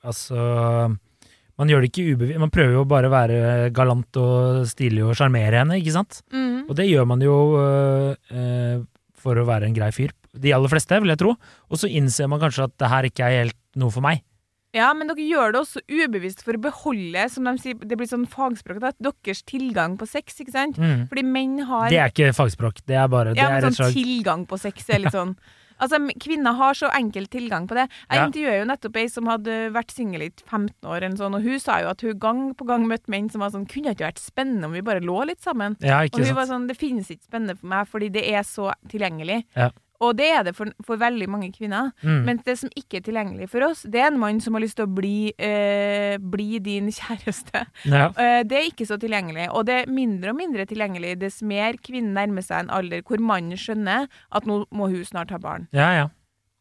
Altså 0.00 0.42
Man 1.61 1.68
gjør 1.68 1.85
det 1.85 1.90
ikke 1.90 2.14
ubevisst. 2.14 2.40
Man 2.40 2.53
prøver 2.55 2.79
jo 2.79 2.87
bare 2.88 3.11
å 3.11 3.12
være 3.12 3.40
galant 3.77 4.18
og 4.20 4.62
stilig 4.70 5.05
og 5.05 5.12
sjarmere 5.18 5.61
henne, 5.61 5.77
ikke 5.81 5.92
sant? 5.99 6.23
Mm. 6.33 6.64
Og 6.70 6.73
det 6.79 6.88
gjør 6.88 7.09
man 7.11 7.25
jo 7.25 7.37
eh, 7.61 8.81
for 9.20 9.37
å 9.37 9.44
være 9.49 9.68
en 9.68 9.77
grei 9.77 9.90
fyr. 9.92 10.14
De 10.33 10.55
aller 10.57 10.73
fleste, 10.73 11.01
vil 11.03 11.12
jeg 11.12 11.20
tro. 11.20 11.35
Og 11.68 11.83
så 11.83 11.90
innser 11.90 12.31
man 12.33 12.40
kanskje 12.40 12.64
at 12.70 12.77
det 12.81 12.90
her 12.92 13.09
ikke 13.11 13.29
er 13.29 13.42
helt 13.42 13.59
noe 13.81 13.92
for 13.92 14.05
meg. 14.07 14.25
Ja, 14.70 14.92
men 14.94 15.11
dere 15.11 15.25
gjør 15.27 15.53
det 15.53 15.61
også 15.64 15.81
ubevisst 15.90 16.44
for 16.46 16.55
å 16.55 16.62
beholde, 16.62 17.25
som 17.33 17.46
de 17.49 17.57
sier, 17.59 17.79
det 17.90 17.96
blir 17.99 18.07
sånn 18.07 18.29
fagspråk, 18.31 18.79
da, 18.83 18.92
deres 19.03 19.42
tilgang 19.42 19.96
på 19.99 20.07
sex, 20.07 20.38
ikke 20.44 20.55
sant? 20.55 20.79
Mm. 20.79 21.09
Fordi 21.11 21.25
menn 21.27 21.57
har 21.66 21.88
Det 21.90 21.99
er 21.99 22.12
ikke 22.12 22.31
fagspråk. 22.37 22.85
Det 22.87 22.94
er 22.94 23.11
bare 23.11 23.35
det 23.35 23.42
ja, 23.42 23.51
er 23.57 23.66
men 23.66 23.75
sånn 23.75 23.90
tilgang 23.96 24.46
på 24.46 24.61
sex 24.62 24.87
er 24.94 25.03
litt 25.03 25.16
sånn 25.18 25.35
Altså, 25.81 25.99
kvinner 26.21 26.53
har 26.55 26.75
så 26.75 26.90
enkel 26.95 27.27
tilgang 27.27 27.66
på 27.66 27.75
det. 27.75 27.88
Jeg 28.11 28.19
Ja. 28.19 28.27
intervjuer 28.27 28.59
jo 28.61 28.64
nettopp 28.69 28.97
ei 28.97 29.07
som 29.09 29.27
hadde 29.27 29.73
vært 29.73 29.90
singel 29.90 30.23
i 30.23 30.31
15 30.47 30.85
år, 30.85 31.03
eller 31.03 31.16
sånn, 31.16 31.35
og 31.35 31.43
hun 31.43 31.59
sa 31.59 31.81
jo 31.81 31.88
at 31.88 32.01
hun 32.03 32.19
gang 32.19 32.55
på 32.55 32.66
gang 32.66 32.87
møtte 32.87 33.09
menn 33.09 33.31
som 33.31 33.40
var 33.40 33.51
sånn 33.51 33.66
Kunne 33.69 33.85
det 33.88 33.97
ikke 33.99 34.12
vært 34.12 34.21
spennende 34.21 34.64
om 34.64 34.73
vi 34.73 34.81
bare 34.83 35.01
lå 35.01 35.27
litt 35.27 35.40
sammen? 35.40 35.77
Ja, 35.81 36.03
Og 36.03 36.11
hun 36.16 36.25
sant. 36.27 36.37
var 36.37 36.47
sånn 36.47 36.66
Det 36.69 36.77
finnes 36.77 37.09
ikke 37.11 37.25
spennende 37.31 37.57
for 37.59 37.66
meg, 37.66 37.87
fordi 37.88 38.11
det 38.12 38.25
er 38.29 38.43
så 38.43 38.73
tilgjengelig. 38.88 39.45
Ja. 39.57 39.71
Og 40.01 40.17
det 40.17 40.29
er 40.33 40.45
det 40.47 40.55
for, 40.57 40.71
for 40.87 41.01
veldig 41.01 41.29
mange 41.31 41.51
kvinner. 41.53 41.91
Mm. 42.03 42.21
Men 42.27 42.41
det 42.47 42.57
som 42.63 42.73
ikke 42.79 43.01
er 43.01 43.07
tilgjengelig 43.07 43.51
for 43.53 43.67
oss, 43.69 43.83
det 43.85 44.01
er 44.01 44.09
en 44.11 44.21
mann 44.21 44.41
som 44.41 44.57
har 44.57 44.65
lyst 44.65 44.79
til 44.81 44.89
å 44.89 44.95
bli, 45.01 45.33
eh, 45.37 46.17
bli 46.21 46.61
din 46.65 46.89
kjæreste. 47.01 47.67
ja. 47.85 48.07
Eh, 48.17 48.41
det 48.49 48.59
er 48.59 48.71
ikke 48.71 48.89
så 48.89 48.99
tilgjengelig. 49.01 49.51
Og 49.53 49.67
det 49.69 49.83
er 49.83 49.93
mindre 49.93 50.33
og 50.33 50.41
mindre 50.41 50.67
tilgjengelig 50.69 51.19
dess 51.21 51.41
mer 51.45 51.77
kvinnen 51.85 52.17
nærmer 52.17 52.45
seg 52.47 52.65
en 52.65 52.73
alder 52.81 53.05
hvor 53.07 53.21
mannen 53.21 53.59
skjønner 53.61 54.09
at 54.09 54.49
nå 54.49 54.63
må 54.73 54.89
hun 54.93 55.05
snart 55.05 55.35
ha 55.35 55.41
barn. 55.43 55.69
ja, 55.77 55.93
ja. 55.99 56.09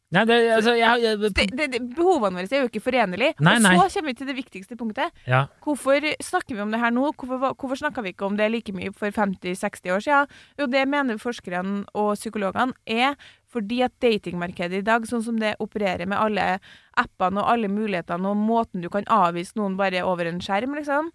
Nei, 0.09 0.23
det, 0.25 0.37
altså, 0.55 0.73
jeg, 0.73 1.01
jeg, 1.03 1.17
Det, 1.21 1.45
det, 1.53 1.65
det, 1.75 1.79
behovene 1.93 2.39
våre 2.39 2.49
er 2.49 2.63
jo 2.63 2.69
ikke 2.71 2.81
forenlige. 2.81 3.35
Nei, 3.45 3.55
og 3.59 3.65
nei. 3.65 3.73
så 3.77 3.99
kommer 3.99 4.09
vi 4.09 4.17
til 4.17 4.29
det 4.31 4.37
viktigste 4.39 4.77
punktet. 4.79 5.13
ja. 5.29 5.43
Hvorfor 5.61 6.07
snakker 6.25 6.57
vi 6.57 6.63
om 6.63 6.71
det 6.73 6.79
her 6.81 6.93
nå? 6.95 7.11
Hvorfor, 7.13 7.53
hvorfor 7.53 7.77
snakka 7.77 8.01
vi 8.05 8.15
ikke 8.15 8.25
om 8.25 8.37
det 8.39 8.49
like 8.49 8.73
mye 8.73 8.93
for 8.97 9.13
50-60 9.13 9.93
år 9.93 10.05
siden? 10.05 10.39
Jo, 10.57 10.65
det 10.65 10.87
mener 10.89 11.21
forskerne 11.21 11.83
og 11.93 12.15
psykologene 12.17 12.73
er 12.89 13.19
fordi 13.49 13.81
at 13.85 13.93
datingmarkedet 14.01 14.81
i 14.81 14.85
dag, 14.85 15.05
sånn 15.09 15.25
som 15.25 15.37
det 15.41 15.55
opererer 15.61 16.09
med 16.09 16.19
alle 16.21 16.59
appene 16.99 17.41
og 17.41 17.49
alle 17.53 17.69
mulighetene 17.71 18.29
og 18.29 18.37
måten 18.37 18.83
du 18.83 18.89
kan 18.93 19.07
avvise 19.09 19.57
noen 19.57 19.77
bare 19.79 20.03
over 20.05 20.29
en 20.29 20.41
skjerm, 20.43 20.75
liksom, 20.77 21.09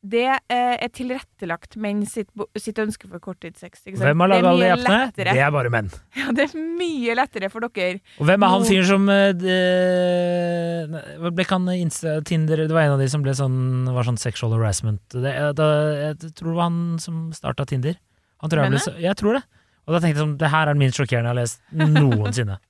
det 0.00 0.22
eh, 0.48 0.76
er 0.80 0.88
tilrettelagt 0.96 1.74
menn 1.76 2.06
sitt, 2.08 2.30
sitt 2.56 2.78
ønske 2.80 3.04
for 3.10 3.20
korttidssex. 3.20 3.82
Hvem 3.84 4.22
har 4.24 4.30
Det 4.32 4.36
laga 4.38 4.48
alle 4.54 4.68
appene? 4.72 5.00
lettere. 5.10 5.34
Det 5.36 5.42
er 5.44 5.50
bare 5.52 5.72
menn. 5.74 5.90
Ja, 6.16 6.30
det 6.32 6.46
er 6.46 6.54
mye 6.80 7.16
lettere 7.18 7.50
for 7.52 7.60
dere. 7.68 8.00
Og 8.16 8.24
hvem 8.30 8.46
er 8.46 8.54
han 8.54 8.64
fyren 8.64 8.88
som 8.88 9.04
eh, 9.12 9.34
Hva 11.20 11.32
ble 11.36 11.44
ikke 11.44 11.58
han 11.58 11.68
Insta, 11.76 12.16
Tinder 12.24 12.64
Det 12.64 12.72
var 12.72 12.86
en 12.88 12.94
av 12.96 13.02
de 13.04 13.08
som 13.12 13.24
ble 13.24 13.34
sånn, 13.36 13.60
var 13.92 14.08
sånn 14.08 14.20
sexual 14.20 14.56
harassment. 14.56 15.02
Det, 15.12 15.34
da, 15.58 15.68
jeg 16.06 16.32
tror 16.32 16.48
det 16.52 16.56
var 16.56 16.68
han 16.70 16.80
som 17.04 17.20
starta 17.36 17.68
Tinder. 17.68 17.98
Han 18.40 18.48
tror 18.52 18.64
jeg, 18.64 18.72
ble, 18.76 18.84
så- 18.88 18.96
jeg 19.04 19.16
tror 19.20 19.36
det. 19.36 19.44
Og 19.86 19.94
da 19.96 20.00
tenkte 20.00 20.16
jeg 20.16 20.24
sånn, 20.24 20.36
det 20.40 20.48
her 20.52 20.64
er 20.68 20.72
den 20.72 20.80
minst 20.80 20.96
sjokkerende 21.00 21.28
jeg 21.28 21.34
har 21.34 21.40
lest 21.42 21.60
noensinne. 21.76 22.56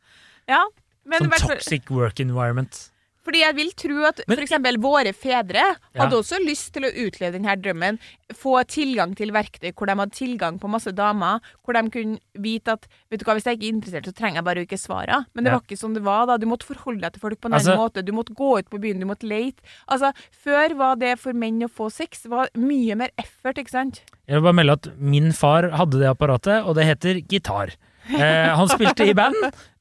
Ja, 0.50 0.64
men 1.06 1.28
sånn 1.28 1.44
toxic 1.46 1.90
work 1.94 2.18
environment. 2.18 2.88
Fordi 3.30 3.44
jeg 3.44 3.54
vil 3.54 3.68
tro 3.78 3.96
at 4.08 4.20
f.eks. 4.26 4.56
våre 4.82 5.12
fedre 5.14 5.62
Ja. 5.62 6.00
hadde 6.02 6.16
også 6.18 6.40
lyst 6.42 6.72
til 6.74 6.82
å 6.82 6.90
utleve 6.90 7.36
denne 7.38 7.54
drømmen. 7.62 7.98
Få 8.34 8.56
tilgang 8.66 9.12
til 9.14 9.30
verktøy 9.30 9.70
hvor 9.70 9.86
de 9.86 9.94
hadde 9.94 10.16
tilgang 10.18 10.58
på 10.58 10.66
masse 10.70 10.90
damer. 10.90 11.38
Hvor 11.62 11.74
de 11.78 11.84
kunne 11.94 12.18
vite 12.34 12.74
at 12.74 12.88
vet 13.10 13.20
du 13.22 13.24
hva, 13.28 13.36
hvis 13.38 13.46
jeg 13.46 13.58
ikke 13.60 13.68
er 13.68 13.74
interessert, 13.76 14.08
så 14.10 14.14
trenger 14.18 14.40
jeg 14.40 14.44
bare 14.50 14.64
ikke 14.66 14.78
svare. 14.82 15.20
Men 15.34 15.44
det 15.44 15.52
Ja. 15.52 15.58
var 15.58 15.62
ikke 15.62 15.78
sånn 15.78 15.94
det 15.94 16.02
var 16.02 16.26
da. 16.26 16.36
Du 16.38 16.46
måtte 16.50 16.66
forholde 16.66 17.00
deg 17.02 17.12
til 17.12 17.20
folk 17.20 17.40
på 17.40 17.46
en 17.46 17.54
Altså- 17.54 17.70
annen 17.70 17.84
måte. 17.86 18.04
Du 18.04 18.12
måtte 18.12 18.34
gå 18.34 18.58
ut 18.58 18.68
på 18.70 18.80
byen, 18.80 18.98
du 18.98 19.06
måtte 19.06 19.28
lete. 19.30 19.62
Altså, 19.88 20.12
før 20.44 20.74
var 20.76 20.96
det 20.96 21.18
for 21.20 21.32
menn 21.32 21.60
å 21.62 21.70
få 21.70 21.90
sex 21.92 22.26
var 22.26 22.48
mye 22.56 22.96
mer 22.96 23.10
effort, 23.16 23.54
ikke 23.58 23.70
sant? 23.70 24.02
Jeg 24.26 24.34
vil 24.34 24.42
bare 24.42 24.58
melde 24.58 24.72
at 24.72 24.98
min 24.98 25.30
far 25.32 25.70
hadde 25.70 26.00
det 26.02 26.10
apparatet, 26.18 26.66
og 26.66 26.74
det 26.74 26.84
heter 26.86 27.22
gitar. 27.28 27.76
Eh, 28.10 28.54
han 28.56 28.66
spilte 28.66 29.06
i 29.08 29.12
band, 29.14 29.36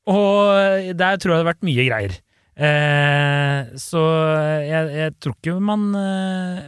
og 0.06 0.96
der 0.96 1.18
tror 1.18 1.34
jeg 1.34 1.38
det 1.42 1.46
har 1.46 1.54
vært 1.54 1.64
mye 1.66 1.88
greier. 1.90 2.20
Eh, 2.60 3.72
så 3.80 4.02
jeg, 4.68 4.92
jeg 5.00 5.14
tror 5.24 5.36
ikke 5.38 5.56
man 5.64 5.84
eh, 5.96 6.66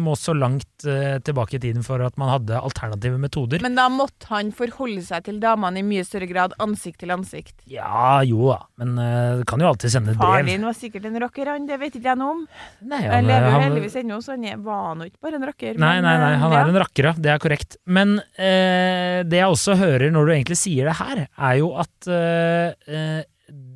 må 0.00 0.14
så 0.16 0.32
langt 0.32 0.86
eh, 0.88 1.18
tilbake 1.24 1.58
i 1.58 1.60
tiden 1.60 1.84
for 1.84 2.00
at 2.00 2.16
man 2.20 2.30
hadde 2.32 2.56
alternative 2.56 3.18
metoder. 3.20 3.60
Men 3.64 3.76
da 3.76 3.84
måtte 3.92 4.30
han 4.30 4.52
forholde 4.56 5.02
seg 5.04 5.26
til 5.26 5.40
damene 5.42 5.82
i 5.82 5.84
mye 5.84 6.04
større 6.08 6.28
grad, 6.30 6.54
ansikt 6.64 7.02
til 7.02 7.12
ansikt. 7.12 7.52
ja, 7.68 8.22
jo 8.24 8.48
da, 8.54 8.62
men 8.80 8.94
eh, 9.02 9.42
du 9.42 9.44
kan 9.50 9.60
jo 9.60 9.68
alltid 9.68 9.92
sende 9.92 10.14
Faren 10.16 10.46
brev. 10.46 10.54
din 10.54 10.64
var 10.70 10.78
sikkert 10.78 11.10
en 11.10 11.20
rocker, 11.26 11.52
han. 11.52 11.68
Det 11.68 11.78
vet 11.82 12.00
ikke 12.00 12.08
jeg 12.14 12.20
noe 12.22 12.38
om. 12.38 12.40
Nei, 12.88 13.02
Jeg 13.04 13.12
han, 13.12 13.28
lever 13.28 13.44
jo 13.50 13.52
han- 13.58 13.66
heldigvis 13.68 13.98
ennå, 14.00 14.20
så 14.24 14.38
han 14.38 14.64
var 14.64 14.96
nå 14.96 15.10
ikke 15.10 15.20
bare 15.28 15.40
en 15.42 15.46
rocker. 15.50 15.76
Nei, 15.76 15.92
men, 16.00 16.08
nei, 16.08 16.16
nei, 16.24 16.32
han 16.32 16.42
han 16.46 16.56
ja. 16.56 16.64
er 16.64 16.72
en 16.72 16.80
rocker, 16.86 17.10
ja. 17.10 17.14
Det 17.28 17.34
er 17.34 17.44
korrekt. 17.44 17.76
Men 17.84 18.16
eh, 18.40 19.20
det 19.28 19.42
jeg 19.42 19.52
også 19.52 19.76
hører 19.84 20.08
når 20.14 20.24
du 20.32 20.34
egentlig 20.38 20.60
sier 20.64 20.88
det 20.88 20.96
her, 21.02 21.26
er 21.28 21.60
jo 21.60 21.74
at 21.84 22.08
eh, 22.08 22.72
eh, 22.88 23.22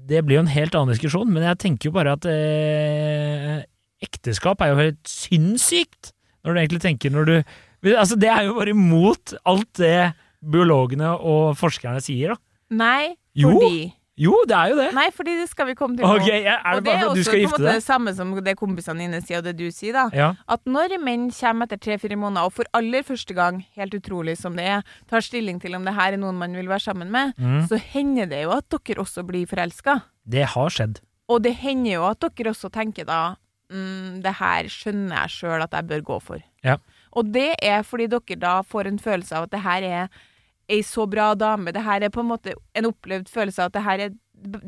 Det 0.08 0.22
blir 0.24 0.38
jo 0.38 0.44
en 0.46 0.52
helt 0.52 0.76
annen 0.76 0.94
diskusjon, 0.94 1.28
men 1.32 1.44
jeg 1.44 1.60
tenker 1.64 1.90
jo 1.90 1.96
bare 1.96 2.14
at 2.16 2.28
eh, 2.30 3.58
ekteskap 4.04 4.62
er 4.64 4.72
jo 4.72 4.78
helt 4.80 5.00
sinnssykt, 5.10 6.12
når 6.44 6.54
du 6.54 6.60
egentlig 6.62 6.84
tenker 6.84 7.14
når 7.14 7.32
du 7.32 7.34
Altså, 7.78 8.16
det 8.18 8.26
er 8.26 8.42
jo 8.48 8.56
bare 8.56 8.72
imot 8.74 9.36
alt 9.46 9.68
det 9.78 10.08
biologene 10.42 11.12
og 11.14 11.52
forskerne 11.60 12.00
sier, 12.02 12.32
da. 12.34 12.40
Nei, 12.74 13.12
fordi 13.38 13.68
Jo, 13.86 13.92
det 14.18 14.56
er 14.58 14.70
jo 14.72 14.76
det. 14.80 14.86
Nei, 14.96 15.06
fordi 15.14 15.34
det 15.38 15.46
skal 15.48 15.66
vi 15.70 15.74
komme 15.78 15.96
til 15.96 16.04
nå. 16.04 16.10
Ok, 16.18 16.26
ja, 16.26 16.56
Er 16.58 16.74
og 16.76 16.82
det 16.82 16.90
bare 16.90 17.00
for 17.04 17.10
at 17.12 17.16
du 17.16 17.22
skal 17.24 17.38
på 17.38 17.44
en 17.44 17.50
måte 17.52 17.62
deg? 17.62 17.74
det 17.78 17.84
samme 17.84 18.14
som 18.18 18.32
det 18.44 18.54
kompisene 18.58 18.98
dine 19.04 19.20
sier, 19.22 19.38
og 19.38 19.44
det 19.46 19.56
du 19.60 19.68
sier, 19.70 19.92
da. 19.94 20.04
Ja. 20.16 20.28
At 20.50 20.64
når 20.66 20.96
menn 21.02 21.28
kommer 21.30 21.68
etter 21.68 21.78
tre-fire 21.86 22.18
måneder, 22.18 22.44
og 22.50 22.52
for 22.58 22.64
aller 22.74 23.02
første 23.06 23.34
gang, 23.38 23.62
helt 23.78 23.94
utrolig 23.94 24.36
som 24.40 24.56
det 24.58 24.66
er, 24.66 24.82
tar 25.08 25.20
stilling 25.22 25.60
til 25.62 25.74
om 25.78 25.84
det 25.86 25.94
her 25.94 26.12
er 26.12 26.20
noen 26.20 26.34
man 26.40 26.52
vil 26.58 26.68
være 26.68 26.80
sammen 26.90 27.10
med, 27.14 27.34
Mm. 27.38 27.68
så 27.70 27.78
hender 27.78 28.26
det 28.26 28.42
jo 28.42 28.50
at 28.58 28.66
dere 28.74 29.00
også 29.04 29.22
blir 29.24 29.46
forelska. 29.46 30.00
Det 30.26 30.44
har 30.56 30.68
skjedd. 30.70 31.00
Og 31.28 31.42
det 31.44 31.54
hender 31.62 31.92
jo 31.92 32.04
at 32.10 32.18
dere 32.20 32.50
også 32.50 32.70
tenker 32.72 33.04
da 33.06 33.36
mm, 33.70 34.22
det 34.24 34.34
her 34.40 34.64
skjønner 34.72 35.14
jeg 35.22 35.30
sjøl 35.38 35.62
at 35.62 35.70
jeg 35.76 35.86
bør 35.86 36.00
gå 36.02 36.18
for. 36.22 36.42
Ja. 36.64 36.76
Og 37.12 37.30
det 37.32 37.54
er 37.62 37.82
fordi 37.86 38.06
dere 38.08 38.36
da 38.40 38.62
får 38.62 38.86
en 38.90 38.98
følelse 38.98 39.36
av 39.36 39.46
at 39.46 39.50
det 39.54 39.60
her 39.64 39.82
er 39.82 40.08
ei 40.68 40.82
så 40.84 41.06
bra 41.10 41.34
dame. 41.34 41.72
Det 41.72 41.82
her 41.84 42.02
er 42.04 42.10
på 42.14 42.20
en 42.20 42.28
måte 42.30 42.54
en 42.76 42.88
opplevd 42.90 43.28
følelse 43.32 43.62
av 43.62 43.70
at 43.70 43.76
det 43.78 43.84
her 43.86 44.02
er 44.08 44.16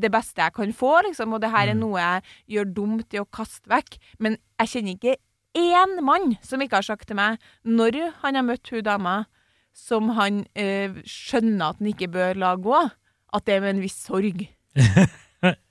det 0.00 0.10
beste 0.10 0.42
jeg 0.42 0.52
kan 0.56 0.72
få, 0.74 0.94
liksom. 1.06 1.32
Og 1.36 1.40
det 1.42 1.50
her 1.52 1.68
er 1.68 1.74
Mm. 1.74 1.80
noe 1.80 1.98
jeg 2.00 2.22
gjør 2.56 2.72
dumt 2.74 3.14
i 3.14 3.20
å 3.20 3.26
kaste 3.30 3.68
vekk. 3.70 3.98
Men 4.18 4.36
jeg 4.58 4.68
kjenner 4.68 4.96
ikke 4.96 5.16
én 5.54 6.00
mann 6.02 6.36
som 6.42 6.60
ikke 6.60 6.76
har 6.80 6.82
sagt 6.82 7.06
til 7.08 7.16
meg, 7.16 7.38
når 7.64 8.12
han 8.22 8.34
har 8.34 8.42
møtt 8.42 8.68
hun 8.70 8.82
dama, 8.82 9.26
som 9.74 10.08
han 10.16 10.46
eh, 10.56 10.88
skjønner 11.06 11.70
at 11.70 11.78
han 11.78 11.86
ikke 11.92 12.10
bør 12.10 12.34
la 12.36 12.56
gå, 12.56 12.90
at 13.32 13.44
det 13.46 13.54
er 13.54 13.60
med 13.60 13.76
en 13.76 13.82
viss 13.82 13.98
sorg. 14.06 14.48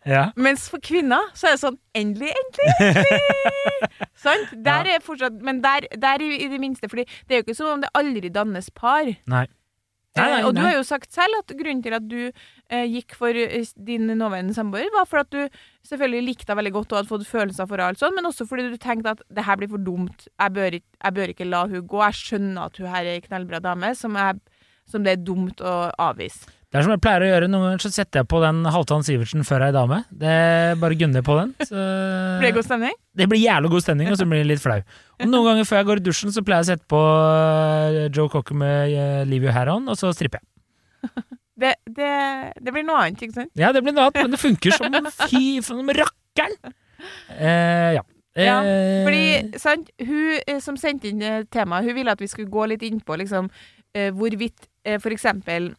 Ja. 0.03 0.31
Mens 0.35 0.63
for 0.67 0.79
kvinner 0.81 1.27
så 1.37 1.45
er 1.45 1.51
det 1.53 1.59
sånn 1.61 1.75
Endelig, 1.93 2.31
endelig! 2.33 2.71
endelig! 2.79 3.89
Sant? 4.17 4.49
Der 4.65 4.87
er 4.95 5.03
fortsatt 5.05 5.35
Men 5.45 5.59
der, 5.61 5.85
der 5.93 6.23
i, 6.25 6.29
i 6.41 6.47
det 6.49 6.57
minste, 6.59 6.89
fordi 6.89 7.03
det 7.27 7.35
er 7.35 7.41
jo 7.43 7.45
ikke 7.45 7.55
som 7.59 7.75
om 7.75 7.83
det 7.83 7.91
aldri 7.93 8.31
dannes 8.33 8.71
par. 8.73 9.05
Nei. 9.29 9.43
Nei, 10.19 10.29
nei, 10.35 10.41
og 10.47 10.55
du 10.57 10.61
har 10.63 10.75
jo 10.75 10.85
sagt 10.87 11.13
selv 11.15 11.39
at 11.41 11.53
grunnen 11.57 11.81
til 11.85 11.95
at 11.97 12.05
du 12.09 12.19
eh, 12.27 12.85
gikk 12.91 13.15
for 13.17 13.35
eh, 13.35 13.71
din 13.87 14.09
nåværende 14.19 14.55
samboer, 14.57 14.91
var 14.93 15.07
for 15.09 15.23
at 15.23 15.31
du 15.33 15.41
selvfølgelig 15.87 16.25
likte 16.27 16.51
henne 16.51 16.61
veldig 16.61 16.75
godt 16.77 16.93
og 16.93 17.01
hadde 17.01 17.11
fått 17.13 17.27
følelser 17.29 17.69
for 17.69 17.83
alt 17.83 18.01
sånn, 18.01 18.15
men 18.17 18.29
også 18.29 18.47
fordi 18.49 18.67
du 18.69 18.77
tenkte 18.81 19.15
at 19.17 19.25
det 19.33 19.47
her 19.47 19.59
blir 19.59 19.71
for 19.71 19.83
dumt, 19.83 20.27
jeg 20.29 20.55
bør, 20.59 20.79
jeg 20.79 21.17
bør 21.19 21.33
ikke 21.35 21.49
la 21.49 21.65
hun 21.71 21.87
gå. 21.89 22.03
Jeg 22.09 22.21
skjønner 22.21 22.69
at 22.69 22.79
hun 22.81 22.91
her 22.91 23.03
er 23.03 23.17
ei 23.17 23.25
knallbra 23.25 23.61
dame 23.63 23.93
som, 23.97 24.17
jeg, 24.19 24.63
som 24.89 25.05
det 25.05 25.15
er 25.15 25.27
dumt 25.31 25.63
å 25.63 25.75
avvise. 26.09 26.58
Det 26.69 26.77
er 26.77 26.83
som 26.85 26.91
jeg 26.93 27.01
pleier 27.01 27.23
å 27.25 27.29
gjøre. 27.31 27.47
Noen 27.49 27.63
ganger 27.65 27.81
så 27.81 27.89
setter 27.89 28.19
jeg 28.21 28.27
på 28.29 28.39
den 28.43 28.59
Halvdan 28.69 29.01
Sivertsen 29.05 29.41
før 29.47 29.63
ei 29.65 29.71
dame. 29.73 30.03
Det 30.13 30.33
Bare 30.77 30.97
gunner 30.99 31.23
på 31.25 31.37
den. 31.39 31.53
Så 31.65 31.73
Blir 31.73 32.51
det 32.51 32.55
god 32.59 32.67
stemning? 32.67 32.93
det 33.19 33.25
blir 33.27 33.41
jævlig 33.41 33.71
god 33.73 33.83
stemning, 33.83 34.11
og 34.13 34.19
så 34.19 34.27
blir 34.29 34.43
det 34.43 34.47
litt 34.51 34.61
flau. 34.63 34.77
Og 35.19 35.25
noen 35.27 35.47
ganger 35.49 35.65
før 35.67 35.79
jeg 35.81 35.87
går 35.89 35.99
i 35.99 36.03
dusjen, 36.05 36.31
så 36.31 36.43
pleier 36.45 36.61
jeg 36.61 36.67
å 36.67 36.71
sette 36.75 36.87
på 36.93 36.99
eh, 37.01 37.97
Joe 38.15 38.29
Cocker 38.31 38.55
med 38.61 38.93
eh, 38.93 39.23
Leave 39.27 39.49
You 39.49 39.55
Hair 39.55 39.71
On, 39.73 39.89
og 39.91 39.97
så 39.99 40.13
stripper 40.15 40.39
jeg. 40.43 41.09
Det, 41.59 41.73
det, 41.91 42.09
det 42.63 42.71
blir 42.71 42.85
noe 42.87 43.01
annet, 43.03 43.19
ikke 43.25 43.35
sant? 43.35 43.49
Ja, 43.59 43.73
det 43.75 43.81
blir 43.83 43.91
noe 43.91 44.05
annet, 44.07 44.21
men 44.23 44.31
det 44.31 44.39
funker 44.39 44.71
som 44.77 44.93
fy 45.27 45.57
som 45.65 45.81
rakkeren! 45.91 46.53
Eh, 47.35 47.97
ja. 47.97 48.05
Ja, 48.39 48.53
Eh, 48.63 49.01
Fordi, 49.03 49.59
sant, 49.59 49.89
hun 49.99 50.61
som 50.63 50.77
sendte 50.79 51.09
inn 51.11 51.19
temaet, 51.51 51.83
hun 51.89 51.97
ville 51.97 52.13
at 52.15 52.21
vi 52.23 52.29
skulle 52.31 52.47
gå 52.53 52.63
litt 52.71 52.85
inn 52.87 53.01
på 53.03 53.17
liksom, 53.19 53.49
hvorvidt 54.15 54.69
for 55.03 55.11
eksempel 55.11 55.73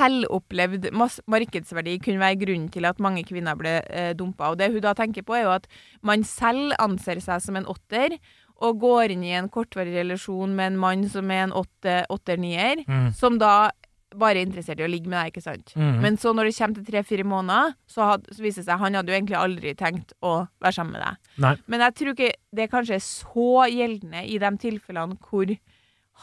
selvopplevd 0.00 0.90
markedsverdi 0.96 1.98
kunne 2.02 2.22
være 2.22 2.40
grunnen 2.40 2.68
til 2.72 2.88
at 2.88 3.02
mange 3.02 3.24
kvinner 3.28 3.58
ble 3.58 3.78
eh, 3.86 4.12
dumpa. 4.16 4.52
Og 4.52 4.60
det 4.60 4.70
hun 4.72 4.84
da 4.84 4.94
tenker 4.96 5.26
på, 5.26 5.36
er 5.36 5.46
jo 5.46 5.56
at 5.58 5.68
man 6.06 6.24
selv 6.26 6.74
anser 6.80 7.20
seg 7.22 7.44
som 7.44 7.60
en 7.60 7.68
åtter, 7.70 8.16
og 8.60 8.80
går 8.82 9.14
inn 9.14 9.22
i 9.24 9.36
en 9.38 9.48
kortvarig 9.48 9.94
relasjon 9.96 10.52
med 10.56 10.74
en 10.74 10.80
mann 10.80 11.06
som 11.08 11.30
er 11.32 11.46
en 11.46 11.54
åtter-nier, 11.56 12.82
mm, 12.84 13.06
som 13.16 13.38
da 13.40 13.70
bare 14.18 14.40
er 14.40 14.48
interessert 14.48 14.80
i 14.82 14.84
å 14.84 14.90
ligge 14.90 15.10
med 15.10 15.20
deg, 15.20 15.30
ikke 15.30 15.44
sant? 15.44 15.72
mm. 15.78 16.00
Men 16.02 16.18
så 16.20 16.32
når 16.34 16.48
det 16.48 16.54
kommer 16.58 16.78
til 16.80 16.88
tre-fire 16.88 17.26
måneder, 17.30 17.76
så, 17.90 18.08
had, 18.08 18.26
så 18.34 18.42
viser 18.42 18.64
det 18.64 18.68
seg 18.68 18.82
han 18.82 18.98
hadde 18.98 19.12
jo 19.12 19.16
egentlig 19.16 19.38
aldri 19.38 19.74
tenkt 19.78 20.14
å 20.20 20.34
være 20.62 20.76
sammen 20.76 20.96
med 20.96 21.04
deg. 21.04 21.34
Nei. 21.46 21.54
Men 21.70 21.84
jeg 21.86 21.96
tror 22.00 22.16
ikke 22.16 22.32
det 22.58 22.70
kanskje 22.72 22.96
er 22.98 23.04
så 23.06 23.50
gjeldende 23.70 24.24
i 24.26 24.40
de 24.42 24.50
tilfellene 24.64 25.18
hvor 25.28 25.54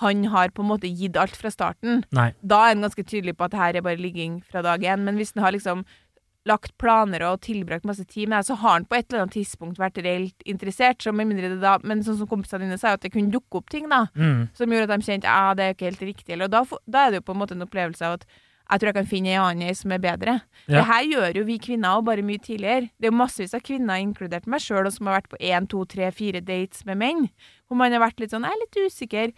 han 0.02 0.26
har 0.34 0.50
på 0.54 0.62
en 0.62 0.70
måte 0.70 0.90
gitt 0.90 1.18
alt 1.18 1.36
fra 1.36 1.50
starten. 1.54 2.04
Nei. 2.14 2.32
Da 2.46 2.64
er 2.68 2.76
han 2.76 2.84
ganske 2.86 3.04
tydelig 3.08 3.36
på 3.38 3.46
at 3.48 3.52
det 3.56 3.60
her 3.64 3.76
er 3.80 3.86
bare 3.88 3.98
ligging 4.02 4.42
fra 4.52 4.62
dag 4.66 4.82
én. 4.86 5.04
Men 5.08 5.18
hvis 5.18 5.34
han 5.36 5.44
har 5.44 5.56
liksom 5.56 5.86
lagt 6.48 6.78
planer 6.80 7.26
og 7.28 7.42
tilbrakt 7.44 7.84
masse 7.84 8.06
tid 8.08 8.30
med 8.30 8.38
deg, 8.38 8.46
så 8.48 8.56
har 8.62 8.78
han 8.78 8.86
på 8.88 8.96
et 8.96 9.10
eller 9.10 9.26
annet 9.26 9.34
tidspunkt 9.36 9.80
vært 9.82 9.98
reelt 10.06 10.46
interessert. 10.48 11.02
Så 11.04 11.12
med 11.12 11.28
mindre 11.28 11.50
det 11.52 11.60
da, 11.60 11.74
men 11.84 12.04
sånn 12.06 12.16
som 12.22 12.30
kompisene 12.32 12.64
dine 12.64 12.78
sa, 12.80 12.94
at 12.96 13.02
det 13.04 13.12
kunne 13.12 13.34
dukke 13.34 13.60
opp 13.60 13.70
ting 13.74 13.90
da, 13.92 14.06
Mm. 14.16 14.50
som 14.56 14.70
gjorde 14.72 14.88
at 14.94 15.00
de 15.02 15.06
kjente 15.12 15.28
ja, 15.28 15.54
det 15.54 15.64
er 15.66 15.74
jo 15.74 15.76
ikke 15.76 15.90
helt 15.92 16.06
riktig. 16.08 16.30
Eller, 16.38 16.46
og 16.46 16.52
da, 16.52 16.62
da 16.88 17.06
er 17.08 17.12
det 17.12 17.20
jo 17.20 17.26
på 17.28 17.36
en 17.36 17.42
måte 17.42 17.52
en 17.58 17.66
opplevelse 17.68 18.06
av 18.06 18.14
at 18.22 18.26
jeg 18.68 18.80
tror 18.80 18.88
jeg 18.90 18.96
kan 19.00 19.06
finne 19.08 19.30
en 19.32 19.44
annen 19.48 19.76
som 19.76 19.92
er 19.96 20.00
bedre. 20.04 20.42
Ja. 20.68 20.74
Det 20.80 20.86
her 20.88 21.04
gjør 21.08 21.36
jo 21.40 21.44
vi 21.48 21.58
kvinner 21.58 21.98
òg, 21.98 22.06
bare 22.06 22.24
mye 22.24 22.40
tidligere. 22.44 22.90
Det 23.00 23.08
er 23.08 23.12
jo 23.12 23.18
massevis 23.18 23.54
av 23.56 23.62
kvinner, 23.64 24.00
inkludert 24.04 24.48
meg 24.48 24.60
sjøl, 24.60 24.90
som 24.92 25.08
har 25.08 25.22
vært 25.22 25.30
på 25.32 25.40
én, 25.40 25.68
to, 25.72 25.86
tre, 25.86 26.10
fire 26.12 26.42
dates 26.44 26.84
med 26.86 26.98
menn. 27.00 27.30
Hvor 27.68 27.80
man 27.80 27.92
har 27.96 28.04
vært 28.04 28.20
litt 28.20 28.32
sånn 28.36 28.44
Jeg 28.44 28.52
er 28.52 28.64
litt 28.66 28.92
usikker. 28.92 29.32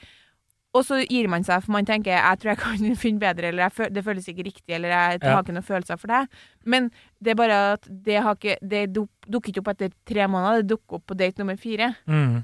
Og 0.78 0.84
så 0.86 1.00
gir 1.10 1.26
man 1.32 1.42
seg, 1.44 1.64
for 1.66 1.74
man 1.74 1.86
tenker 1.88 2.12
jeg 2.14 2.40
tror 2.42 2.52
jeg 2.52 2.60
kan 2.62 2.96
finne 3.04 3.20
bedre, 3.24 3.50
eller 3.50 3.72
føl- 3.74 3.90
det 3.94 4.04
føles 4.06 4.28
ikke 4.30 4.46
riktig, 4.46 4.76
eller 4.76 4.90
jeg 4.94 5.20
Ja. 5.24 5.32
har 5.34 5.42
ikke 5.44 5.56
noen 5.56 5.66
følelser 5.66 5.98
for 5.98 6.08
det. 6.14 6.20
Men 6.66 6.92
det 7.24 7.32
er 7.34 7.40
bare 7.40 7.58
at 7.74 7.88
det, 7.90 8.20
har 8.22 8.36
ikke, 8.38 8.58
det 8.62 8.84
dukker 8.94 9.50
ikke 9.50 9.64
opp 9.64 9.72
etter 9.74 9.90
tre 10.06 10.28
måneder, 10.30 10.62
det 10.62 10.70
dukker 10.76 11.00
opp 11.00 11.08
på 11.10 11.18
date 11.18 11.42
nummer 11.42 11.58
fire. 11.58 11.96
Mm. 12.08 12.44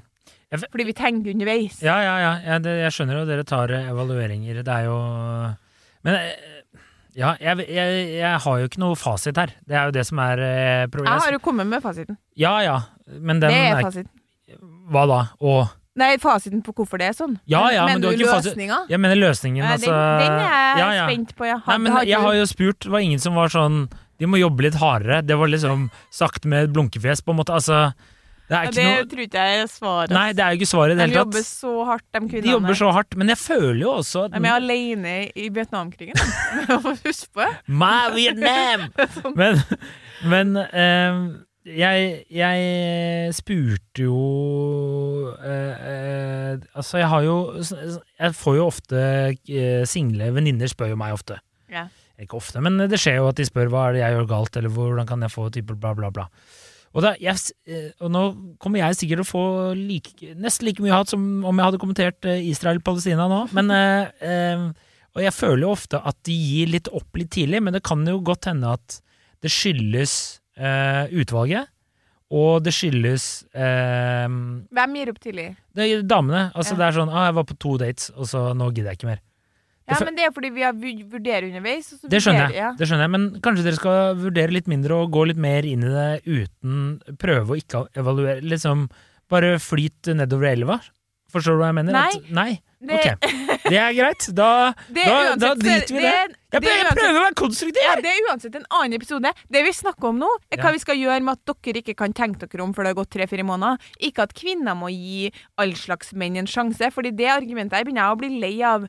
Fordi 0.56 0.84
vi 0.88 0.92
tenker 0.96 1.30
underveis. 1.34 1.78
Ja, 1.82 2.00
ja, 2.02 2.16
ja. 2.22 2.32
Jeg, 2.50 2.62
det, 2.66 2.74
jeg 2.82 2.92
skjønner 2.96 3.18
jo 3.20 3.24
dere 3.30 3.44
tar 3.46 3.70
eh, 3.74 3.88
evalueringer. 3.92 4.60
Det 4.66 4.74
er 4.74 4.84
jo 4.86 4.98
Men 6.06 6.14
eh, 6.14 6.82
ja, 7.16 7.32
jeg, 7.40 7.64
jeg, 7.70 8.02
jeg 8.18 8.38
har 8.44 8.58
jo 8.60 8.66
ikke 8.68 8.80
noe 8.82 8.98
fasit 8.98 9.38
her. 9.40 9.54
Det 9.66 9.74
er 9.78 9.88
jo 9.88 9.94
det 9.96 10.04
som 10.06 10.18
er 10.22 10.42
problemet. 10.92 11.14
Jeg 11.22 11.26
har 11.30 11.36
jo 11.38 11.42
kommet 11.46 11.66
med 11.70 11.82
fasiten. 11.82 12.18
Ja 12.38 12.58
ja, 12.62 12.76
men 13.06 13.40
den 13.42 13.50
det 13.54 13.58
er 13.70 13.78
er 13.78 13.86
fasiten. 13.86 14.10
Hva 14.90 15.06
da? 15.10 15.20
Og 15.42 15.66
Nei, 15.96 16.10
fasiten 16.20 16.60
på 16.64 16.74
hvorfor 16.76 17.00
det 17.00 17.06
er 17.10 17.14
sånn. 17.16 17.38
Ja, 17.48 17.62
ja, 17.72 17.86
men 17.88 18.02
du 18.02 18.10
har 18.10 18.18
ikke 18.18 18.28
løsninga? 18.28 18.82
Jeg 18.92 19.00
mener 19.00 19.16
løsningen, 19.16 19.64
Nei, 19.64 19.76
altså 19.78 19.92
den, 19.92 20.26
den 20.26 20.42
er 20.44 20.56
jeg 20.56 20.82
ja, 20.82 20.88
ja. 20.98 21.06
spent 21.08 21.32
på, 21.38 21.46
ja. 21.48 21.60
Nei, 21.66 21.78
men 21.84 21.94
Har 21.94 22.04
jeg 22.08 22.20
har 22.26 22.36
jo 22.36 22.48
spurt, 22.50 22.82
det 22.84 22.92
var 22.92 23.06
ingen 23.06 23.22
som 23.22 23.38
var 23.38 23.48
sånn 23.54 23.86
De 24.20 24.28
må 24.28 24.40
jobbe 24.40 24.64
litt 24.64 24.76
hardere. 24.80 25.22
Det 25.24 25.36
var 25.36 25.48
liksom 25.52 25.88
sagt 26.12 26.44
med 26.48 26.70
blunkefjes, 26.76 27.20
på 27.24 27.32
en 27.32 27.40
måte. 27.40 27.56
Altså, 27.56 27.80
det 28.48 28.54
er 28.54 28.68
Ja, 28.68 28.70
det 28.76 28.84
noe 28.86 29.06
tror 29.10 29.22
ikke 29.24 29.46
jeg 29.48 29.62
er 29.62 29.70
svaret. 29.72 30.12
Nei, 30.14 30.26
det 30.36 30.44
er 30.44 30.54
jo 30.54 30.60
ikke 30.60 30.70
svaret 30.70 30.94
i 30.94 30.96
det 30.96 31.06
hele 31.08 31.16
tatt. 31.16 31.32
de 31.32 31.40
jobber 31.40 31.46
så 31.48 31.72
hardt, 31.88 32.04
de 32.06 32.20
kvinnene. 32.20 32.44
De 32.46 32.52
jobber 32.52 32.78
så 32.78 32.92
hardt, 32.94 33.16
men 33.18 33.32
jeg 33.32 33.40
føler 33.42 33.80
jo 33.82 33.94
også 33.96 34.22
at 34.28 34.36
jeg 34.36 34.46
er 34.46 34.60
alene 34.60 35.14
i 35.34 35.48
Vietnamkrigen. 35.56 36.20
Husk 37.08 37.32
på 37.34 37.42
det. 37.42 37.50
My 37.66 38.12
Vietnam! 38.14 38.86
Men, 39.40 39.60
men 40.24 40.56
eh, 40.56 41.16
jeg, 41.66 42.10
jeg 42.30 43.32
spurte 43.34 44.04
jo 44.04 44.18
eh, 45.34 45.86
eh, 45.90 46.52
Altså, 46.78 47.00
jeg 47.00 47.08
har 47.10 47.24
jo 47.26 47.36
Jeg 47.58 48.36
får 48.38 48.56
jo 48.60 48.66
ofte 48.68 49.00
eh, 49.34 49.82
single 49.88 50.30
venninner 50.36 50.70
spør 50.70 50.94
jo 50.94 51.00
meg 51.00 51.16
ofte. 51.16 51.40
Ja. 51.72 51.88
Ikke 52.22 52.38
ofte, 52.38 52.62
men 52.64 52.78
det 52.88 53.00
skjer 53.02 53.18
jo 53.18 53.26
at 53.28 53.40
de 53.40 53.44
spør 53.48 53.68
hva 53.72 53.88
er 53.88 53.96
det 53.96 54.04
jeg 54.04 54.14
gjør 54.14 54.30
galt, 54.30 54.56
eller 54.56 54.72
hvordan 54.72 55.08
kan 55.08 55.26
jeg 55.26 55.34
få 55.34 55.50
type 55.52 55.74
bla, 55.76 55.92
bla, 55.98 56.12
bla. 56.14 56.28
Og, 56.96 57.02
da, 57.04 57.12
jeg, 57.20 57.36
eh, 57.68 57.90
og 58.00 58.12
nå 58.14 58.22
kommer 58.62 58.80
jeg 58.80 58.96
sikkert 58.96 59.20
til 59.20 59.26
å 59.26 59.28
få 59.28 59.44
like, 59.76 60.30
nesten 60.38 60.70
like 60.70 60.80
mye 60.80 60.94
hat 60.96 61.12
som 61.12 61.20
om 61.44 61.58
jeg 61.58 61.68
hadde 61.68 61.80
kommentert 61.82 62.28
eh, 62.30 62.46
Israel-Palestina 62.48 63.26
nå, 63.28 63.42
men 63.56 63.74
eh, 63.74 64.64
Og 65.16 65.22
jeg 65.24 65.32
føler 65.32 65.66
jo 65.66 65.74
ofte 65.74 66.00
at 66.00 66.16
de 66.28 66.34
gir 66.36 66.72
litt 66.72 66.88
opp 66.92 67.16
litt 67.16 67.34
tidlig, 67.36 67.62
men 67.64 67.76
det 67.76 67.84
kan 67.84 68.04
jo 68.06 68.20
godt 68.24 68.48
hende 68.48 68.72
at 68.78 68.98
det 69.44 69.52
skyldes 69.52 70.16
eh, 70.56 71.06
utvalget, 71.12 71.68
og 72.30 72.62
det 72.64 72.72
skyldes 72.74 73.44
eh, 73.54 74.26
Hvem 74.26 74.96
gir 74.98 75.10
opp 75.12 75.20
tidlig? 75.22 75.56
det 75.74 76.02
damene. 76.08 76.50
Altså 76.54 76.74
Ja. 76.74 76.78
Det 76.80 76.86
er 76.88 76.98
sånn 77.00 77.12
ah, 77.12 77.26
'Jeg 77.28 77.34
var 77.34 77.44
på 77.44 77.58
to 77.58 77.76
dates, 77.78 78.10
og 78.16 78.26
så 78.26 78.50
nå 78.56 78.70
gidder 78.74 78.90
jeg 78.92 78.98
ikke 78.98 79.10
mer'. 79.12 79.20
Ja, 79.88 80.00
men 80.04 80.16
det 80.16 80.24
er 80.26 80.32
fordi 80.34 80.50
vi 80.50 80.62
har 80.62 80.72
vu- 80.72 81.06
vurderer 81.06 81.44
underveis. 81.46 81.86
så 82.02 82.08
Det 82.08 82.18
skjønner 82.20 82.50
jeg, 82.50 82.54
Ja. 82.56 82.72
det 82.72 82.88
skjønner 82.88 83.04
jeg, 83.06 83.10
men 83.10 83.40
kanskje 83.40 83.62
dere 83.62 83.76
skal 83.76 84.16
vurdere 84.16 84.50
litt 84.50 84.66
mindre 84.66 84.90
og 84.98 85.12
gå 85.12 85.26
litt 85.28 85.36
mer 85.36 85.62
inn 85.64 85.84
i 85.84 85.86
det 85.86 86.22
uten 86.26 87.00
prøve 87.16 87.46
å 87.54 87.56
ikke 87.56 87.86
evaluere. 87.94 88.40
Liksom 88.42 88.90
bare 89.30 89.58
flyt 89.62 90.10
nedover 90.16 90.50
elva. 90.50 90.80
Forstår 91.30 91.54
du 91.54 91.58
hva 91.62 91.66
jeg 91.70 91.74
mener? 91.74 91.92
Nei. 91.92 92.10
At, 92.16 92.30
nei? 92.30 92.60
Det, 92.82 92.98
Ok, 92.98 93.06
det 93.68 93.78
er 93.82 93.92
greit. 93.96 94.26
Da, 94.36 94.48
er 94.70 94.74
da, 94.94 95.16
uansett, 95.16 95.40
da 95.42 95.54
driter 95.60 95.94
vi 95.96 96.02
det. 96.02 96.12
er- 96.14 96.34
Jeg, 96.56 96.60
er 96.60 96.60
prøver- 96.62 96.84
jeg 96.86 96.96
prøver 96.96 97.18
å 97.18 97.22
være 97.26 97.34
konstruktiv! 97.36 97.82
Ja, 97.84 97.94
det 98.00 98.10
er 98.12 98.28
uansett 98.30 98.54
en 98.56 98.66
annen 98.70 98.94
episode. 98.96 99.32
Det 99.50 99.62
vi 99.66 99.72
snakker 99.76 100.08
om 100.08 100.18
nå, 100.22 100.28
er 100.50 100.56
hva 100.62 100.70
Ja. 100.70 100.72
vi 100.72 100.78
skal 100.78 100.96
gjøre 100.96 101.22
med 101.22 101.32
at 101.38 101.62
dere 101.62 101.82
ikke 101.82 101.96
kan 101.96 102.12
tenke 102.12 102.48
dere 102.48 102.62
om 102.64 102.72
før 102.72 102.84
det 102.86 102.94
har 102.94 103.00
gått 103.04 103.10
tre-fire 103.10 103.44
måneder. 103.44 103.78
Ikke 104.00 104.22
at 104.22 104.32
kvinner 104.34 104.74
må 104.78 104.88
gi 104.88 105.32
all 105.58 105.72
slags 105.74 106.12
menn 106.14 106.36
en 106.36 106.46
sjanse, 106.46 106.90
fordi 106.94 107.10
det 107.16 107.26
argumentet 107.28 107.72
her 107.76 107.84
begynner 107.84 108.06
jeg 108.06 108.16
å 108.16 108.18
bli 108.22 108.40
lei 108.40 108.62
av. 108.62 108.88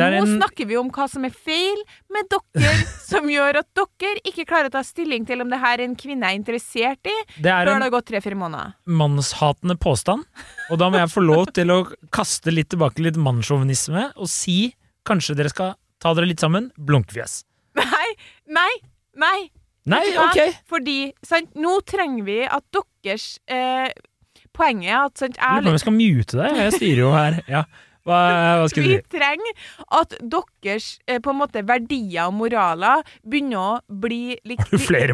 Er 0.00 0.14
Nå 0.16 0.22
en- 0.24 0.38
snakker 0.40 0.66
vi 0.70 0.76
om 0.80 0.88
hva 0.94 1.04
som 1.10 1.24
er 1.28 1.34
feil 1.36 1.82
med 2.12 2.30
dere, 2.32 2.70
som 3.10 3.26
gjør 3.28 3.58
at 3.60 3.68
dere 3.76 4.22
ikke 4.24 4.46
klarer 4.48 4.70
å 4.70 4.74
ta 4.78 4.82
stilling 4.86 5.26
til 5.28 5.42
om 5.44 5.50
det 5.52 5.58
her 5.60 5.78
er 5.80 5.84
en 5.84 5.96
kvinne 6.00 6.24
er 6.30 6.38
interessert 6.38 7.04
i, 7.10 7.16
Det 7.36 7.50
er 7.52 7.66
før 7.68 7.76
det 7.76 7.86
har 7.88 7.94
gått 7.98 8.08
tre-fire 8.08 8.38
måneder. 8.40 8.72
mannshatende 8.88 9.76
påstand, 9.82 10.24
og 10.70 10.78
da 10.80 10.88
må 10.88 11.02
jeg 11.02 11.12
få 11.12 11.24
lov 11.26 11.50
til 11.52 11.70
å 11.74 11.80
kaste 12.14 12.54
litt 12.54 12.70
tilbake 12.72 13.04
litt 13.04 13.18
mannssjåvinisme 13.20 14.12
og 14.16 14.28
si 14.32 14.72
kanskje 15.04 15.36
dere 15.36 15.52
skal 15.52 15.74
ta 16.00 16.14
dere 16.14 16.26
litt 16.30 16.40
sammen. 16.40 16.70
Blunkfjes. 16.78 17.42
Nei, 17.76 18.08
nei, 18.48 18.70
nei. 19.16 19.50
Nei, 19.84 20.02
ok! 20.14 20.56
Fordi 20.70 20.96
sant, 21.26 21.52
nå 21.58 21.80
trenger 21.90 22.22
vi 22.26 22.40
at 22.46 22.62
deres 22.72 23.38
eh, 23.50 23.88
Poenget 24.52 24.90
er 24.92 24.98
at 25.08 25.16
sant, 25.18 25.38
jeg, 25.40 25.64
jeg 25.64 25.80
skal 25.80 25.94
mute 25.96 26.36
deg. 26.38 26.58
Jeg 26.60 26.72
styrer 26.76 27.00
jo 27.00 27.10
her. 27.14 27.38
Ja. 27.48 27.62
Hva, 28.08 28.18
hva 28.62 28.70
skal 28.70 28.86
du 28.86 28.88
vi 28.90 28.96
trenger 29.14 29.66
at 30.00 30.16
deres 30.20 30.88
eh, 31.06 31.20
på 31.22 31.30
en 31.30 31.38
måte 31.38 31.62
verdier 31.68 32.26
og 32.26 32.34
moraler 32.40 33.04
begynner 33.22 33.60
å 33.60 34.00
bli 34.02 34.38
litt, 34.48 34.64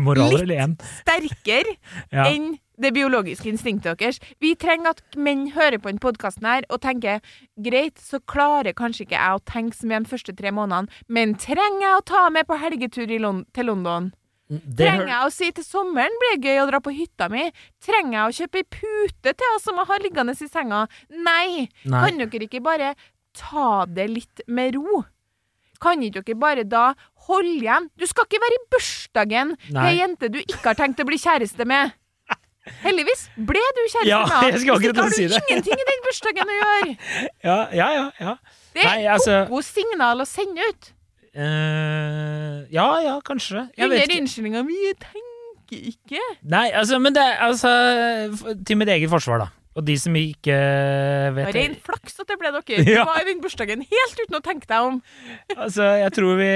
moraler 0.00 0.48
litt 0.48 0.88
sterkere 1.02 1.76
Ja. 2.14 2.24
enn 2.30 2.56
det 2.78 2.92
biologiske 2.94 3.50
instinktet 3.50 3.98
deres. 3.98 4.20
Vi 4.38 4.52
trenger 4.54 4.94
at 4.94 5.02
menn 5.18 5.48
hører 5.56 5.80
på 5.82 5.90
denne 5.90 6.02
podkasten 6.02 6.46
og 6.70 6.78
tenker 6.84 7.18
greit, 7.58 7.98
så 7.98 8.20
klarer 8.22 8.76
kanskje 8.78 9.04
ikke 9.04 9.18
jeg 9.18 9.34
å 9.34 9.42
tenke 9.50 9.76
så 9.76 9.88
mye 9.90 10.04
de 10.04 10.12
første 10.12 10.34
tre 10.38 10.52
månedene, 10.54 11.02
men 11.10 11.34
trenger 11.34 11.84
jeg 11.88 11.96
å 11.96 12.06
ta 12.06 12.22
med 12.30 12.46
på 12.46 12.60
helgetur 12.62 13.10
i 13.10 13.18
Lon 13.18 13.42
til 13.52 13.66
London? 13.72 14.12
Trenger 14.48 15.10
jeg 15.10 15.26
å 15.26 15.32
si 15.32 15.50
til 15.52 15.64
sommeren 15.66 16.14
blir 16.22 16.38
det 16.38 16.48
gøy 16.48 16.62
å 16.62 16.68
dra 16.70 16.80
på 16.80 16.92
hytta 16.96 17.28
mi? 17.32 17.44
Trenger 17.84 18.16
jeg 18.16 18.24
å 18.24 18.36
kjøpe 18.38 18.62
ei 18.62 18.66
pute 18.78 19.34
til 19.36 19.54
oss 19.56 19.66
som 19.68 19.76
jeg 19.76 19.90
har 19.90 20.04
liggende 20.04 20.32
i 20.32 20.48
senga? 20.48 20.86
Nei. 21.12 21.68
Nei. 21.84 22.00
Kan 22.00 22.22
dere 22.22 22.48
ikke 22.48 22.62
bare 22.64 22.94
ta 23.36 23.84
det 23.84 24.08
litt 24.08 24.44
med 24.48 24.78
ro? 24.78 25.04
Kan 25.82 26.02
ikke 26.02 26.24
dere 26.24 26.40
bare 26.40 26.64
da 26.64 26.86
holde 27.28 27.58
igjen? 27.60 27.90
Du 28.00 28.06
skal 28.08 28.24
ikke 28.24 28.40
være 28.42 28.56
i 28.56 28.64
bursdagen 28.72 29.54
til 29.68 29.80
ei 29.84 29.96
jente 30.00 30.32
du 30.32 30.40
ikke 30.40 30.64
har 30.70 30.78
tenkt 30.80 31.04
å 31.04 31.08
bli 31.08 31.20
kjæreste 31.20 31.68
med. 31.68 31.92
Heldigvis 32.82 33.28
ble 33.48 33.60
du 33.76 33.82
kjæreste 33.86 34.08
Ja, 34.08 34.22
med 34.24 34.56
akkurat 34.74 34.98
ikke 34.98 35.14
si 35.14 35.24
har 35.28 35.32
du 35.32 35.52
ingenting 35.52 35.80
i 35.84 35.88
den 35.92 36.06
bursdagen 36.08 36.52
å 36.52 36.56
gjøre. 36.58 36.94
Ja, 37.48 37.58
ja, 37.72 37.88
ja. 37.94 38.06
ja. 38.20 38.34
Det 38.74 38.84
er 38.84 39.04
et 39.04 39.12
altså- 39.18 39.62
signal 39.64 40.24
å 40.24 40.26
sende 40.28 40.64
ut. 40.72 40.94
Eh, 41.38 42.66
ja, 42.74 42.86
ja, 43.04 43.18
kanskje. 43.24 43.68
Jeg 43.78 43.90
vet 43.92 44.08
ikke. 44.08 44.20
unnskyldninga 44.24 44.64
'vi 44.66 44.78
tenker 44.98 45.92
ikke'. 45.92 46.26
Nei, 46.42 46.70
altså, 46.72 46.98
men 46.98 47.14
det 47.14 47.22
er 47.22 47.38
altså 47.46 47.70
Til 48.66 48.76
mitt 48.80 48.88
eget 48.88 49.10
forsvar, 49.10 49.38
da. 49.44 49.48
Og 49.78 49.84
de 49.86 49.94
som 50.00 50.14
ikke 50.18 50.56
vet 51.36 51.54
Ren 51.54 51.76
flaks 51.84 52.16
at 52.18 52.26
det 52.26 52.38
ble 52.40 52.50
dere. 52.50 52.82
Du 52.88 52.90
Ja. 52.90 53.04
var 53.06 53.20
i 53.22 53.28
den 53.28 53.40
bursdagen 53.40 53.84
helt 53.86 54.18
uten 54.24 54.38
å 54.38 54.42
tenke 54.42 54.66
deg 54.66 54.80
om. 54.88 54.96
Altså, 55.56 55.84
jeg 56.02 56.10
tror 56.16 56.34
vi 56.40 56.48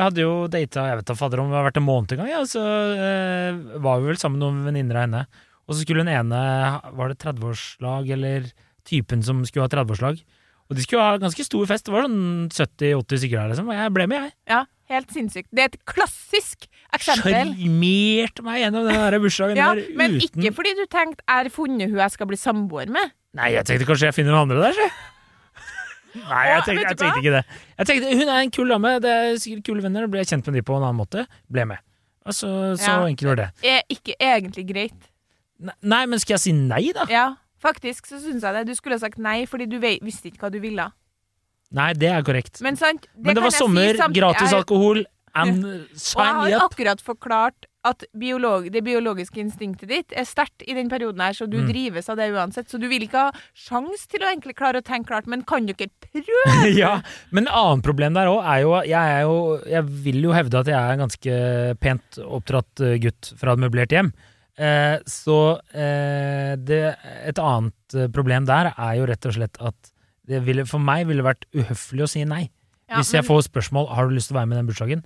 hadde 0.00 0.24
jo 0.24 0.32
data 0.50 0.88
Jeg 0.90 0.96
vet 0.98 1.06
da 1.06 1.14
fader 1.14 1.40
om 1.44 1.50
det 1.52 1.60
har 1.60 1.68
vært 1.70 1.78
en 1.78 1.86
måned 1.86 2.16
engang. 2.16 2.32
Ja, 2.32 2.42
så 2.48 2.58
uh, 2.64 3.78
var 3.78 4.00
vi 4.00 4.10
vel 4.10 4.18
sammen 4.18 4.40
med 4.40 4.46
noen 4.48 4.66
venninner 4.66 4.96
av 4.98 5.06
henne. 5.06 5.22
Og 5.68 5.76
så 5.76 5.84
skulle 5.84 6.02
hun 6.02 6.10
ene 6.10 6.42
Var 6.98 7.08
det 7.12 7.20
30-årslag, 7.22 8.10
eller 8.10 8.50
typen 8.88 9.22
som 9.22 9.44
skulle 9.46 9.68
ha 9.68 9.70
30-årslag? 9.70 10.18
Og 10.70 10.76
de 10.78 10.82
skulle 10.84 11.02
ha 11.02 11.16
ganske 11.18 11.44
stor 11.44 11.66
fest. 11.66 11.84
Det 11.88 11.92
var 11.94 12.06
sånn 12.06 12.48
70-80 12.54 13.20
stykker 13.24 13.40
her, 13.40 13.48
liksom. 13.50 13.70
Og 13.72 13.74
jeg 13.74 13.92
ble 13.96 14.06
med, 14.10 14.22
jeg. 14.22 14.34
Ja, 14.52 14.60
helt 14.92 15.10
sinnssykt. 15.14 15.48
Det 15.50 15.64
er 15.64 15.72
et 15.72 15.78
klassisk 15.90 16.68
eksempel. 16.94 17.34
Sjarmerte 17.34 18.44
meg 18.46 18.60
gjennom 18.62 18.86
den 18.86 18.94
der 19.02 19.18
bursdagen 19.22 19.58
Ja, 19.58 19.72
der 19.74 19.96
men 19.98 20.18
ikke 20.22 20.52
fordi 20.54 20.74
du 20.78 20.84
tenkte 20.86 21.24
'jeg 21.26 21.36
har 21.42 21.50
funnet 21.50 21.90
hun 21.90 21.98
jeg 21.98 22.10
skal 22.14 22.26
bli 22.30 22.36
samboer 22.38 22.86
med'. 22.86 23.10
Nei, 23.34 23.50
jeg 23.54 23.64
tenkte 23.66 23.86
kanskje 23.86 24.06
jeg 24.10 24.14
finner 24.14 24.32
noen 24.32 24.50
andre 24.50 24.62
der, 24.70 24.72
sjø. 24.78 24.88
Nei, 26.30 26.44
jeg 26.50 26.62
tenkte, 26.66 26.86
jeg 26.88 26.98
tenkte 26.98 27.20
ikke 27.22 27.34
det. 27.36 27.44
Jeg 27.78 27.86
tenkte, 27.86 28.16
Hun 28.18 28.28
er 28.28 28.40
en 28.42 28.50
kul 28.50 28.68
dame, 28.68 29.00
det 29.00 29.10
er 29.10 29.34
sikkert 29.38 29.64
kule 29.66 29.82
venner. 29.82 30.06
Ble 30.10 30.18
jeg 30.24 30.26
kjent 30.32 30.46
med 30.46 30.54
de 30.58 30.62
på 30.62 30.76
en 30.76 30.82
annen 30.82 30.98
måte. 30.98 31.26
Ble 31.50 31.64
med. 31.70 31.78
Altså, 32.26 32.76
så 32.76 32.86
Ja. 32.86 33.06
enkelt 33.06 33.28
var 33.28 33.36
det. 33.36 33.50
Er 33.62 33.82
ikke 33.90 34.14
egentlig 34.20 34.66
greit. 34.66 35.00
Nei, 35.82 36.06
men 36.06 36.18
skal 36.18 36.34
jeg 36.34 36.40
si 36.40 36.52
nei, 36.52 36.90
da? 36.92 37.04
Ja, 37.08 37.36
faktisk 37.62 38.10
så 38.10 38.18
syns 38.22 38.42
jeg 38.46 38.56
det. 38.58 38.66
Du 38.70 38.74
skulle 38.78 38.96
ha 38.98 39.02
sagt 39.04 39.18
nei 39.22 39.44
fordi 39.50 39.68
du 39.70 39.78
visste 39.82 40.30
ikke 40.30 40.46
hva 40.46 40.52
du 40.54 40.60
ville. 40.62 40.90
Nei, 41.70 41.92
det 41.94 42.08
er 42.10 42.22
korrekt. 42.26 42.58
Men 42.66 42.76
sant, 42.76 43.06
det, 43.14 43.24
Men 43.30 43.36
det 43.38 43.42
var 43.46 43.54
sommer, 43.54 43.94
si 43.94 44.12
gratis 44.18 44.52
alkohol, 44.56 45.04
and 45.38 45.62
Og 45.64 46.24
jeg 46.24 46.34
har 46.34 46.64
akkurat 46.64 47.02
forklart 47.06 47.68
at 47.86 48.02
biolog, 48.18 48.66
det 48.74 48.82
biologiske 48.84 49.38
instinktet 49.40 49.88
ditt 49.88 50.12
er 50.12 50.26
sterkt 50.28 50.64
i 50.68 50.74
den 50.76 50.90
perioden 50.90 51.22
her, 51.22 51.32
så 51.32 51.46
du 51.48 51.56
Mm. 51.62 51.68
drives 51.70 52.10
av 52.12 52.18
det 52.18 52.26
uansett. 52.34 52.68
Så 52.68 52.76
du 52.82 52.88
vil 52.90 53.06
ikke 53.06 53.22
ha 53.30 53.30
sjans 53.56 54.02
til 54.10 54.20
å 54.20 54.28
egentlig 54.28 54.56
klare 54.58 54.82
å 54.82 54.84
tenke 54.84 55.08
klart, 55.08 55.26
men 55.30 55.40
kan 55.48 55.64
du 55.64 55.72
ikke 55.72 55.88
prøve? 56.10 56.66
ja, 56.82 57.00
Men 57.30 57.46
et 57.46 57.54
annet 57.54 57.86
problem 57.86 58.18
der 58.18 58.26
òg 58.28 58.42
er 58.44 58.60
jo 58.66 58.74
Jeg 58.82 59.14
er 59.14 59.22
jo 59.22 59.38
Jeg 59.70 59.84
vil 60.04 60.20
jo 60.26 60.34
hevde 60.36 60.60
at 60.60 60.66
jeg 60.66 60.76
er 60.76 60.92
en 60.92 61.06
ganske 61.06 61.38
pent 61.80 62.18
oppdratt 62.26 62.84
gutt 63.00 63.32
fra 63.40 63.54
et 63.54 63.62
møblert 63.62 63.94
hjem. 63.94 64.12
Eh, 64.58 64.98
så 65.08 65.36
eh, 65.72 66.56
det, 66.56 66.80
et 67.26 67.38
annet 67.38 67.94
eh, 67.96 68.08
problem 68.12 68.46
der 68.48 68.72
er 68.76 68.94
jo 68.98 69.06
rett 69.08 69.26
og 69.30 69.36
slett 69.36 69.60
at 69.60 69.92
det 70.30 70.42
ville, 70.46 70.64
for 70.68 70.78
meg 70.82 71.06
ville 71.08 71.24
vært 71.26 71.46
uhøflig 71.56 72.04
å 72.04 72.08
si 72.10 72.24
nei. 72.24 72.50
Ja, 72.90 72.98
Hvis 72.98 73.12
men- 73.12 73.22
jeg 73.22 73.28
får 73.30 73.46
spørsmål 73.48 73.88
har 73.94 74.08
du 74.08 74.14
lyst 74.14 74.28
til 74.30 74.36
å 74.36 74.40
være 74.40 74.48
med 74.50 74.56
i 74.56 74.60
den 74.60 74.66
bursdagen. 74.70 75.04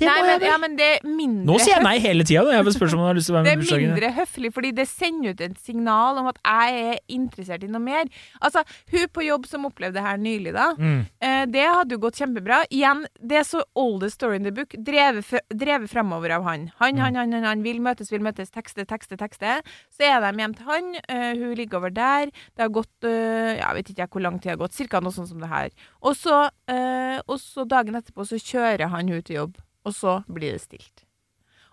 Det 0.00 0.08
Nei, 0.08 0.16
må 0.16 0.24
men, 0.24 0.30
jeg 0.32 0.40
vel. 0.40 0.48
ja, 0.50 0.56
men 0.62 0.76
det 0.80 0.86
er 0.96 1.06
mindre 1.06 1.46
Nå 1.50 1.58
sier 1.60 1.74
jeg 1.76 1.84
nei 1.84 1.94
hele 2.00 2.24
tida 2.24 2.42
jeg 2.56 2.64
får 2.66 2.76
spørsmål 2.78 2.98
om 3.00 3.04
jeg 3.04 3.10
har 3.12 3.18
lyst 3.20 3.28
til 3.30 3.34
å 3.34 3.38
være 3.38 3.44
Det 3.46 3.50
med 3.50 3.60
er 3.60 3.60
i 3.60 3.66
bursdagen. 3.66 3.90
mindre 3.94 4.10
høflig, 4.16 4.50
fordi 4.56 4.70
det 4.80 4.86
sender 4.90 5.34
ut 5.36 5.40
et 5.46 5.58
signal 5.60 6.20
om 6.22 6.30
at 6.32 6.38
jeg 6.44 6.80
er 6.90 6.98
interessert 7.16 7.64
i 7.64 7.70
noe 7.70 7.82
mer. 7.84 8.08
Altså, 8.40 8.62
hun 8.94 9.06
på 9.12 9.24
jobb 9.26 9.46
som 9.50 9.66
opplevde 9.68 9.98
det 10.00 10.04
her 10.06 10.16
nylig, 10.20 10.52
da. 10.56 10.68
Mm. 10.78 11.00
Eh, 11.20 11.44
det 11.52 11.66
hadde 11.68 11.94
jo 11.96 12.00
gått 12.06 12.18
kjempebra. 12.20 12.62
Igjen, 12.72 13.04
det 13.20 13.38
er 13.42 13.46
så 13.48 13.62
oldest 13.76 14.16
story 14.18 14.36
in 14.40 14.44
the 14.48 14.52
book. 14.56 14.72
Drevet, 14.78 15.30
drevet 15.52 15.90
fremover 15.92 16.36
av 16.38 16.44
han. 16.48 16.70
Han, 16.80 16.94
Mm. 16.94 17.00
han, 17.04 17.14
han, 17.20 17.32
han, 17.38 17.44
han 17.44 17.62
vil 17.62 17.78
møtes, 17.80 18.10
vil 18.10 18.20
møtes, 18.24 18.50
tekste, 18.50 18.84
tekste, 18.88 19.16
tekste. 19.20 19.60
Så 19.94 20.06
er 20.08 20.20
de 20.24 20.32
hjem 20.42 20.54
til 20.58 20.66
han. 20.66 20.94
uh, 21.10 21.32
hun 21.38 21.54
ligger 21.58 21.78
over 21.78 21.90
der. 21.94 22.30
Det 22.56 22.64
har 22.64 22.68
gått 22.72 23.04
uh, 23.04 23.54
Jeg 23.60 23.74
vet 23.76 23.90
ikke 23.92 24.02
jeg 24.06 24.10
hvor 24.10 24.22
lang 24.24 24.38
tid 24.40 24.48
det 24.50 24.54
har 24.56 24.62
gått. 24.64 24.74
Cirka 24.74 25.00
noe 25.00 25.12
sånt 25.12 25.28
som 25.28 25.40
det 25.40 25.48
her. 25.52 25.70
Og 26.02 26.16
så, 26.16 26.48
uh, 26.70 27.18
og 27.28 27.36
så 27.42 27.66
dagen 27.68 27.94
etterpå 28.00 28.26
så 28.26 28.38
kjører 28.40 28.88
han 28.90 29.08
hun 29.08 29.22
til 29.22 29.36
jobb, 29.36 29.56
og 29.86 29.94
så 29.96 30.20
blir 30.28 30.56
det 30.56 30.62
stilt. 30.64 31.04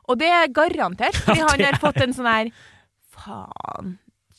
Og 0.07 0.19
det 0.21 0.29
er 0.31 0.47
garantert, 0.55 1.17
fordi 1.25 1.43
han 1.49 1.63
har 1.67 1.79
fått 1.81 2.01
en 2.05 2.15
sånn 2.15 2.29
her 2.31 2.51
Faen. 3.17 3.97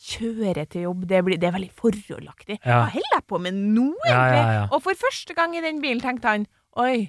Kjøre 0.09 0.63
til 0.71 0.85
jobb, 0.87 1.03
det, 1.11 1.19
blir, 1.27 1.37
det 1.43 1.49
er 1.49 1.55
veldig 1.57 1.73
forholdaktig. 1.77 2.61
Hva 2.63 2.85
holder 2.93 3.15
jeg 3.17 3.25
på 3.29 3.41
med 3.43 3.57
nå, 3.59 3.89
egentlig? 4.07 4.39
ja, 4.39 4.53
ja. 4.61 4.67
Og 4.71 4.85
for 4.85 4.97
første 4.97 5.35
gang 5.37 5.57
i 5.59 5.63
den 5.65 5.83
bilen 5.83 6.01
tenkte 6.05 6.31
han 6.31 6.47
Oi, 6.79 7.09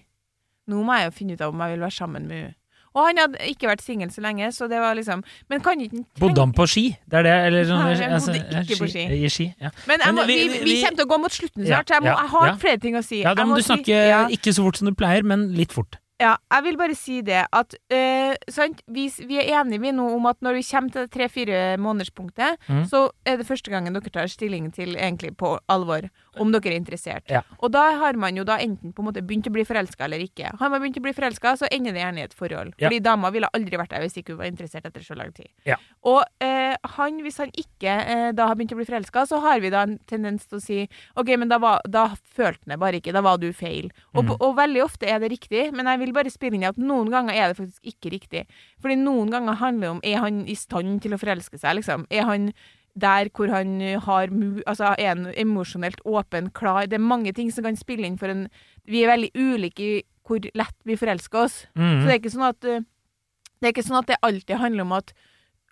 nå 0.68 0.82
må 0.84 0.95
jeg 0.97 1.12
jo 1.12 1.14
finne 1.20 1.38
ut 1.38 1.43
av 1.45 1.53
om 1.53 1.62
jeg 1.62 1.76
vil 1.76 1.86
være 1.86 1.95
sammen 1.99 2.26
med 2.28 2.41
henne. 2.41 2.55
Og 2.97 3.05
han 3.05 3.20
hadde 3.22 3.45
ikke 3.51 3.68
vært 3.70 3.84
singel 3.86 4.10
så 4.10 4.24
lenge, 4.26 4.47
så 4.55 4.66
det 4.68 4.80
var 4.82 4.97
liksom 4.97 5.22
Men 5.51 5.62
kan 5.62 5.78
ikke 5.84 5.93
tenke 5.93 6.24
Bodde 6.24 6.41
han 6.41 6.53
på 6.57 6.66
ski? 6.68 6.86
Det 7.05 7.20
er 7.22 7.28
det? 7.28 7.36
Eller 7.45 7.68
sånn, 7.70 7.84
Nei, 7.86 7.93
han 8.01 8.16
altså, 8.18 8.34
bodde 8.34 8.57
ja, 8.57 8.64
ikke 8.66 8.80
på 8.82 8.89
ski. 8.89 9.03
I 9.14 9.30
ski, 9.30 9.47
ja. 9.62 9.70
Men 9.91 10.03
må, 10.18 10.26
vi- 10.26 10.39
vi, 10.49 10.60
vi- 10.66 10.78
kommer 10.82 10.97
til 10.97 11.05
å 11.05 11.12
gå 11.14 11.20
mot 11.22 11.36
slutten 11.38 11.68
snart, 11.68 11.86
så 11.91 11.99
jeg, 11.99 12.05
må, 12.07 12.16
jeg 12.16 12.32
har 12.34 12.47
ja. 12.49 12.55
flere 12.66 12.82
ting 12.82 12.97
å 12.97 13.03
si. 13.05 13.22
ja, 13.22 13.36
da 13.38 13.45
må 13.45 13.60
du 13.60 13.62
si- 13.62 13.70
snakke 13.70 14.01
ikke 14.39 14.55
så 14.57 14.66
fort 14.66 14.82
som 14.82 14.89
du 14.89 14.95
pleier, 14.97 15.22
men 15.22 15.51
litt 15.53 15.76
fort. 15.76 16.01
Ja, 16.20 16.34
jeg 16.52 16.64
vil 16.66 16.78
bare 16.80 16.96
si 17.00 17.22
det 17.24 17.46
at 17.56 17.76
uh, 17.94 18.34
sant? 18.52 18.82
Vi, 18.92 19.06
vi 19.28 19.40
er 19.40 19.54
enige 19.62 19.80
vi 19.86 19.94
nå 19.96 20.10
om 20.18 20.26
at 20.28 20.42
når 20.44 20.58
vi 20.60 20.66
kommer 20.68 20.92
til 20.92 21.06
det 21.06 21.14
tre-fire 21.16 21.78
månederspunktet, 21.80 22.60
mm. 22.68 22.84
så 22.92 23.06
er 23.26 23.40
det 23.40 23.48
første 23.48 23.72
gangen 23.72 23.96
dere 23.96 24.12
tar 24.12 24.28
stilling 24.28 24.68
til 24.76 24.98
egentlig 24.98 25.38
på 25.40 25.56
alvor 25.72 26.10
om 26.42 26.52
dere 26.54 26.74
er 26.74 26.80
interessert. 26.80 27.26
Ja. 27.32 27.42
Og 27.60 27.72
da 27.74 27.86
har 28.02 28.18
man 28.20 28.38
jo 28.38 28.46
da 28.48 28.60
enten 28.62 28.94
på 28.96 29.04
en 29.04 29.10
måte 29.10 29.24
begynt 29.26 29.50
å 29.50 29.54
bli 29.54 29.66
forelska 29.68 30.06
eller 30.08 30.24
ikke. 30.24 30.54
Har 30.60 30.72
man 30.72 30.82
begynt 30.82 31.00
å 31.00 31.04
bli 31.06 31.14
forelska, 31.16 31.56
så 31.60 31.70
ender 31.72 31.96
det 31.96 32.04
gjerne 32.04 32.24
i 32.24 32.28
et 32.28 32.36
forhold. 32.38 32.74
Ja. 32.78 32.88
Fordi 32.88 33.02
dama 33.06 33.32
ville 33.36 33.50
aldri 33.56 33.80
vært 33.80 33.94
der 33.94 34.06
hvis 34.06 34.18
ikke 34.22 34.36
hun 34.36 34.42
var 34.44 34.52
interessert 34.52 34.88
etter 34.90 35.06
så 35.06 35.18
lang 35.20 35.34
tid. 35.36 35.50
Ja. 35.68 35.80
Og 36.10 36.22
eh, 36.44 36.76
han, 36.96 37.20
hvis 37.26 37.40
han 37.44 37.54
ikke 37.54 37.96
eh, 38.00 38.30
da 38.38 38.50
har 38.50 38.60
begynt 38.60 38.76
å 38.76 38.80
bli 38.80 38.88
forelska, 38.90 39.26
så 39.30 39.42
har 39.44 39.62
vi 39.64 39.74
da 39.74 39.86
en 39.88 39.98
tendens 40.10 40.48
til 40.48 40.60
å 40.60 40.64
si 40.64 40.80
OK, 41.20 41.34
men 41.36 41.52
da, 41.52 41.60
var, 41.62 41.84
da 41.90 42.08
følte 42.18 42.66
han 42.66 42.76
det 42.76 42.82
bare 42.82 43.02
ikke, 43.02 43.16
da 43.16 43.24
var 43.26 43.40
du 43.42 43.50
feil. 43.56 43.92
Og, 44.16 44.24
mm. 44.26 44.34
og 44.38 44.58
veldig 44.60 44.84
ofte 44.86 45.10
er 45.10 45.22
det 45.24 45.32
riktig, 45.34 45.70
men 45.76 45.90
jeg 45.92 46.04
vil 46.04 46.16
bare 46.16 46.34
spille 46.34 46.60
inn 46.60 46.68
at 46.70 46.80
noen 46.80 47.12
ganger 47.14 47.36
er 47.36 47.52
det 47.52 47.60
faktisk 47.60 47.94
ikke 47.94 48.14
riktig. 48.16 48.46
Fordi 48.82 49.00
noen 49.00 49.32
ganger 49.34 49.60
handler 49.60 49.88
det 49.88 49.94
om 49.96 50.04
er 50.08 50.22
han 50.24 50.44
i 50.50 50.58
stand 50.58 51.02
til 51.04 51.16
å 51.16 51.22
forelske 51.22 51.60
seg, 51.60 51.80
liksom. 51.80 52.06
Er 52.14 52.28
han 52.30 52.52
der 52.96 53.30
hvor 53.30 53.50
han 53.54 53.80
har. 54.02 54.28
Altså 54.68 54.96
er 54.98 55.12
en 55.12 55.28
emosjonelt 55.38 56.02
åpen, 56.06 56.50
klar 56.52 56.88
Det 56.88 56.94
er 56.94 57.04
mange 57.06 57.34
ting 57.34 57.52
som 57.52 57.64
kan 57.64 57.76
spille 57.76 58.06
inn 58.08 58.18
for 58.18 58.28
en 58.30 58.48
Vi 58.86 59.04
er 59.04 59.12
veldig 59.16 59.32
ulike 59.36 59.80
i 59.80 60.04
hvor 60.30 60.40
lett 60.54 60.76
vi 60.86 60.96
forelsker 60.96 61.44
oss. 61.46 61.66
Så 61.76 61.80
Mhm. 61.82 62.06
det 62.06 62.12
er 62.14 62.20
ikke 62.20 62.36
sånn 62.36 62.50
at 62.50 62.64
eh, 62.66 62.80
Det 63.62 63.68
er 63.68 63.74
ikke 63.74 63.88
sånn 63.88 64.00
at 64.00 64.08
det 64.08 64.18
alltid 64.24 64.58
handler 64.58 64.82
om 64.82 64.92
at 64.94 65.14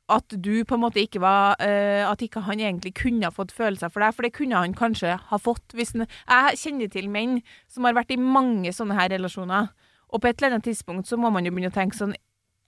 at 0.09 0.23
du 0.41 0.63
på 0.63 0.75
en 0.75 0.79
måte 0.79 1.01
ikke 1.03 1.19
var 1.19 1.57
uh, 1.59 2.09
At 2.09 2.21
ikke 2.21 2.39
han 2.39 2.59
egentlig 2.59 2.93
kunne 2.95 3.23
ha 3.25 3.29
fått 3.29 3.51
følelser 3.51 3.89
for 3.91 3.99
deg, 3.99 4.13
for 4.15 4.23
det 4.23 4.31
kunne 4.33 4.55
han 4.55 4.73
kanskje 4.73 5.17
ha 5.19 5.37
fått. 5.37 5.73
Hvis 5.75 5.91
han, 5.97 6.07
jeg 6.29 6.57
kjenner 6.57 6.89
til 6.89 7.09
menn 7.09 7.41
som 7.67 7.83
har 7.83 7.93
vært 7.93 8.11
i 8.11 8.15
mange 8.15 8.71
sånne 8.71 8.95
her 8.95 9.09
relasjoner, 9.09 9.67
og 10.09 10.21
på 10.21 10.29
et 10.29 10.37
eller 10.41 10.55
annet 10.55 10.63
tidspunkt 10.63 11.07
så 11.07 11.17
må 11.19 11.29
man 11.29 11.43
jo 11.43 11.51
begynne 11.51 11.71
å 11.71 11.75
tenke 11.75 11.97
sånn 11.99 12.15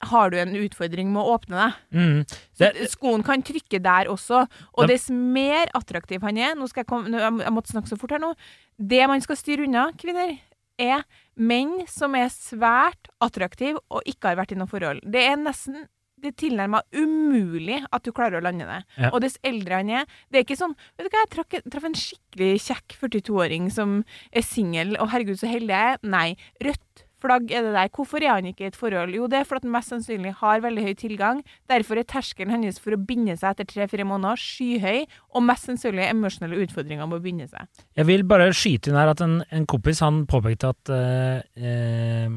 Har 0.02 0.30
du 0.32 0.38
en 0.40 0.54
utfordring 0.56 1.10
med 1.12 1.20
å 1.22 1.34
åpne 1.36 1.58
deg? 1.60 1.80
Mm. 1.92 2.20
Det- 2.58 2.90
skoen 2.92 3.24
kan 3.24 3.44
trykke 3.44 3.82
der 3.84 4.08
også. 4.08 4.48
Og 4.78 4.88
dess 4.88 5.10
mer 5.10 5.68
attraktiv 5.76 6.22
han 6.22 6.38
er 6.38 6.56
Nå 6.56 6.70
skal 6.70 6.84
jeg 6.84 6.88
komme 6.88 7.12
jeg 7.20 7.52
måtte 7.52 7.74
snakke 7.74 7.90
så 7.92 8.00
fort 8.00 8.12
her 8.12 8.20
nå. 8.20 8.34
Det 8.80 9.08
man 9.08 9.20
skal 9.22 9.36
styre 9.36 9.68
unna, 9.68 9.92
kvinner, 10.00 10.40
er 10.80 11.04
menn 11.36 11.86
som 11.88 12.16
er 12.16 12.30
svært 12.32 13.12
attraktive 13.22 13.80
og 13.92 14.02
ikke 14.08 14.30
har 14.32 14.40
vært 14.40 14.54
i 14.54 14.56
noe 14.56 14.68
forhold. 14.72 15.02
Det 15.04 15.26
er 15.28 15.36
nesten 15.36 15.88
det 16.20 16.34
er 16.34 16.50
tilnærma 16.50 16.82
umulig 16.92 17.80
at 17.96 18.04
du 18.04 18.12
klarer 18.12 18.40
å 18.40 18.44
lande 18.44 18.66
det. 18.68 18.80
Ja. 18.98 19.10
Og 19.14 19.22
dess 19.24 19.38
eldre 19.44 19.80
han 19.80 19.90
er 19.90 20.06
Det 20.30 20.40
er 20.40 20.44
ikke 20.44 20.58
sånn 20.60 20.76
Vet 20.98 21.08
du 21.08 21.14
hva, 21.14 21.24
jeg 21.24 21.30
traff, 21.36 21.64
traf 21.72 21.86
en 21.88 21.96
skikkelig 21.96 22.60
kjekk 22.66 22.98
42-åring 23.00 23.70
som 23.72 24.04
er 24.32 24.44
singel, 24.44 24.98
og 25.00 25.10
herregud, 25.14 25.40
så 25.40 25.48
heldig 25.48 25.72
jeg 25.76 25.94
er. 25.94 26.02
Nei. 26.04 26.36
Rødt 26.64 27.06
flagg 27.22 27.52
er 27.52 27.66
det 27.68 27.74
der. 27.76 27.90
Hvorfor 27.96 28.24
er 28.24 28.34
han 28.38 28.46
ikke 28.50 28.66
i 28.66 28.70
et 28.70 28.78
forhold? 28.80 29.14
Jo, 29.16 29.28
det 29.32 29.40
er 29.42 29.48
fordi 29.50 29.68
han 29.68 29.74
mest 29.76 29.92
sannsynlig 29.94 30.34
har 30.40 30.62
veldig 30.64 30.84
høy 30.88 30.94
tilgang. 31.00 31.42
Derfor 31.70 32.00
er 32.00 32.08
terskelen 32.08 32.52
hennes 32.56 32.80
for 32.80 32.96
å 32.96 33.00
binde 33.00 33.36
seg 33.40 33.52
etter 33.54 33.68
tre-fire 33.70 34.06
måneder 34.08 34.40
skyhøy, 34.40 35.06
og 35.36 35.44
mest 35.48 35.68
sannsynlig 35.70 36.08
emosjonelle 36.10 36.62
utfordringer 36.66 37.08
med 37.10 37.20
å 37.20 37.24
binde 37.24 37.48
seg. 37.52 37.68
Jeg 38.00 38.06
vil 38.10 38.24
bare 38.30 38.50
skyte 38.56 38.90
inn 38.92 38.98
her 39.00 39.12
at 39.14 39.22
en, 39.26 39.40
en 39.52 39.66
kompis 39.70 40.00
han 40.06 40.24
påpekte 40.30 40.72
at 40.74 40.94
eh, 40.96 41.42
eh, 41.60 42.30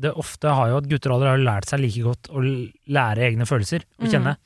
det 0.00 0.12
ofte 0.16 0.52
har 0.54 0.70
jo 0.70 0.78
at 0.80 0.88
gutter 0.88 1.12
aldri 1.12 1.28
har 1.32 1.42
lært 1.44 1.68
seg 1.68 1.82
like 1.82 2.04
godt 2.06 2.30
å 2.32 2.40
lære 2.44 3.26
egne 3.30 3.46
følelser 3.48 3.82
å 3.98 4.04
Mhm. 4.06 4.12
kjenne, 4.12 4.36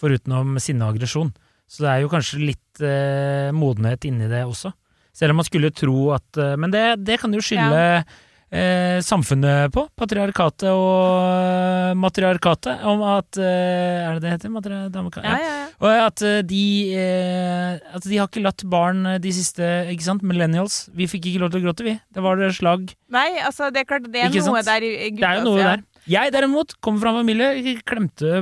forutenom 0.00 0.58
sinne 0.62 0.86
og 0.86 0.94
aggresjon. 0.96 1.32
Så 1.70 1.84
det 1.84 1.90
er 1.92 2.00
jo 2.02 2.08
kanskje 2.12 2.40
litt 2.42 2.80
eh, 2.82 3.50
modenhet 3.54 4.04
inni 4.08 4.28
det 4.30 4.44
også. 4.46 4.72
Selv 5.14 5.34
om 5.34 5.40
man 5.40 5.46
skulle 5.46 5.70
tro 5.74 6.10
at 6.14 6.38
eh, 6.38 6.56
Men 6.56 6.70
det, 6.70 6.84
det 7.04 7.18
kan 7.20 7.32
jo 7.34 7.40
skylde 7.42 8.04
eh, 8.52 8.98
samfunnet 9.04 9.70
på. 9.74 9.86
Patriarkatet 9.98 10.68
og 10.70 10.94
eh, 11.30 11.92
matriarkatet. 11.98 12.82
Om 12.86 13.04
at 13.06 13.38
eh, 13.40 14.06
Er 14.06 14.18
det 14.18 14.24
det 14.24 14.32
heter? 14.36 14.52
Matri 14.54 14.74
Ja, 14.74 15.36
ja, 15.36 15.36
ja. 15.40 15.66
og 15.80 15.90
at 16.06 16.22
eh, 16.26 16.40
de 16.46 16.62
eh, 16.94 17.78
At 17.94 18.06
de 18.06 18.18
har 18.18 18.28
ikke 18.30 18.44
latt 18.44 18.64
barn 18.70 19.04
de 19.22 19.32
siste 19.34 19.62
Ikke 19.92 20.06
sant? 20.06 20.22
Millennials. 20.26 20.88
Vi 20.94 21.08
fikk 21.10 21.30
ikke 21.30 21.44
lov 21.44 21.54
til 21.54 21.62
å 21.62 21.68
gråte, 21.68 21.86
vi. 21.86 21.96
Det 22.14 22.24
var 22.24 22.40
det 22.40 22.52
slag. 22.58 22.90
Nei, 23.10 23.28
altså, 23.44 23.70
det 23.74 23.84
er 23.84 23.88
klart, 23.90 24.10
det 24.10 24.24
er 24.24 24.30
Ikke 24.30 24.46
noe 24.46 24.62
sant? 24.64 24.72
der 24.72 24.86
i, 24.86 24.92
Det 25.16 25.26
er 25.30 25.40
jo 25.40 25.48
noe 25.50 25.62
der. 25.64 25.86
Jeg 26.10 26.32
derimot 26.32 26.72
kommer 26.82 27.02
fra 27.04 27.10
en 27.12 27.20
familie 27.20 27.76
klemte 27.86 28.40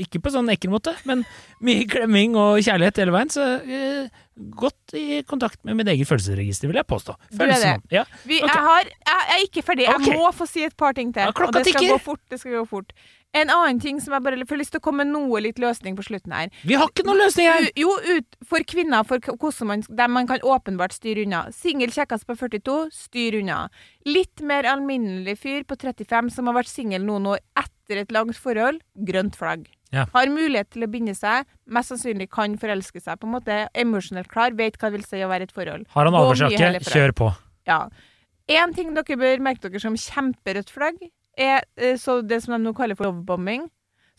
Ikke 0.00 0.20
på 0.22 0.32
sånn 0.32 0.48
ekkel 0.52 0.70
måte, 0.72 0.94
men 1.08 1.24
mye 1.64 1.86
klemming 1.90 2.36
og 2.38 2.60
kjærlighet 2.64 3.00
hele 3.02 3.14
veien. 3.14 3.32
Så 3.32 3.44
eh, 3.66 4.06
godt 4.56 4.94
i 4.96 5.22
kontakt 5.28 5.62
med 5.64 5.76
mitt 5.78 5.88
eget 5.92 6.08
følelsesregister, 6.08 6.70
vil 6.70 6.80
jeg 6.80 6.86
påstå. 6.88 7.14
Du 7.30 7.36
det. 7.36 7.38
Følelsen- 7.38 7.82
Ja. 7.90 8.04
Vi, 8.24 8.40
okay. 8.42 8.48
jeg, 8.54 8.62
har, 8.68 8.84
jeg, 8.84 9.22
jeg 9.30 9.36
er 9.36 9.46
ikke 9.46 9.62
ferdig. 9.62 9.86
Jeg 9.86 9.94
okay. 9.94 10.16
må 10.18 10.32
få 10.32 10.46
si 10.46 10.64
et 10.64 10.76
par 10.76 10.92
ting 10.92 11.12
til. 11.14 11.22
Ja, 11.22 11.28
og 11.28 11.52
det 11.52 11.66
skal 11.66 11.80
tikker. 11.80 11.94
gå 11.94 11.98
fort. 11.98 12.20
Det 12.30 12.40
skal 12.40 12.52
gå 12.52 12.64
fort. 12.68 12.92
En 13.32 13.50
annen 13.50 13.78
ting 13.78 14.00
som 14.02 14.12
jeg 14.16 14.24
bare 14.24 14.46
får 14.46 14.58
lyst 14.58 14.72
til 14.74 14.80
å 14.80 14.82
komme 14.82 15.04
med 15.04 15.12
noe 15.14 15.40
litt 15.40 15.60
løsning 15.62 15.94
på 15.94 16.02
slutten 16.02 16.32
her. 16.34 16.50
Vi 16.66 16.74
har 16.74 16.88
ikke 16.90 17.04
noen 17.06 17.20
løsning 17.22 17.46
her! 17.46 17.68
Jo, 17.78 17.92
ut 18.16 18.38
for 18.50 18.66
kvinner, 18.66 19.04
for 19.06 19.22
hvordan 19.22 19.68
man, 19.70 19.84
dem 19.86 20.16
man 20.16 20.26
kan 20.26 20.42
åpenbart 20.42 20.96
styre 20.96 21.22
unna. 21.22 21.44
Singel 21.54 21.94
kjekkast 21.94 22.26
på 22.26 22.34
42, 22.34 22.88
styr 22.90 23.38
unna. 23.38 23.68
Litt 24.08 24.42
mer 24.42 24.66
alminnelig 24.66 25.38
fyr 25.44 25.62
på 25.62 25.78
35 25.78 26.32
som 26.34 26.50
har 26.50 26.58
vært 26.58 26.72
singel 26.72 27.06
noen 27.06 27.30
år 27.36 27.44
etter 27.54 28.02
et 28.02 28.10
langt 28.10 28.38
forhold, 28.38 28.82
grønt 29.06 29.38
flagg. 29.38 29.68
Ja. 29.94 30.06
Har 30.12 30.30
mulighet 30.30 30.70
til 30.74 30.86
å 30.86 30.90
binde 30.90 31.16
seg, 31.18 31.48
mest 31.66 31.90
sannsynlig 31.90 32.28
kan 32.30 32.54
forelske 32.60 33.02
seg. 33.02 33.18
På 33.18 33.26
en 33.26 33.34
måte 33.34 33.56
emosjonelt 33.74 34.30
klar, 34.30 34.54
vet 34.58 34.78
hva 34.78 34.90
det 34.90 35.00
vil 35.00 35.08
si 35.08 35.22
å 35.24 35.30
være 35.30 35.48
et 35.48 35.54
forhold. 35.56 35.88
Har 35.94 36.06
han 36.06 36.18
oversjakke, 36.18 36.84
kjør 36.86 37.16
på. 37.18 37.32
Ja. 37.68 37.82
En 38.50 38.74
ting 38.74 38.94
dere 38.96 39.18
bør 39.18 39.42
merke 39.42 39.66
dere 39.66 39.82
som 39.82 39.98
kjemperødt 39.98 40.70
flagg, 40.74 41.02
er 41.38 41.64
eh, 41.78 41.96
så 41.98 42.20
det 42.26 42.42
som 42.44 42.56
de 42.56 42.62
nå 42.64 42.74
kaller 42.76 42.98
for 42.98 43.10
lovebombing. 43.10 43.68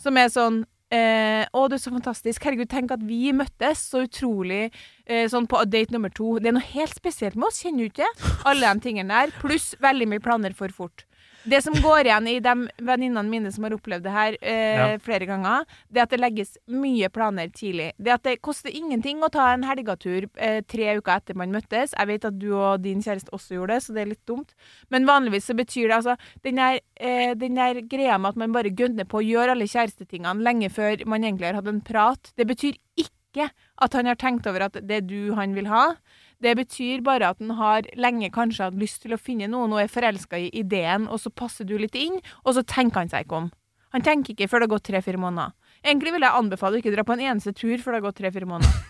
Som 0.02 0.18
er 0.18 0.32
sånn 0.34 0.64
eh, 0.92 1.44
Å, 1.46 1.66
det 1.70 1.78
er 1.78 1.84
så 1.84 1.94
fantastisk. 1.94 2.44
Herregud, 2.48 2.70
tenk 2.72 2.94
at 2.96 3.04
vi 3.06 3.34
møttes 3.36 3.84
så 3.92 4.06
utrolig 4.08 4.64
eh, 5.06 5.28
sånn 5.32 5.48
på 5.52 5.62
date 5.70 5.94
nummer 5.94 6.12
to. 6.14 6.38
Det 6.42 6.52
er 6.52 6.58
noe 6.58 6.72
helt 6.74 6.98
spesielt 6.98 7.38
med 7.38 7.52
oss, 7.52 7.62
kjenner 7.64 7.88
du 7.88 7.92
ikke? 7.92 8.10
Alle 8.50 8.72
de 8.72 8.88
tingene 8.88 9.22
der. 9.22 9.36
Pluss 9.44 9.72
veldig 9.84 10.10
mye 10.14 10.24
planer 10.24 10.58
for 10.58 10.74
fort. 10.76 11.06
Det 11.44 11.62
som 11.64 11.74
går 11.74 12.06
igjen 12.06 12.28
i 12.28 12.36
de 12.44 12.54
venninnene 12.86 13.30
mine 13.30 13.52
som 13.52 13.64
har 13.66 13.74
opplevd 13.74 14.04
det 14.06 14.12
her 14.14 14.36
eh, 14.42 14.78
Ja. 14.78 14.98
flere 15.02 15.26
ganger, 15.26 15.66
det 15.90 16.00
er 16.00 16.04
at 16.04 16.14
det 16.14 16.20
legges 16.22 16.58
mye 16.70 17.10
planer 17.10 17.50
tidlig. 17.50 17.92
Det 17.98 18.14
at 18.14 18.24
det 18.24 18.42
koster 18.46 18.70
ingenting 18.70 19.24
å 19.26 19.30
ta 19.34 19.48
en 19.54 19.64
helgetur 19.66 20.30
eh, 20.38 20.62
tre 20.62 20.98
uker 21.00 21.16
etter 21.18 21.36
man 21.36 21.52
møttes. 21.52 21.96
Jeg 21.98 22.08
vet 22.08 22.26
at 22.30 22.38
du 22.40 22.52
og 22.54 22.82
din 22.84 23.02
kjæreste 23.02 23.34
også 23.34 23.58
gjorde 23.58 23.74
det, 23.74 23.84
så 23.84 23.94
det 23.98 24.02
er 24.06 24.12
litt 24.14 24.26
dumt. 24.30 24.54
Men 24.90 25.08
vanligvis 25.10 25.50
så 25.50 25.58
betyr 25.58 25.88
det 25.90 25.98
altså 25.98 26.18
den 26.46 26.62
der, 26.62 26.80
eh, 27.00 27.34
den 27.34 27.56
der 27.58 27.82
greia 27.82 28.18
med 28.22 28.30
at 28.36 28.42
man 28.44 28.54
bare 28.54 28.70
gønner 28.70 29.10
på 29.10 29.22
å 29.22 29.26
gjøre 29.26 29.56
alle 29.56 29.66
kjærestetingene 29.72 30.46
lenge 30.46 30.70
før 30.70 31.06
man 31.10 31.24
egentlig 31.26 31.50
har 31.52 31.60
hatt 31.62 31.68
en 31.72 31.82
prat, 31.82 32.32
det 32.38 32.48
betyr 32.48 32.78
ikke 32.98 33.50
at 33.82 33.94
han 33.96 34.06
har 34.06 34.16
tenkt 34.20 34.46
over 34.46 34.68
at 34.68 34.74
det 34.86 34.92
er 35.02 35.08
du 35.08 35.34
han 35.38 35.56
vil 35.56 35.70
ha. 35.72 35.96
Det 36.42 36.56
betyr 36.58 37.04
bare 37.06 37.32
at 37.34 37.42
han 37.42 37.54
har 37.60 37.88
lenge 38.00 38.32
kanskje 38.34 38.70
hatt 38.70 38.78
lyst 38.80 39.04
til 39.04 39.14
å 39.14 39.22
finne 39.22 39.50
noen 39.52 39.76
og 39.76 39.84
er 39.84 39.92
forelska 39.92 40.40
i 40.42 40.50
ideen, 40.58 41.06
og 41.08 41.22
så 41.22 41.30
passer 41.30 41.68
du 41.70 41.76
litt 41.78 41.98
inn, 41.98 42.18
og 42.42 42.56
så 42.58 42.66
tenker 42.66 43.04
han 43.04 43.12
seg 43.12 43.28
ikke 43.28 43.44
om. 43.44 43.52
Han 43.94 44.06
tenker 44.06 44.34
ikke 44.34 44.48
før 44.50 44.64
det 44.64 44.70
har 44.70 44.74
gått 44.78 44.88
tre-fire 44.90 45.20
måneder. 45.22 45.54
Egentlig 45.84 46.16
vil 46.16 46.26
jeg 46.26 46.40
anbefale 46.40 46.78
å 46.78 46.82
ikke 46.82 46.94
dra 46.96 47.06
på 47.06 47.18
en 47.18 47.24
eneste 47.28 47.54
tur 47.58 47.78
før 47.82 47.94
det 47.94 48.00
har 48.00 48.08
gått 48.08 48.20
tre-fire 48.22 48.50
måneder. 48.50 48.82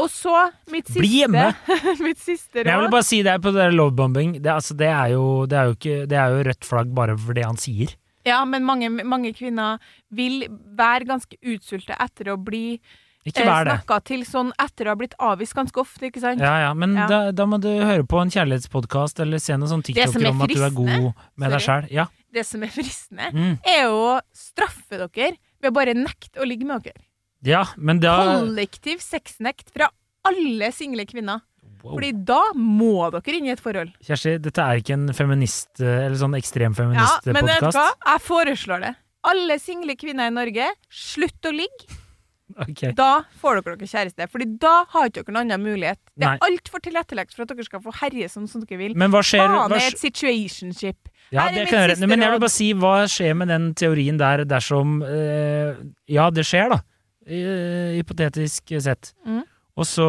Og 0.00 0.06
så 0.10 0.32
mitt 0.70 0.86
siste, 0.88 1.02
Bli 1.02 1.20
hjemme! 1.20 1.48
mitt 2.06 2.20
siste 2.22 2.62
råd 2.62 2.70
jeg 2.70 2.82
vil 2.82 2.92
bare 2.94 3.06
si 3.06 3.18
det 3.26 3.34
på 3.42 3.52
det 3.52 3.64
der 3.64 3.74
lovebombing. 3.74 4.36
Det, 4.38 4.52
altså, 4.52 4.76
det, 4.78 4.88
er 4.88 5.12
jo, 5.16 5.24
det, 5.50 5.58
er 5.58 5.74
ikke, 5.74 5.98
det 6.10 6.18
er 6.20 6.34
jo 6.34 6.46
rødt 6.48 6.68
flagg 6.68 6.94
bare 6.96 7.16
for 7.18 7.36
det 7.36 7.46
han 7.46 7.60
sier. 7.60 7.92
Ja, 8.28 8.42
men 8.44 8.66
mange, 8.68 8.90
mange 8.90 9.32
kvinner 9.36 9.80
vil 10.12 10.44
være 10.76 11.08
ganske 11.08 11.38
utsulte 11.40 11.96
etter 12.00 12.32
å 12.32 12.40
bli 12.40 12.80
Ikke 13.26 13.42
eh, 13.42 13.48
vær 13.50 13.64
det. 13.68 13.74
snakka 13.76 13.98
til 14.08 14.22
sånn 14.24 14.50
etter 14.58 14.88
å 14.88 14.94
ha 14.94 14.96
blitt 14.96 15.14
avvist 15.20 15.52
ganske 15.54 15.76
ofte, 15.82 16.06
ikke 16.08 16.22
sant? 16.22 16.40
Ja, 16.40 16.54
ja, 16.68 16.70
men 16.74 16.94
Ja. 16.96 17.06
Da, 17.10 17.18
da 17.36 17.44
må 17.44 17.58
du 17.60 17.68
høre 17.68 18.06
på 18.08 18.20
en 18.22 18.30
kjærlighetspodkast 18.32 19.20
eller 19.20 19.38
se 19.38 19.52
noen 19.58 19.68
sånn 19.68 19.82
TikToker 19.84 20.24
er 20.24 20.30
om 20.30 20.40
at 20.46 20.48
du 20.54 20.62
er 20.64 20.70
god 20.70 20.88
med 20.88 21.14
med 21.36 21.50
deg 21.52 21.60
sjæl. 21.60 21.90
Ja. 21.92 22.06
Det 22.32 22.46
som 22.46 22.62
er 22.62 22.68
fristende, 22.72 23.28
Mm. 23.34 23.58
er 23.66 23.82
jo 23.90 23.98
å 24.14 24.20
straffe 24.32 24.96
dere 24.96 25.36
ved 25.60 25.70
å 25.70 25.74
bare 25.74 25.92
nekte 25.94 26.40
å 26.40 26.46
ligge 26.48 26.64
med 26.64 26.82
dere. 26.82 27.02
ja, 27.42 27.64
men 27.76 28.00
da 28.00 28.40
Kollektiv 28.40 29.00
sexnekt 29.00 29.70
fra 29.74 29.90
alle 30.24 30.72
single 30.72 31.04
kvinner. 31.04 31.40
wow. 31.82 31.96
Fordi 31.98 32.24
da 32.24 32.40
må 32.54 33.10
dere 33.10 33.36
inn 33.36 33.46
i 33.46 33.50
et 33.50 33.60
forhold. 33.60 33.92
Kjersti, 34.04 34.38
dette 34.40 34.58
er 34.60 34.80
ikke 34.80 34.92
en 34.94 35.08
feminist- 35.12 35.80
eller 35.80 36.16
sånn 36.16 36.34
Ja, 36.94 37.20
men 37.26 37.44
vet 37.46 37.60
du 37.60 37.66
hva? 37.66 37.90
Jeg 38.06 38.20
foreslår 38.22 38.80
det. 38.80 38.96
Alle 39.24 39.58
single 39.58 39.96
kvinner 39.96 40.26
i 40.28 40.30
Norge, 40.30 40.70
slutt 40.90 41.42
å 41.44 41.52
ligge. 41.52 41.99
Ok. 42.58 42.82
Da 42.98 43.08
får 43.40 43.60
dere 43.60 43.76
dere 43.78 43.88
kjæreste. 43.90 44.26
Fordi 44.32 44.46
da 44.62 44.72
har 44.92 45.08
ikke 45.10 45.22
dere 45.22 45.34
noen 45.36 45.42
annen 45.52 45.62
mulighet. 45.64 46.00
Det 46.18 46.26
er 46.28 46.42
altfor 46.46 46.82
tilrettelagt 46.84 47.34
for 47.36 47.44
at 47.46 47.52
dere 47.54 47.66
skal 47.68 47.82
få 47.84 47.94
herje 48.00 48.28
sånn 48.32 48.48
som 48.50 48.64
dere 48.64 48.78
vil. 48.80 48.96
Men 48.98 49.12
hva 49.14 49.22
skjer 49.24 49.44
Faen 49.46 49.74
er 49.76 49.86
et 49.90 50.00
situationship. 50.00 51.10
ja, 51.30 51.46
det 51.54 51.68
kan 51.70 51.78
jeg 51.78 51.96
gjøre. 51.96 52.08
Men 52.10 52.24
jeg 52.26 52.34
vil 52.34 52.42
bare 52.46 52.54
si 52.56 52.72
hva 52.74 52.94
skjer 53.10 53.36
med 53.38 53.48
den 53.52 53.70
teorien 53.78 54.18
der 54.20 54.44
dersom 54.48 55.00
øh, 55.06 55.76
Ja, 56.10 56.30
det 56.34 56.44
skjer, 56.48 56.74
da. 56.74 56.80
I- 57.30 57.98
hypotetisk 58.00 58.72
sett. 58.82 59.12
Mm. 59.26 59.42
Og 59.80 59.86
så 59.86 60.04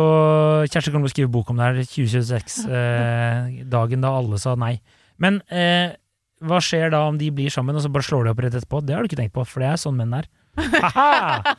Kjersti 0.68 0.92
kommer 0.92 1.08
til 1.08 1.12
å 1.12 1.16
skrive 1.16 1.32
bok 1.32 1.52
om 1.54 1.60
det 1.60 1.68
her, 1.70 1.84
2026, 1.86 2.56
eh, 2.80 3.62
dagen 3.72 4.02
da 4.04 4.10
alle 4.18 4.40
sa 4.42 4.56
nei. 4.60 4.80
Men 5.22 5.38
eh, 5.54 5.94
hva 6.42 6.58
skjer 6.64 6.90
da 6.92 7.04
om 7.08 7.20
de 7.22 7.30
blir 7.32 7.54
sammen, 7.54 7.78
og 7.78 7.84
så 7.86 7.92
bare 7.94 8.04
slår 8.08 8.26
de 8.26 8.34
opp 8.34 8.42
rett 8.42 8.56
etterpå? 8.58 8.82
Det 8.84 8.96
har 8.98 9.06
du 9.06 9.12
ikke 9.12 9.20
tenkt 9.22 9.36
på, 9.38 9.46
for 9.46 9.62
det 9.64 9.70
er 9.70 9.80
sånn 9.84 10.00
menn 10.00 10.16
er. 10.18 10.28
Haha! 10.58 11.56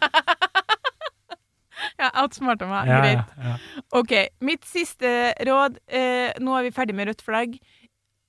Outsmarta 2.22 2.68
meg. 2.70 2.88
Ja, 2.90 3.00
Greit. 3.02 3.36
ja, 3.36 3.52
ja. 3.52 3.82
Ok, 3.98 4.14
mitt 4.44 4.64
siste 4.68 5.32
råd 5.48 5.78
eh, 5.86 6.32
Nå 6.42 6.56
er 6.56 6.68
vi 6.68 6.74
ferdig 6.74 6.96
med 6.98 7.10
rødt 7.10 7.24
flagg. 7.26 7.58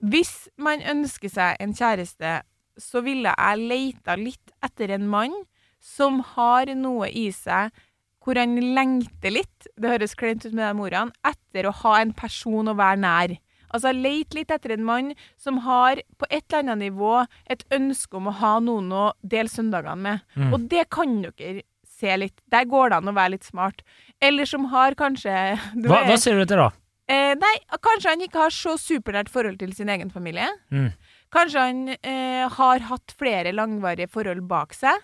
Hvis 0.04 0.34
man 0.60 0.84
ønsker 0.84 1.32
seg 1.32 1.62
en 1.64 1.76
kjæreste, 1.78 2.42
så 2.80 3.04
ville 3.06 3.32
jeg 3.32 3.66
leita 3.70 4.18
litt 4.20 4.54
etter 4.66 4.96
en 4.98 5.08
mann 5.10 5.36
som 5.84 6.22
har 6.34 6.72
noe 6.80 7.10
i 7.10 7.30
seg 7.36 7.72
hvor 8.24 8.40
han 8.40 8.56
lengter 8.56 9.34
litt, 9.36 9.68
det 9.76 9.90
høres 9.92 10.16
kleint 10.16 10.46
ut 10.46 10.54
med 10.56 10.64
de 10.64 10.86
ordene, 10.86 11.12
etter 11.28 11.68
å 11.68 11.74
ha 11.84 11.98
en 12.00 12.14
person 12.16 12.72
å 12.72 12.78
være 12.80 13.02
nær. 13.04 13.34
Altså, 13.74 13.92
leit 13.92 14.36
litt 14.38 14.52
etter 14.54 14.76
en 14.76 14.86
mann 14.86 15.12
som 15.40 15.58
har 15.66 16.00
på 16.22 16.30
et 16.30 16.46
eller 16.46 16.62
annet 16.62 16.82
nivå 16.86 17.24
et 17.52 17.66
ønske 17.74 18.20
om 18.20 18.30
å 18.30 18.36
ha 18.38 18.54
noen 18.62 18.92
å 18.94 19.06
dele 19.26 19.50
søndagene 19.50 19.98
med. 20.06 20.26
Mm. 20.38 20.52
Og 20.54 20.68
det 20.72 20.86
kan 20.94 21.18
dere 21.26 21.66
se 22.04 22.20
litt. 22.20 22.36
Der 22.52 22.68
går 22.70 22.92
det 22.92 23.00
an 23.02 23.12
å 23.12 23.16
være 23.16 23.38
litt 23.38 23.48
smart. 23.48 23.84
Eller 24.24 24.50
som 24.50 24.68
har 24.74 24.96
kanskje 25.00 25.34
du 25.80 25.88
Hva, 25.90 26.04
hva 26.10 26.20
ser 26.20 26.38
du 26.38 26.46
etter 26.46 26.62
da? 26.62 26.72
Eh, 27.12 27.34
nei, 27.36 27.56
kanskje 27.84 28.14
han 28.14 28.22
ikke 28.24 28.46
har 28.46 28.54
så 28.56 28.78
supernært 28.80 29.32
forhold 29.32 29.60
til 29.60 29.74
sin 29.76 29.92
egen 29.92 30.12
familie. 30.14 30.48
Mm. 30.72 30.94
Kanskje 31.34 31.66
han 31.66 31.82
eh, 31.96 32.46
har 32.58 32.86
hatt 32.88 33.16
flere 33.20 33.52
langvarige 33.56 34.08
forhold 34.14 34.46
bak 34.48 34.76
seg, 34.78 35.02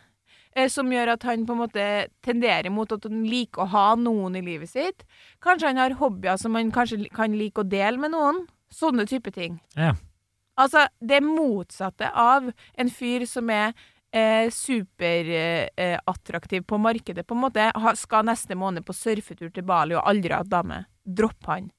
eh, 0.55 0.69
som 0.71 0.91
gjør 0.93 1.15
at 1.17 1.25
han 1.27 1.43
på 1.47 1.57
en 1.57 1.63
måte 1.65 1.87
tenderer 2.25 2.71
mot 2.71 2.91
at 2.95 3.07
han 3.09 3.25
liker 3.27 3.65
å 3.65 3.71
ha 3.73 3.87
noen 3.99 4.37
i 4.39 4.45
livet 4.45 4.71
sitt. 4.71 5.03
Kanskje 5.43 5.73
han 5.73 5.81
har 5.81 5.97
hobbyer 5.99 6.39
som 6.39 6.55
han 6.55 6.71
kanskje 6.75 7.09
kan 7.15 7.35
like 7.35 7.65
å 7.65 7.67
dele 7.67 7.99
med 7.99 8.15
noen. 8.15 8.45
Sånne 8.71 9.07
type 9.09 9.33
ting. 9.35 9.57
Ja. 9.75 9.95
Altså, 10.59 10.85
det 10.99 11.23
motsatte 11.25 12.11
av 12.13 12.51
en 12.51 12.91
fyr 12.91 13.25
som 13.27 13.49
er 13.51 13.73
eh, 14.11 14.49
superattraktiv 14.51 16.61
eh, 16.61 16.65
på 16.65 16.77
markedet, 16.77 17.27
på 17.27 17.35
en 17.35 17.43
måte, 17.45 17.71
ha, 17.75 17.95
skal 17.95 18.25
neste 18.29 18.55
måned 18.55 18.85
på 18.85 18.93
surfetur 18.93 19.49
til 19.53 19.67
Bali 19.67 19.97
og 19.97 20.09
aldri 20.09 20.33
ha 20.33 20.39
hatt 20.43 20.51
dame. 20.51 20.83
Dropp 21.03 21.45
han. 21.49 21.69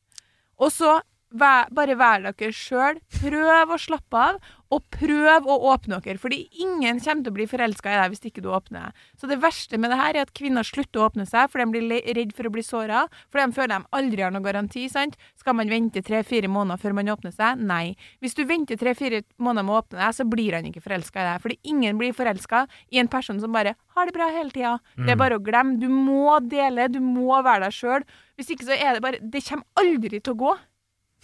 Og 0.61 0.73
så 0.75 1.01
vær, 1.31 1.69
bare 1.75 1.97
vær 1.99 2.25
dere 2.25 2.53
sjøl. 2.55 3.01
Prøv 3.21 3.75
å 3.75 3.79
slappe 3.81 4.25
av, 4.31 4.41
og 4.71 4.85
prøv 4.95 5.49
å 5.51 5.57
åpne 5.73 5.99
dere. 6.05 6.19
Fordi 6.21 6.45
ingen 6.63 7.01
kommer 7.03 7.25
til 7.25 7.33
å 7.33 7.37
bli 7.37 7.47
forelska 7.51 7.91
i 7.91 7.99
deg 7.99 8.13
hvis 8.13 8.27
ikke 8.31 8.45
du 8.45 8.51
åpner. 8.55 8.91
deg. 8.91 9.09
Så 9.19 9.27
det 9.31 9.41
verste 9.43 9.79
med 9.79 9.91
det 9.91 9.99
her 9.99 10.15
er 10.15 10.29
at 10.29 10.35
kvinner 10.37 10.67
slutter 10.67 11.03
å 11.03 11.09
åpne 11.09 11.27
seg, 11.27 11.51
for 11.51 11.59
de 11.59 11.67
blir 11.75 12.05
redd 12.15 12.35
for 12.37 12.47
å 12.47 12.53
bli 12.55 12.63
såra. 12.63 13.07
For 13.33 13.43
de 13.43 13.57
føler 13.57 13.75
de 13.75 13.91
aldri 13.99 14.23
har 14.23 14.31
noen 14.31 14.47
garanti. 14.47 14.89
sant? 14.89 15.17
Skal 15.37 15.55
man 15.59 15.69
vente 15.69 16.03
tre-fire 16.03 16.49
måneder 16.49 16.79
før 16.79 16.95
man 16.95 17.11
åpner 17.11 17.35
seg? 17.35 17.59
Nei. 17.59 17.97
Hvis 18.21 18.35
du 18.39 18.45
venter 18.45 18.77
tre-fire 18.77 19.23
måneder 19.39 19.67
med 19.67 19.75
å 19.75 19.83
åpne 19.83 19.99
deg, 19.99 20.15
så 20.15 20.25
blir 20.29 20.55
han 20.55 20.71
ikke 20.71 20.85
forelska 20.87 21.19
i 21.19 21.29
deg. 21.33 21.43
Fordi 21.43 21.59
ingen 21.65 21.99
blir 21.99 22.15
forelska 22.15 22.67
i 22.91 22.99
en 23.03 23.09
person 23.09 23.41
som 23.41 23.53
bare 23.53 23.75
har 23.97 24.07
det 24.07 24.15
bra 24.15 24.31
hele 24.31 24.51
tida. 24.55 24.79
Det 24.97 25.11
er 25.11 25.17
bare 25.19 25.39
å 25.39 25.43
glemme. 25.43 25.81
Du 25.81 25.89
må 25.89 26.39
dele, 26.47 26.89
du 26.89 27.01
må 27.01 27.43
være 27.43 27.67
deg 27.67 27.75
sjøl. 27.75 28.05
Hvis 28.39 28.55
ikke 28.55 28.71
så 28.71 28.77
er 28.79 28.95
det 28.95 29.03
bare 29.03 29.19
Det 29.21 29.43
kommer 29.45 29.67
aldri 29.77 30.21
til 30.21 30.33
å 30.33 30.39
gå. 30.39 30.59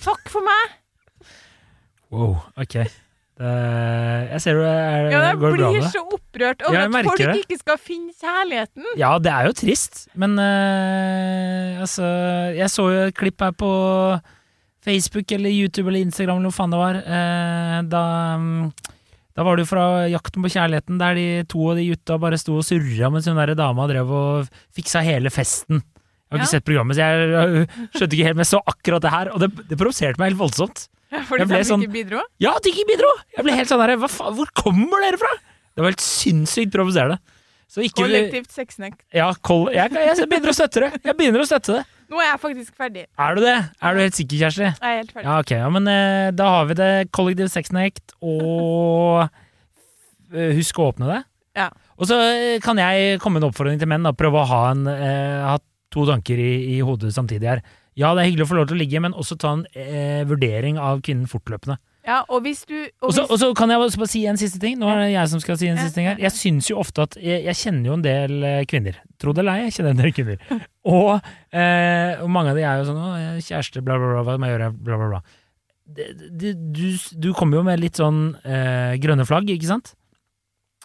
Takk 0.05 0.29
for 0.33 0.45
meg! 0.47 0.77
Wow, 2.13 2.37
ok. 2.61 2.77
Det, 3.37 3.49
jeg 4.31 4.41
ser 4.41 4.57
du 4.57 4.63
er, 4.65 5.11
Ja, 5.13 5.19
jeg 5.29 5.39
går 5.43 5.51
det 5.53 5.59
bra 5.61 5.69
med 5.69 5.75
blir 5.77 5.91
så 5.93 6.03
opprørt 6.07 6.63
over 6.65 6.73
Ja, 6.77 6.85
jeg 6.87 6.93
at 6.95 7.09
folk 7.11 7.21
det. 7.21 7.35
ikke 7.43 7.59
skal 7.61 7.81
finne 7.83 8.15
kjærligheten. 8.17 8.87
Ja, 8.97 9.11
det 9.21 9.33
er 9.33 9.49
jo 9.51 9.57
trist, 9.59 10.07
men 10.17 10.39
uh, 10.41 11.83
altså 11.85 12.07
Jeg 12.57 12.71
så 12.73 12.87
jo 12.95 13.03
et 13.11 13.19
klipp 13.19 13.45
her 13.45 13.53
på 13.53 13.71
Facebook 14.87 15.33
eller 15.37 15.53
YouTube 15.53 15.91
eller 15.91 16.07
Instagram 16.07 16.39
eller 16.41 16.53
hva 16.55 16.57
faen 16.57 16.73
det 16.73 16.81
var. 16.81 17.01
Uh, 17.03 17.79
da, 17.93 18.05
um, 18.39 18.71
da 19.37 19.45
var 19.45 19.59
det 19.59 19.67
jo 19.67 19.73
fra 19.75 19.87
Jakten 20.09 20.47
på 20.47 20.53
kjærligheten, 20.55 21.01
der 21.03 21.19
de 21.19 21.27
to 21.51 21.67
av 21.73 21.77
de 21.77 21.91
gutta 21.91 22.17
bare 22.23 22.41
sto 22.41 22.57
og 22.57 22.65
surra 22.65 23.11
mens 23.13 23.29
hun 23.29 23.37
der 23.37 23.53
dama 23.59 23.89
drev 23.91 24.17
og 24.17 24.49
fiksa 24.79 25.05
hele 25.05 25.33
festen. 25.35 25.83
Jeg 26.27 26.35
har 26.35 26.41
ikke 26.43 26.49
Ja. 26.49 26.53
sett 26.59 26.65
programmet, 26.67 26.97
så 26.99 27.07
jeg 27.07 27.69
skjønte 27.95 28.15
ikke 28.17 28.27
helt, 28.27 28.37
men 28.37 28.45
jeg 28.45 28.51
så 28.51 28.61
akkurat 28.67 29.03
det 29.05 29.11
her, 29.15 29.29
og 29.33 29.39
det, 29.41 29.49
det 29.71 29.79
provoserte 29.79 30.19
meg 30.19 30.33
helt 30.33 30.41
voldsomt. 30.41 30.89
Fordi 31.29 31.45
Jeg 31.45 31.49
ble 31.53 31.59
de 31.63 31.69
sånn- 31.71 31.85
ikke 31.87 31.93
bidro. 32.01 32.23
Ja, 32.43 32.57
de 32.59 32.73
ikke 32.75 32.87
bidro! 32.89 33.13
Jeg 33.37 33.45
ble 33.47 33.53
helt 33.55 33.71
sånn 33.71 33.81
her, 33.85 33.95
hva 33.97 34.09
faen, 34.11 34.35
hvor 34.35 34.51
kommer 34.59 35.05
dere 35.07 35.21
fra? 35.23 35.31
Det 35.77 35.85
var 35.85 35.93
helt 35.93 36.03
sinnssykt 36.03 36.73
provoserende. 36.75 37.21
Kollektivt 37.77 38.51
sexnekt. 38.55 39.01
Ja, 39.13 39.33
koll, 39.45 39.67
jeg, 39.75 39.91
jeg 39.93 40.29
begynner 40.31 40.53
å 40.53 40.55
støtte 40.57 40.83
det. 40.87 40.91
Jeg 41.05 41.17
begynner 41.19 41.43
å 41.43 41.47
støtte 41.47 41.75
det. 41.77 41.83
Nå 42.09 42.21
er 42.23 42.29
jeg 42.31 42.39
faktisk 42.41 42.77
ferdig. 42.79 43.03
Er 43.19 43.35
du 43.35 43.41
det? 43.43 43.55
Er 43.83 43.95
du 43.97 44.01
helt 44.05 44.15
sikker, 44.17 44.39
Kjersti? 44.45 44.69
Jeg 44.69 44.77
er 44.87 45.01
helt 45.01 45.11
ferdig. 45.13 45.27
Ja, 45.27 45.39
ok. 45.43 45.51
Ja, 45.59 45.71
men 45.75 45.91
eh, 45.91 46.29
da 46.39 46.47
har 46.55 46.69
vi 46.71 46.77
det. 46.79 46.91
Kollektiv 47.15 47.51
sexnekt 47.53 48.15
og 48.23 49.27
husk 50.59 50.79
å 50.81 50.91
åpne 50.93 51.11
det. 51.11 51.19
Ja. 51.59 51.69
Og 51.99 52.09
så 52.11 52.19
eh, 52.23 52.59
kan 52.65 52.79
jeg 52.81 53.19
komme 53.23 53.39
med 53.41 53.47
en 53.47 53.51
oppfordring 53.51 53.81
til 53.83 53.91
menn. 53.91 54.07
da, 54.07 54.15
Prøve 54.17 54.43
å 54.43 54.49
ha, 54.51 54.63
en, 54.71 54.87
eh, 54.93 55.43
ha 55.51 55.59
to 55.95 56.07
tanker 56.09 56.41
i, 56.41 56.53
i 56.77 56.79
hodet 56.85 57.13
samtidig 57.15 57.51
her. 57.51 57.65
Ja, 57.97 58.13
det 58.13 58.23
er 58.23 58.31
hyggelig 58.31 58.47
å 58.47 58.51
få 58.51 58.59
lov 58.59 58.71
til 58.71 58.77
å 58.77 58.83
ligge, 58.83 59.01
men 59.01 59.17
også 59.17 59.39
ta 59.41 59.55
en 59.57 59.67
eh, 59.73 60.25
vurdering 60.29 60.81
av 60.83 61.01
kvinnen 61.05 61.29
fortløpende. 61.31 61.79
Ja, 62.07 62.21
og 62.31 62.45
hvis 62.45 62.61
du 62.69 62.75
og 63.03 63.11
hvis, 63.11 63.19
så 63.41 63.49
kan 63.59 63.73
jeg 63.73 63.81
bare 63.83 64.07
si 64.07 64.21
en 64.31 64.39
siste 64.39 64.61
ting. 64.63 64.77
Nå 64.79 64.87
er 64.93 65.01
det 65.01 65.09
jeg 65.11 65.31
som 65.33 65.41
skal 65.43 65.57
si 65.59 65.71
en 65.73 65.81
siste 65.81 65.99
ting 65.99 66.07
her. 66.07 66.21
Jeg 66.23 66.35
syns 66.37 66.69
jo 66.71 66.79
ofte 66.79 67.03
at 67.03 67.17
Jeg, 67.19 67.43
jeg 67.49 67.59
kjenner 67.59 67.91
jo 67.91 67.97
en 67.97 68.05
del 68.05 68.47
eh, 68.47 68.61
kvinner. 68.71 69.01
Tro 69.19 69.35
det 69.35 69.43
eller 69.43 69.59
ei, 69.59 69.65
jeg 69.67 69.79
kjenner 69.79 69.97
en 69.97 70.03
del 70.05 70.15
kvinner. 70.15 70.45
Og, 70.87 71.17
eh, 71.51 72.23
og 72.23 72.31
mange 72.31 72.53
av 72.53 72.61
de 72.61 72.63
er 72.63 72.79
jo 72.79 72.87
sånn 72.93 73.01
Å, 73.03 73.09
kjæreste, 73.43 73.83
bla, 73.83 73.97
bla, 73.99 74.13
bla, 74.13 74.23
hva 74.29 74.37
må 74.39 74.47
jeg 74.47 74.55
gjøre, 74.55 74.71
bla, 74.87 75.01
bla, 75.01 75.09
bla. 75.17 75.23
Det, 75.97 76.07
det, 76.31 76.53
du, 76.77 76.85
du 76.95 77.33
kommer 77.35 77.59
jo 77.59 77.65
med 77.67 77.83
litt 77.83 77.99
sånn 77.99 78.21
eh, 78.45 78.95
grønne 79.03 79.27
flagg, 79.27 79.51
ikke 79.51 79.73
sant? 79.73 79.97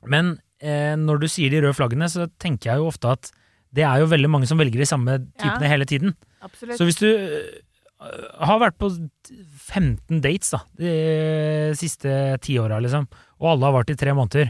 Men 0.10 0.40
eh, 0.58 0.96
når 0.98 1.22
du 1.22 1.30
sier 1.30 1.54
de 1.54 1.62
røde 1.62 1.78
flaggene, 1.78 2.10
så 2.10 2.26
tenker 2.42 2.72
jeg 2.72 2.82
jo 2.82 2.90
ofte 2.90 3.14
at 3.14 3.30
det 3.76 3.84
er 3.88 4.02
jo 4.02 4.10
veldig 4.12 4.30
mange 4.32 4.48
som 4.50 4.60
velger 4.60 4.82
de 4.84 4.88
samme 4.90 5.18
typene 5.40 5.70
hele 5.72 5.88
tiden. 5.88 6.16
Absolutt. 6.44 6.78
Så 6.80 6.88
hvis 6.88 7.00
du 7.00 7.08
øh, 7.08 8.26
har 8.42 8.60
vært 8.64 8.80
på 8.82 8.90
15 8.92 10.24
dates 10.24 10.52
da, 10.56 10.64
de 10.80 10.96
siste 11.80 12.16
ti 12.44 12.58
åra, 12.60 12.82
liksom, 12.84 13.08
og 13.40 13.54
alle 13.54 13.70
har 13.70 13.78
vart 13.80 13.94
i 13.94 14.00
tre 14.00 14.16
måneder 14.18 14.50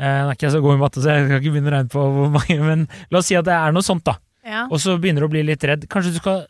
Nå 0.00 0.30
er 0.30 0.36
ikke 0.36 0.46
jeg 0.46 0.54
så 0.54 0.62
god 0.64 0.78
i 0.78 0.80
matte, 0.80 1.02
så 1.04 1.12
jeg 1.12 1.26
kan 1.28 1.42
ikke 1.42 1.50
begynne 1.52 1.68
å 1.68 1.72
regne 1.74 1.92
på 1.92 2.02
hvor 2.14 2.30
mange, 2.32 2.54
men 2.70 2.84
la 3.12 3.20
oss 3.20 3.26
si 3.28 3.36
at 3.36 3.44
det 3.44 3.52
er 3.52 3.74
noe 3.76 3.84
sånt, 3.84 4.06
da. 4.06 4.14
ja. 4.48 4.62
Og 4.72 4.80
så 4.80 4.94
begynner 4.96 5.26
du 5.26 5.28
å 5.28 5.32
bli 5.34 5.42
litt 5.44 5.66
redd. 5.68 5.84
Kanskje 5.92 6.14
du 6.14 6.20
skal 6.22 6.46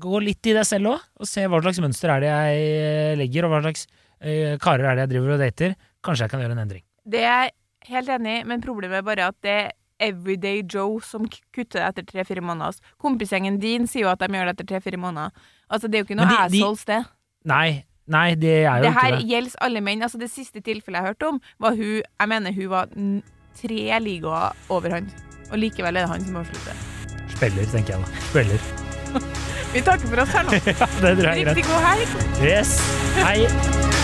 gå 0.00 0.20
litt 0.24 0.48
i 0.48 0.54
deg 0.56 0.64
selv 0.64 0.94
òg, 0.94 1.04
og 1.20 1.28
se 1.28 1.44
hva 1.44 1.60
slags 1.62 1.82
mønster 1.84 2.14
er 2.14 2.24
det 2.24 2.30
jeg 2.30 2.62
eh, 2.78 3.12
legger, 3.20 3.44
og 3.46 3.52
hva 3.52 3.60
slags 3.66 3.84
eh, 4.24 4.56
karer 4.62 4.88
er 4.88 4.96
det 4.96 5.04
jeg 5.04 5.12
driver 5.14 5.34
og 5.36 5.44
dater. 5.44 5.76
Kanskje 6.04 6.24
jeg 6.24 6.32
kan 6.32 6.44
gjøre 6.44 6.56
en 6.56 6.62
endring. 6.64 6.84
Det 7.04 7.20
er 7.20 7.44
jeg 7.44 7.54
helt 7.90 8.14
enig 8.16 8.38
i, 8.38 8.44
men 8.48 8.64
problemet 8.64 9.02
er 9.02 9.06
bare 9.06 9.28
at 9.28 9.38
det 9.44 9.58
Everyday 10.00 10.62
Joe 10.62 11.00
som 11.00 11.26
kutter 11.54 11.78
det 11.80 11.88
etter 11.88 12.06
tre-fire 12.12 12.40
måneder. 12.42 12.66
Altså, 12.72 12.80
Kompisgjengen 13.00 13.60
din 13.62 13.86
sier 13.86 14.02
jo 14.06 14.10
at 14.12 14.18
de 14.18 14.28
gjør 14.34 14.50
det 14.50 14.54
etter 14.58 14.66
tre-fire 14.74 14.98
måneder. 15.00 15.30
Altså, 15.70 15.88
det 15.88 15.94
er 15.98 16.02
jo 16.04 16.08
ikke 16.08 16.16
noe 16.20 16.28
de- 16.28 16.38
assholes, 16.46 16.84
det. 16.84 17.04
Nei, 17.44 17.84
nei, 18.08 18.34
det 18.34 18.54
er 18.64 18.76
jo 18.78 18.82
Det 18.88 18.92
her 18.94 19.10
ikke 19.12 19.20
det. 19.20 19.28
gjelder 19.30 19.56
alle 19.68 19.80
menn. 19.80 20.02
Altså, 20.02 20.18
det 20.18 20.30
siste 20.30 20.60
tilfellet 20.60 21.00
jeg 21.00 21.08
hørte 21.12 21.28
om, 21.28 21.40
var 21.60 21.70
hun 21.76 22.02
Jeg 22.02 22.28
mener 22.28 22.52
hun 22.52 22.68
var 22.68 22.88
tre 23.54 24.00
ligaer 24.00 24.52
over 24.70 24.90
han. 24.90 25.10
Og 25.52 25.58
likevel 25.58 25.96
er 25.96 26.00
det 26.06 26.08
han 26.08 26.24
som 26.24 26.36
avslutter. 26.36 26.74
Spiller, 27.36 27.64
tenker 27.70 27.94
jeg 27.94 28.00
da. 28.00 28.24
Spiller. 28.30 28.60
Vi 29.74 29.80
takker 29.82 30.06
for 30.08 30.20
oss 30.22 30.28
her 30.34 30.44
nå. 30.44 30.50
Ja, 30.66 30.86
det 31.02 31.16
tror 31.18 31.30
jeg 31.34 31.42
er 31.46 31.54
Riktig 31.54 31.66
god 31.66 31.86
helg. 31.90 32.42
Yes. 32.42 32.78
Hei. 33.22 34.03